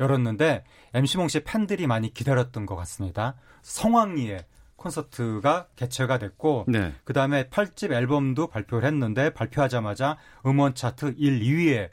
열었는데 0.00 0.64
MC몽 0.94 1.28
씨 1.28 1.40
팬들이 1.40 1.86
많이 1.86 2.12
기다렸던 2.12 2.66
것 2.66 2.74
같습니다. 2.76 3.36
성황리에 3.62 4.46
콘서트가 4.80 5.68
개최가 5.76 6.18
됐고 6.18 6.64
네. 6.68 6.94
그 7.04 7.12
다음에 7.12 7.44
8집 7.48 7.92
앨범도 7.92 8.48
발표를 8.48 8.86
했는데 8.86 9.30
발표하자마자 9.30 10.16
음원 10.46 10.74
차트 10.74 11.14
1, 11.16 11.40
2위에 11.40 11.90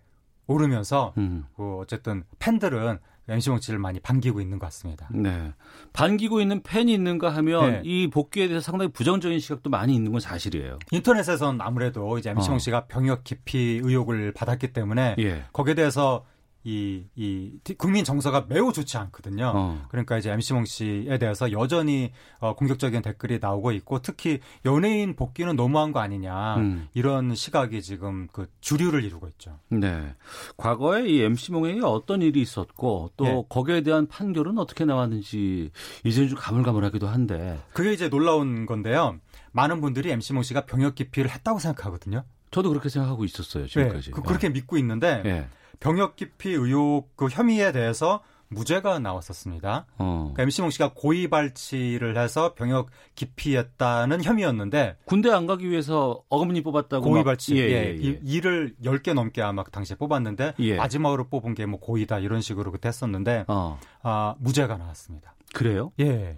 오르면서 0.47 1.13
음. 1.17 1.45
그 1.55 1.77
어쨌든 1.77 2.23
팬들은 2.39 2.99
MC몽 3.29 3.59
씨를 3.59 3.77
많이 3.77 3.99
반기고 3.99 4.39
있는 4.39 4.57
것 4.57 4.67
같습니다. 4.67 5.09
네. 5.11 5.51
반기고 5.91 6.39
있는 6.39 6.63
팬이 6.63 6.93
있는가 6.93 7.29
하면 7.35 7.71
네. 7.71 7.81
이 7.83 8.09
복귀에 8.09 8.47
대해서 8.47 8.63
상당히 8.63 8.89
부정적인 8.91 9.39
시각도 9.39 9.69
많이 9.69 9.93
있는 9.93 10.13
건 10.13 10.21
사실이에요. 10.21 10.79
인터넷에선 10.91 11.59
아무래도 11.59 12.17
이제 12.17 12.29
MC몽 12.29 12.55
어. 12.55 12.59
씨가 12.59 12.85
병역 12.85 13.25
기피 13.25 13.81
의혹을 13.83 14.31
받았기 14.31 14.71
때문에 14.71 15.17
예. 15.19 15.43
거기에 15.51 15.73
대해서 15.73 16.25
이, 16.67 17.05
이 17.15 17.59
국민 17.77 18.03
정서가 18.03 18.47
매우 18.49 18.73
좋지 18.73 18.97
않거든요. 18.97 19.53
어. 19.55 19.85
그러니까 19.87 20.17
이제 20.17 20.29
MC몽 20.29 20.65
씨에 20.65 21.17
대해서 21.17 21.49
여전히 21.53 22.11
어, 22.39 22.55
공격적인 22.55 23.01
댓글이 23.01 23.39
나오고 23.39 23.71
있고 23.71 24.01
특히 24.01 24.41
연예인 24.65 25.15
복귀는 25.15 25.55
너무한 25.55 25.93
거 25.93 26.01
아니냐 26.01 26.57
음. 26.57 26.89
이런 26.93 27.35
시각이 27.35 27.81
지금 27.81 28.27
그 28.33 28.47
주류를 28.59 29.05
이루고 29.05 29.29
있죠. 29.29 29.57
네. 29.69 30.13
과거에 30.57 31.07
이 31.07 31.21
MC몽에게 31.21 31.79
어떤 31.85 32.21
일이 32.21 32.41
있었고 32.41 33.11
또 33.15 33.25
예. 33.25 33.43
거기에 33.47 33.81
대한 33.81 34.07
판결은 34.07 34.57
어떻게 34.57 34.83
나왔는지 34.83 35.71
이제는 36.03 36.27
좀 36.27 36.37
가물가물하기도 36.37 37.07
한데 37.07 37.61
그게 37.71 37.93
이제 37.93 38.09
놀라운 38.09 38.65
건데요. 38.65 39.19
많은 39.53 39.79
분들이 39.79 40.11
MC몽 40.11 40.43
씨가 40.43 40.65
병역 40.65 40.95
기피를 40.95 41.31
했다고 41.31 41.59
생각하거든요. 41.59 42.25
저도 42.51 42.69
그렇게 42.69 42.89
생각하고 42.89 43.23
있었어요 43.23 43.67
지금까지. 43.67 44.11
그, 44.11 44.21
렇게 44.33 44.49
믿고 44.49 44.77
있는데 44.77 45.21
예. 45.25 45.47
병역 45.79 46.15
기피 46.15 46.49
의혹 46.51 47.15
그 47.15 47.27
혐의에 47.27 47.71
대해서 47.71 48.21
무죄가 48.49 48.99
나왔었습니다. 48.99 49.85
어. 49.97 50.31
그러니까 50.33 50.43
MC몽 50.43 50.69
씨가 50.69 50.93
고의 50.95 51.27
발치를 51.27 52.17
해서 52.17 52.53
병역 52.53 52.89
기피했다는 53.15 54.23
혐의였는데 54.23 54.95
군대 55.05 55.29
안 55.29 55.47
가기 55.47 55.69
위해서 55.69 56.23
어금니 56.29 56.61
뽑았다고 56.63 57.03
고의 57.03 57.23
막- 57.23 57.31
발치 57.31 57.57
예, 57.57 57.61
예, 57.61 57.69
예, 57.71 57.87
예. 57.89 57.93
이- 57.95 58.19
일을 58.23 58.75
10개 58.83 59.13
넘게 59.13 59.41
아마 59.41 59.63
그 59.63 59.71
당시에 59.71 59.97
뽑았는데 59.97 60.53
예. 60.59 60.77
마지막으로 60.77 61.27
뽑은 61.27 61.55
게 61.55 61.65
뭐 61.65 61.79
고의다 61.81 62.19
이런 62.19 62.39
식으로 62.39 62.71
그때 62.71 62.87
했었는데 62.87 63.43
어. 63.49 63.77
아, 64.01 64.35
무죄가 64.39 64.77
나왔습니다. 64.77 65.35
그래요? 65.53 65.91
예. 65.99 66.37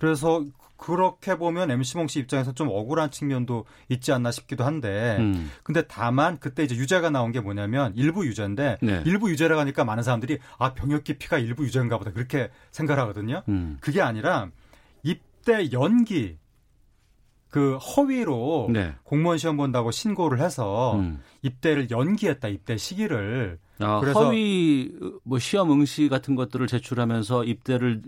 그래서 0.00 0.44
그렇게 0.76 1.36
보면 1.36 1.70
MC몽 1.70 2.08
씨 2.08 2.20
입장에서 2.20 2.52
좀 2.52 2.68
억울한 2.68 3.10
측면도 3.10 3.66
있지 3.90 4.12
않나 4.12 4.30
싶기도 4.30 4.64
한데 4.64 5.18
음. 5.20 5.50
근데 5.62 5.82
다만 5.86 6.38
그때 6.40 6.64
이제 6.64 6.74
유죄가 6.74 7.10
나온 7.10 7.32
게 7.32 7.40
뭐냐면 7.40 7.92
일부 7.96 8.26
유죄인데 8.26 8.78
네. 8.80 9.02
일부 9.04 9.30
유죄라고 9.30 9.60
하니까 9.60 9.84
많은 9.84 10.02
사람들이 10.02 10.38
아 10.58 10.72
병역 10.72 11.04
기피가 11.04 11.36
일부 11.38 11.64
유죄인가 11.64 11.98
보다 11.98 12.12
그렇게 12.12 12.50
생각을 12.70 13.02
하거든요. 13.02 13.42
음. 13.50 13.76
그게 13.82 14.00
아니라 14.00 14.48
입대 15.02 15.70
연기 15.72 16.38
그 17.50 17.76
허위로 17.76 18.70
네. 18.72 18.94
공무원 19.02 19.36
시험 19.36 19.58
본다고 19.58 19.90
신고를 19.90 20.40
해서 20.40 20.94
음. 20.96 21.20
입대를 21.42 21.90
연기했다 21.90 22.48
입대 22.48 22.78
시기를 22.78 23.58
아, 23.80 24.00
그래서- 24.00 24.24
허위 24.24 24.92
뭐 25.24 25.38
시험 25.38 25.70
응시 25.72 26.08
같은 26.08 26.36
것들을 26.36 26.66
제출하면서 26.68 27.44
입대를 27.44 28.02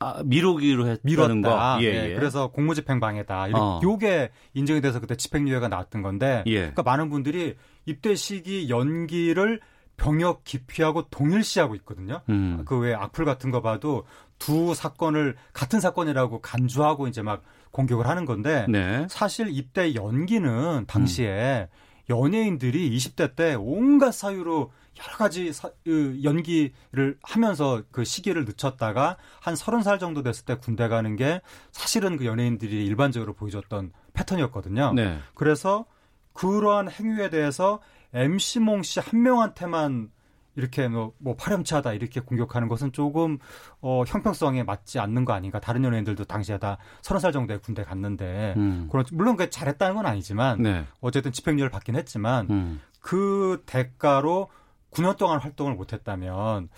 아, 0.00 0.22
미루기로 0.24 0.86
했다는 0.88 1.00
미뤘다. 1.04 1.76
거. 1.76 1.82
예, 1.82 1.86
예, 1.86 2.10
예. 2.10 2.14
그래서 2.14 2.48
공무집행 2.50 3.00
방해다. 3.00 3.48
이렇게 3.48 3.60
어. 3.60 3.80
요게 3.82 4.30
인정이 4.54 4.80
돼서 4.80 4.98
그때 4.98 5.14
집행유예가 5.14 5.68
나왔던 5.68 6.00
건데 6.02 6.42
예. 6.46 6.58
그러니까 6.60 6.82
많은 6.82 7.10
분들이 7.10 7.56
입대 7.84 8.14
시기 8.14 8.70
연기를 8.70 9.60
병역 9.98 10.44
기피하고 10.44 11.08
동일시하고 11.10 11.74
있거든요. 11.76 12.22
음. 12.30 12.62
그외 12.64 12.94
악플 12.94 13.26
같은 13.26 13.50
거 13.50 13.60
봐도 13.60 14.04
두 14.38 14.72
사건을 14.74 15.36
같은 15.52 15.80
사건이라고 15.80 16.40
간주하고 16.40 17.06
이제 17.06 17.20
막 17.20 17.42
공격을 17.70 18.08
하는 18.08 18.24
건데 18.24 18.64
네. 18.70 19.06
사실 19.10 19.48
입대 19.50 19.94
연기는 19.94 20.86
당시에 20.86 21.68
연예인들이 22.08 22.90
20대 22.96 23.36
때 23.36 23.54
온갖 23.54 24.12
사유로 24.12 24.72
여러 25.02 25.16
가지 25.16 25.52
사- 25.52 25.70
그 25.84 26.20
연기를 26.22 27.18
하면서 27.22 27.82
그 27.90 28.04
시기를 28.04 28.44
늦췄다가 28.44 29.16
한 29.40 29.56
서른 29.56 29.82
살 29.82 29.98
정도 29.98 30.22
됐을 30.22 30.44
때 30.44 30.56
군대 30.56 30.88
가는 30.88 31.16
게 31.16 31.40
사실은 31.72 32.16
그 32.16 32.26
연예인들이 32.26 32.84
일반적으로 32.84 33.32
보여줬던 33.32 33.92
패턴이었거든요. 34.12 34.92
네. 34.94 35.18
그래서 35.34 35.86
그러한 36.34 36.90
행위에 36.90 37.30
대해서 37.30 37.80
MC몽 38.12 38.82
씨 38.82 39.00
한 39.00 39.22
명한테만 39.22 40.10
이렇게 40.56 40.88
뭐, 40.88 41.14
뭐 41.18 41.36
파렴치하다 41.36 41.92
이렇게 41.94 42.20
공격하는 42.20 42.66
것은 42.68 42.92
조금 42.92 43.38
어, 43.80 44.02
형평성에 44.06 44.64
맞지 44.64 44.98
않는 44.98 45.24
거 45.24 45.32
아닌가. 45.32 45.60
다른 45.60 45.84
연예인들도 45.84 46.24
당시에 46.24 46.58
다 46.58 46.76
서른 47.02 47.20
살 47.20 47.32
정도에 47.32 47.58
군대 47.58 47.84
갔는데 47.84 48.54
음. 48.56 48.88
그런 48.90 49.04
물론 49.12 49.36
그 49.36 49.48
잘했다는 49.48 49.94
건 49.94 50.06
아니지만 50.06 50.60
네. 50.60 50.84
어쨌든 51.00 51.32
집행유예를 51.32 51.70
받긴 51.70 51.94
했지만 51.96 52.48
음. 52.50 52.80
그 53.00 53.62
대가로 53.64 54.48
9년 54.90 55.16
동안 55.16 55.40
활동을 55.40 55.74
못했다면 55.74 56.68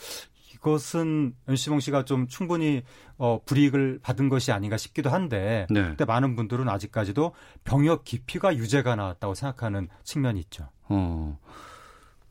이것은 0.54 1.34
연시봉 1.48 1.80
씨가 1.80 2.04
좀 2.04 2.28
충분히 2.28 2.82
어, 3.18 3.40
불이익을 3.44 4.00
받은 4.02 4.28
것이 4.28 4.52
아닌가 4.52 4.76
싶기도 4.76 5.10
한데 5.10 5.66
네. 5.70 5.82
근데 5.82 6.04
많은 6.04 6.36
분들은 6.36 6.68
아직까지도 6.68 7.34
병역 7.64 8.04
기피가 8.04 8.56
유죄가 8.56 8.94
나왔다고 8.94 9.34
생각하는 9.34 9.88
측면이 10.04 10.40
있죠. 10.40 10.68
어. 10.88 11.38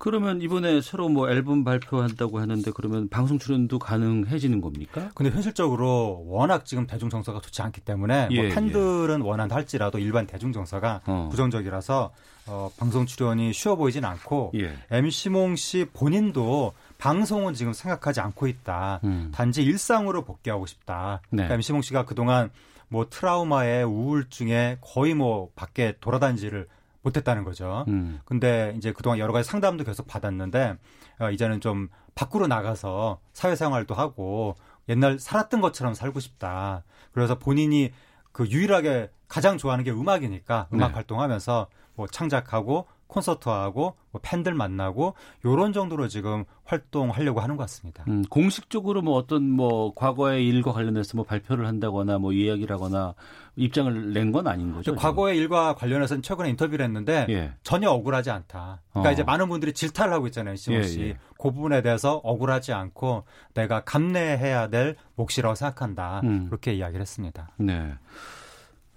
그러면 0.01 0.41
이번에 0.41 0.81
새로 0.81 1.09
뭐 1.09 1.29
앨범 1.29 1.63
발표한다고 1.63 2.39
하는데 2.39 2.71
그러면 2.73 3.07
방송 3.07 3.37
출연도 3.37 3.77
가능해지는 3.77 4.59
겁니까? 4.59 5.11
근데 5.13 5.29
현실적으로 5.29 6.23
워낙 6.25 6.65
지금 6.65 6.87
대중 6.87 7.07
정서가 7.11 7.39
좋지 7.39 7.61
않기 7.61 7.81
때문에 7.81 8.29
뭐 8.33 8.35
예, 8.35 8.49
팬들은 8.49 9.21
원한다 9.21 9.55
할지라도 9.55 9.99
일반 9.99 10.25
대중 10.25 10.53
정서가 10.53 11.01
어. 11.05 11.27
부정적이라서 11.29 12.11
어, 12.47 12.71
방송 12.77 13.05
출연이 13.05 13.53
쉬워 13.53 13.75
보이진 13.75 14.03
않고 14.03 14.53
예. 14.55 14.73
MC몽 14.89 15.55
씨 15.55 15.85
본인도 15.93 16.73
방송은 16.97 17.53
지금 17.53 17.71
생각하지 17.71 18.21
않고 18.21 18.47
있다. 18.47 19.01
음. 19.03 19.29
단지 19.31 19.61
일상으로 19.61 20.23
복귀하고 20.23 20.65
싶다. 20.65 21.21
네. 21.29 21.43
그러니까 21.43 21.53
MC몽 21.53 21.83
씨가 21.83 22.05
그동안 22.05 22.49
뭐 22.87 23.05
트라우마에 23.07 23.83
우울증에 23.83 24.79
거의 24.81 25.13
뭐 25.13 25.49
밖에 25.55 25.93
돌아다니지를 26.01 26.67
못했다는 27.01 27.43
거죠. 27.43 27.85
음. 27.87 28.19
근데 28.25 28.73
이제 28.77 28.91
그동안 28.91 29.19
여러 29.19 29.33
가지 29.33 29.47
상담도 29.49 29.83
계속 29.83 30.07
받았는데 30.07 30.77
어, 31.19 31.31
이제는 31.31 31.61
좀 31.61 31.89
밖으로 32.15 32.47
나가서 32.47 33.19
사회생활도 33.33 33.95
하고 33.95 34.55
옛날 34.89 35.19
살았던 35.19 35.61
것처럼 35.61 35.93
살고 35.93 36.19
싶다. 36.19 36.83
그래서 37.11 37.37
본인이 37.37 37.91
그 38.31 38.47
유일하게 38.47 39.09
가장 39.27 39.57
좋아하는 39.57 39.83
게 39.83 39.91
음악이니까 39.91 40.67
음악 40.73 40.89
네. 40.89 40.93
활동하면서 40.95 41.67
뭐 41.95 42.07
창작하고 42.07 42.87
콘서트하고 43.11 43.95
뭐 44.11 44.21
팬들 44.23 44.53
만나고 44.53 45.15
요런 45.45 45.73
정도로 45.73 46.07
지금 46.07 46.45
활동하려고 46.63 47.41
하는 47.41 47.57
것 47.57 47.63
같습니다. 47.63 48.03
음, 48.07 48.23
공식적으로 48.29 49.01
뭐 49.01 49.15
어떤 49.17 49.43
뭐 49.43 49.93
과거의 49.93 50.47
일과 50.47 50.71
관련해서 50.71 51.17
뭐 51.17 51.25
발표를 51.25 51.67
한다거나 51.67 52.17
뭐 52.17 52.31
이야기를 52.31 52.73
하거나 52.73 53.13
입장을 53.57 54.13
낸 54.13 54.31
건 54.31 54.47
아닌 54.47 54.73
거죠. 54.73 54.95
과거의 54.95 55.37
일과 55.37 55.75
관련해서는 55.75 56.21
최근에 56.23 56.49
인터뷰를 56.51 56.85
했는데 56.85 57.25
예. 57.29 57.53
전혀 57.63 57.89
억울하지 57.89 58.31
않다. 58.31 58.81
그러니까 58.91 59.09
어. 59.09 59.11
이제 59.13 59.23
많은 59.23 59.49
분들이 59.49 59.73
질타를 59.73 60.13
하고 60.13 60.25
있잖아요, 60.27 60.55
시모 60.55 60.83
씨. 60.83 61.01
예, 61.01 61.05
예. 61.09 61.17
그 61.37 61.51
부분에 61.51 61.81
대해서 61.81 62.21
억울하지 62.23 62.71
않고 62.71 63.25
내가 63.53 63.83
감내해야 63.83 64.69
될 64.69 64.95
몫이라고 65.15 65.55
생각한다. 65.55 66.21
음. 66.23 66.45
그렇게 66.45 66.73
이야기를 66.73 67.01
했습니다. 67.01 67.49
네. 67.57 67.93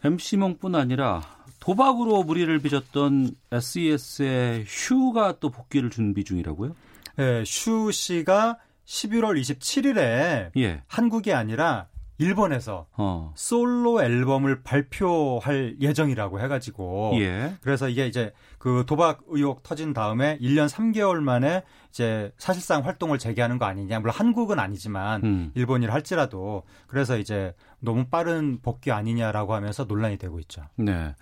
MC몽뿐 0.05 0.75
아니라 0.75 1.23
도박으로 1.61 2.23
무리를 2.25 2.59
빚었던 2.59 3.31
SES의 3.53 4.65
휴가 4.67 5.39
또 5.41 5.51
복귀를 5.51 5.91
준비 5.91 6.25
중이라고요? 6.25 6.75
예, 7.19 7.45
슈 7.47 7.91
씨가 7.93 8.59
11월 8.87 9.41
27일에 9.41 10.51
예. 10.57 10.83
한국이 10.87 11.33
아니라 11.33 11.87
일본에서 12.19 12.87
어. 12.97 13.33
솔로 13.35 14.03
앨범을 14.03 14.63
발표할 14.63 15.77
예정이라고 15.81 16.41
해가지고 16.41 17.13
예. 17.17 17.55
그래서 17.61 17.89
이게 17.89 18.07
이제 18.07 18.33
그 18.65 18.85
도박 18.87 19.21
의혹 19.27 19.63
터진 19.63 19.93
다음에 19.93 20.39
1년 20.39 20.71
3개월 20.71 21.21
만에 21.21 21.65
이제 21.91 22.33
사실상 22.39 22.87
활동을 22.87 23.19
재개하는 23.19 23.59
거 23.59 23.67
아니냐. 23.67 24.01
물론 24.01 24.15
한국은 24.17 24.59
아니지만 24.59 25.23
음. 25.23 25.53
일본이라 25.55 25.93
할지라도 25.93 26.63
그래서 26.87 27.19
이제 27.19 27.55
너무 27.79 28.07
빠른 28.07 28.61
복귀 28.63 28.91
아니냐라고 28.91 29.53
하면서 29.53 29.85
논란이 29.85 30.17
되고 30.17 30.41
있죠. 30.41 30.63
네. 30.77 31.15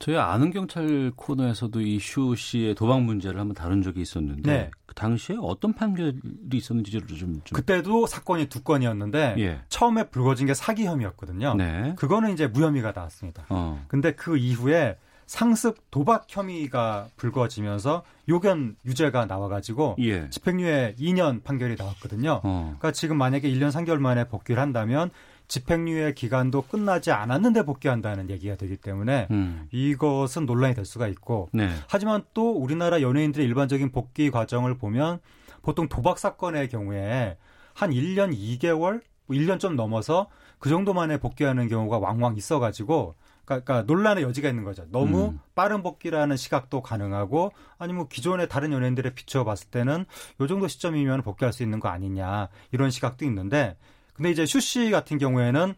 저희 0.00 0.16
아는 0.16 0.50
경찰 0.50 1.12
코너에서도 1.14 1.80
이 1.82 2.00
슈 2.00 2.34
씨의 2.34 2.74
도박 2.74 3.02
문제를 3.02 3.38
한번 3.38 3.54
다룬 3.54 3.80
적이 3.80 4.00
있었는데 4.00 4.50
네. 4.52 4.70
그 4.84 4.96
당시에 4.96 5.36
어떤 5.40 5.74
판결이 5.74 6.18
있었는지를 6.52 7.06
좀, 7.06 7.40
좀 7.44 7.54
그때도 7.54 8.08
사건이 8.08 8.46
두 8.46 8.64
건이었는데 8.64 9.36
예. 9.38 9.60
처음에 9.68 10.08
불거진 10.08 10.48
게 10.48 10.54
사기 10.54 10.84
혐의였거든요. 10.84 11.54
네. 11.54 11.94
그거는 11.96 12.32
이제 12.32 12.48
무혐의가 12.48 12.90
나왔습니다. 12.90 13.46
어. 13.50 13.84
근데 13.86 14.16
그 14.16 14.36
이후에 14.36 14.96
상습 15.28 15.90
도박 15.90 16.24
혐의가 16.26 17.08
불거지면서 17.16 18.02
요견 18.30 18.76
유죄가 18.86 19.26
나와가지고 19.26 19.96
예. 20.00 20.30
집행유예 20.30 20.94
2년 20.98 21.44
판결이 21.44 21.76
나왔거든요. 21.78 22.40
어. 22.42 22.76
그러니까 22.78 22.92
지금 22.92 23.18
만약에 23.18 23.48
1년 23.50 23.70
3개월 23.70 23.98
만에 23.98 24.24
복귀를 24.24 24.60
한다면 24.60 25.10
집행유예 25.46 26.14
기간도 26.14 26.62
끝나지 26.62 27.10
않았는데 27.10 27.64
복귀한다는 27.64 28.30
얘기가 28.30 28.56
되기 28.56 28.78
때문에 28.78 29.28
음. 29.30 29.68
이것은 29.70 30.46
논란이 30.46 30.74
될 30.74 30.86
수가 30.86 31.08
있고 31.08 31.50
네. 31.52 31.68
하지만 31.88 32.22
또 32.32 32.52
우리나라 32.52 33.02
연예인들의 33.02 33.46
일반적인 33.46 33.92
복귀 33.92 34.30
과정을 34.30 34.78
보면 34.78 35.20
보통 35.60 35.90
도박 35.90 36.18
사건의 36.18 36.70
경우에 36.70 37.36
한 37.74 37.90
1년 37.90 38.34
2개월, 38.34 39.02
1년 39.28 39.60
좀 39.60 39.76
넘어서 39.76 40.28
그 40.58 40.70
정도 40.70 40.94
만에 40.94 41.18
복귀하는 41.18 41.68
경우가 41.68 41.98
왕왕 41.98 42.36
있어가지고 42.36 43.14
그러니까, 43.48 43.64
그러니까 43.64 43.82
논란의 43.92 44.24
여지가 44.24 44.48
있는 44.48 44.64
거죠. 44.64 44.84
너무 44.90 45.30
음. 45.30 45.40
빠른 45.54 45.82
복귀라는 45.82 46.36
시각도 46.36 46.82
가능하고 46.82 47.52
아니면 47.78 48.08
기존의 48.08 48.48
다른 48.48 48.72
연예인들에 48.72 49.14
비추어 49.14 49.44
봤을 49.44 49.68
때는 49.70 50.04
요 50.40 50.46
정도 50.46 50.68
시점이면 50.68 51.22
복귀할 51.22 51.52
수 51.52 51.62
있는 51.62 51.80
거 51.80 51.88
아니냐 51.88 52.48
이런 52.72 52.90
시각도 52.90 53.24
있는데 53.24 53.76
근데 54.14 54.30
이제 54.30 54.46
슈씨 54.46 54.90
같은 54.90 55.18
경우에는 55.18 55.74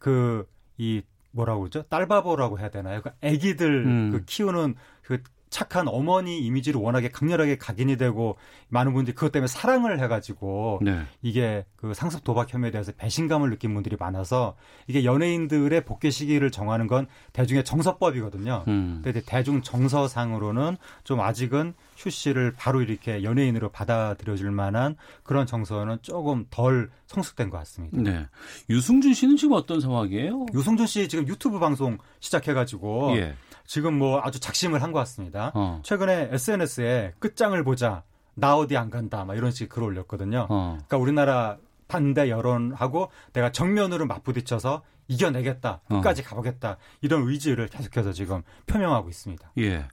그 0.00 0.46
이 0.78 1.02
뭐라고 1.30 1.60
그러죠? 1.60 1.82
딸바보라고 1.82 2.58
해야 2.58 2.70
되나요? 2.70 3.00
그 3.02 3.10
아기들 3.22 3.84
음. 3.86 4.10
그 4.12 4.24
키우는 4.24 4.74
그 5.02 5.22
착한 5.54 5.86
어머니 5.86 6.40
이미지를 6.40 6.80
워낙에 6.80 7.10
강렬하게 7.10 7.58
각인이 7.58 7.96
되고 7.96 8.36
많은 8.70 8.92
분들이 8.92 9.14
그것 9.14 9.30
때문에 9.30 9.46
사랑을 9.46 10.00
해가지고 10.00 10.80
네. 10.82 11.02
이게 11.22 11.64
그 11.76 11.94
상습 11.94 12.24
도박 12.24 12.52
혐의에 12.52 12.72
대해서 12.72 12.90
배신감을 12.90 13.50
느낀 13.50 13.72
분들이 13.72 13.94
많아서 13.96 14.56
이게 14.88 15.04
연예인들의 15.04 15.84
복귀 15.84 16.10
시기를 16.10 16.50
정하는 16.50 16.88
건 16.88 17.06
대중의 17.34 17.64
정서법이거든요. 17.64 18.64
음. 18.66 19.00
근데 19.04 19.20
대중 19.24 19.62
정서상으로는 19.62 20.76
좀 21.04 21.20
아직은 21.20 21.74
휴 21.96 22.10
씨를 22.10 22.54
바로 22.56 22.82
이렇게 22.82 23.22
연예인으로 23.22 23.68
받아들여줄 23.68 24.50
만한 24.50 24.96
그런 25.22 25.46
정서는 25.46 25.98
조금 26.02 26.46
덜 26.50 26.90
성숙된 27.06 27.50
것 27.50 27.58
같습니다. 27.58 28.02
네. 28.02 28.26
유승준 28.70 29.14
씨는 29.14 29.36
지금 29.36 29.52
어떤 29.52 29.80
상황이에요? 29.80 30.46
유승준 30.52 30.88
씨 30.88 31.08
지금 31.08 31.28
유튜브 31.28 31.60
방송 31.60 31.98
시작해가지고 32.18 33.16
예. 33.18 33.36
지금 33.66 33.98
뭐 33.98 34.20
아주 34.22 34.40
작심을 34.40 34.82
한 34.82 34.92
것 34.92 34.98
같습니다. 35.00 35.50
어. 35.54 35.80
최근에 35.82 36.28
SNS에 36.32 37.14
끝장을 37.18 37.62
보자 37.64 38.02
나 38.34 38.56
어디 38.56 38.76
안 38.76 38.90
간다 38.90 39.24
막 39.24 39.36
이런 39.36 39.50
식의 39.50 39.68
글을 39.68 39.88
올렸거든요. 39.88 40.46
어. 40.48 40.72
그러니까 40.86 40.96
우리나라 40.98 41.56
반대 41.88 42.28
여론하고 42.30 43.10
내가 43.32 43.52
정면으로 43.52 44.06
맞부딪혀서 44.06 44.82
이겨내겠다 45.06 45.80
끝까지 45.88 46.22
어. 46.22 46.24
가보겠다 46.24 46.78
이런 47.02 47.28
의지를 47.28 47.68
계속해서 47.68 48.12
지금 48.12 48.42
표명하고 48.66 49.10
있습니다. 49.10 49.52
예. 49.58 49.84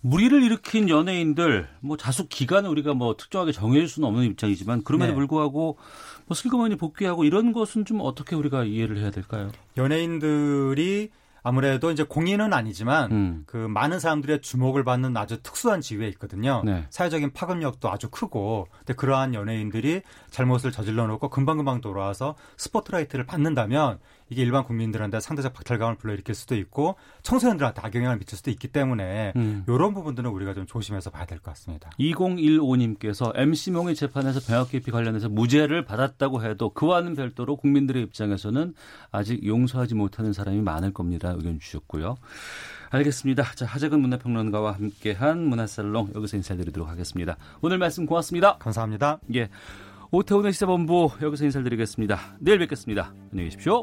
무리를 0.00 0.42
일으킨 0.42 0.88
연예인들, 0.88 1.68
뭐 1.80 1.96
자숙 1.98 2.28
기간을 2.30 2.70
우리가 2.70 2.94
뭐 2.94 3.14
특정하게 3.16 3.52
정해줄 3.52 3.88
수는 3.88 4.08
없는 4.08 4.24
입장이지만 4.24 4.82
그럼에도 4.84 5.12
네. 5.12 5.14
불구하고 5.16 5.76
뭐 6.26 6.34
슬그머니 6.34 6.76
복귀하고 6.76 7.24
이런 7.24 7.52
것은 7.52 7.84
좀 7.84 8.00
어떻게 8.00 8.36
우리가 8.36 8.64
이해를 8.64 8.98
해야 8.98 9.10
될까요? 9.10 9.50
연예인들이 9.76 11.10
아무래도 11.44 11.90
이제 11.90 12.02
공인은 12.02 12.54
아니지만 12.54 13.12
음. 13.12 13.42
그 13.46 13.58
많은 13.58 14.00
사람들의 14.00 14.40
주목을 14.40 14.82
받는 14.82 15.14
아주 15.16 15.42
특수한 15.42 15.82
지위에 15.82 16.08
있거든요. 16.08 16.62
네. 16.64 16.86
사회적인 16.88 17.34
파급력도 17.34 17.90
아주 17.90 18.08
크고, 18.08 18.66
근데 18.78 18.94
그러한 18.94 19.34
연예인들이 19.34 20.00
잘못을 20.30 20.72
저질러 20.72 21.06
놓고 21.06 21.28
금방금방 21.28 21.82
돌아와서 21.82 22.34
스포트라이트를 22.56 23.26
받는다면 23.26 23.98
이게 24.30 24.42
일반 24.42 24.64
국민들한테 24.64 25.20
상대적 25.20 25.52
박탈감을 25.52 25.96
불러일으킬 25.96 26.34
수도 26.34 26.56
있고 26.56 26.96
청소년들한테 27.22 27.80
악영향을 27.82 28.18
미칠 28.18 28.36
수도 28.38 28.50
있기 28.50 28.68
때문에 28.68 29.32
음. 29.36 29.64
이런 29.68 29.94
부분들은 29.94 30.30
우리가 30.30 30.54
좀 30.54 30.66
조심해서 30.66 31.10
봐야 31.10 31.26
될 31.26 31.38
것 31.38 31.50
같습니다. 31.52 31.90
2015님께서 32.00 33.32
MC몽의 33.34 33.94
재판에서 33.94 34.40
병역 34.40 34.70
개피 34.70 34.90
관련해서 34.90 35.28
무죄를 35.28 35.84
받았다고 35.84 36.42
해도 36.44 36.70
그와는 36.70 37.14
별도로 37.14 37.56
국민들의 37.56 38.02
입장에서는 38.02 38.74
아직 39.10 39.44
용서하지 39.44 39.94
못하는 39.94 40.32
사람이 40.32 40.60
많을 40.62 40.92
겁니다. 40.92 41.32
의견 41.36 41.58
주셨고요. 41.58 42.16
알겠습니다. 42.90 43.42
자, 43.56 43.66
하재근 43.66 44.00
문화평론가와 44.00 44.72
함께한 44.72 45.44
문화살롱 45.48 46.12
여기서 46.14 46.36
인사드리도록 46.36 46.88
하겠습니다. 46.88 47.36
오늘 47.60 47.78
말씀 47.78 48.06
고맙습니다. 48.06 48.56
감사합니다. 48.58 49.18
예. 49.34 49.48
오태훈의 50.14 50.52
시사본부 50.52 51.10
여기서 51.22 51.44
인사드리겠습니다. 51.44 52.36
내일 52.38 52.58
뵙겠습니다. 52.60 53.12
안녕히 53.32 53.50
계십시오. 53.50 53.82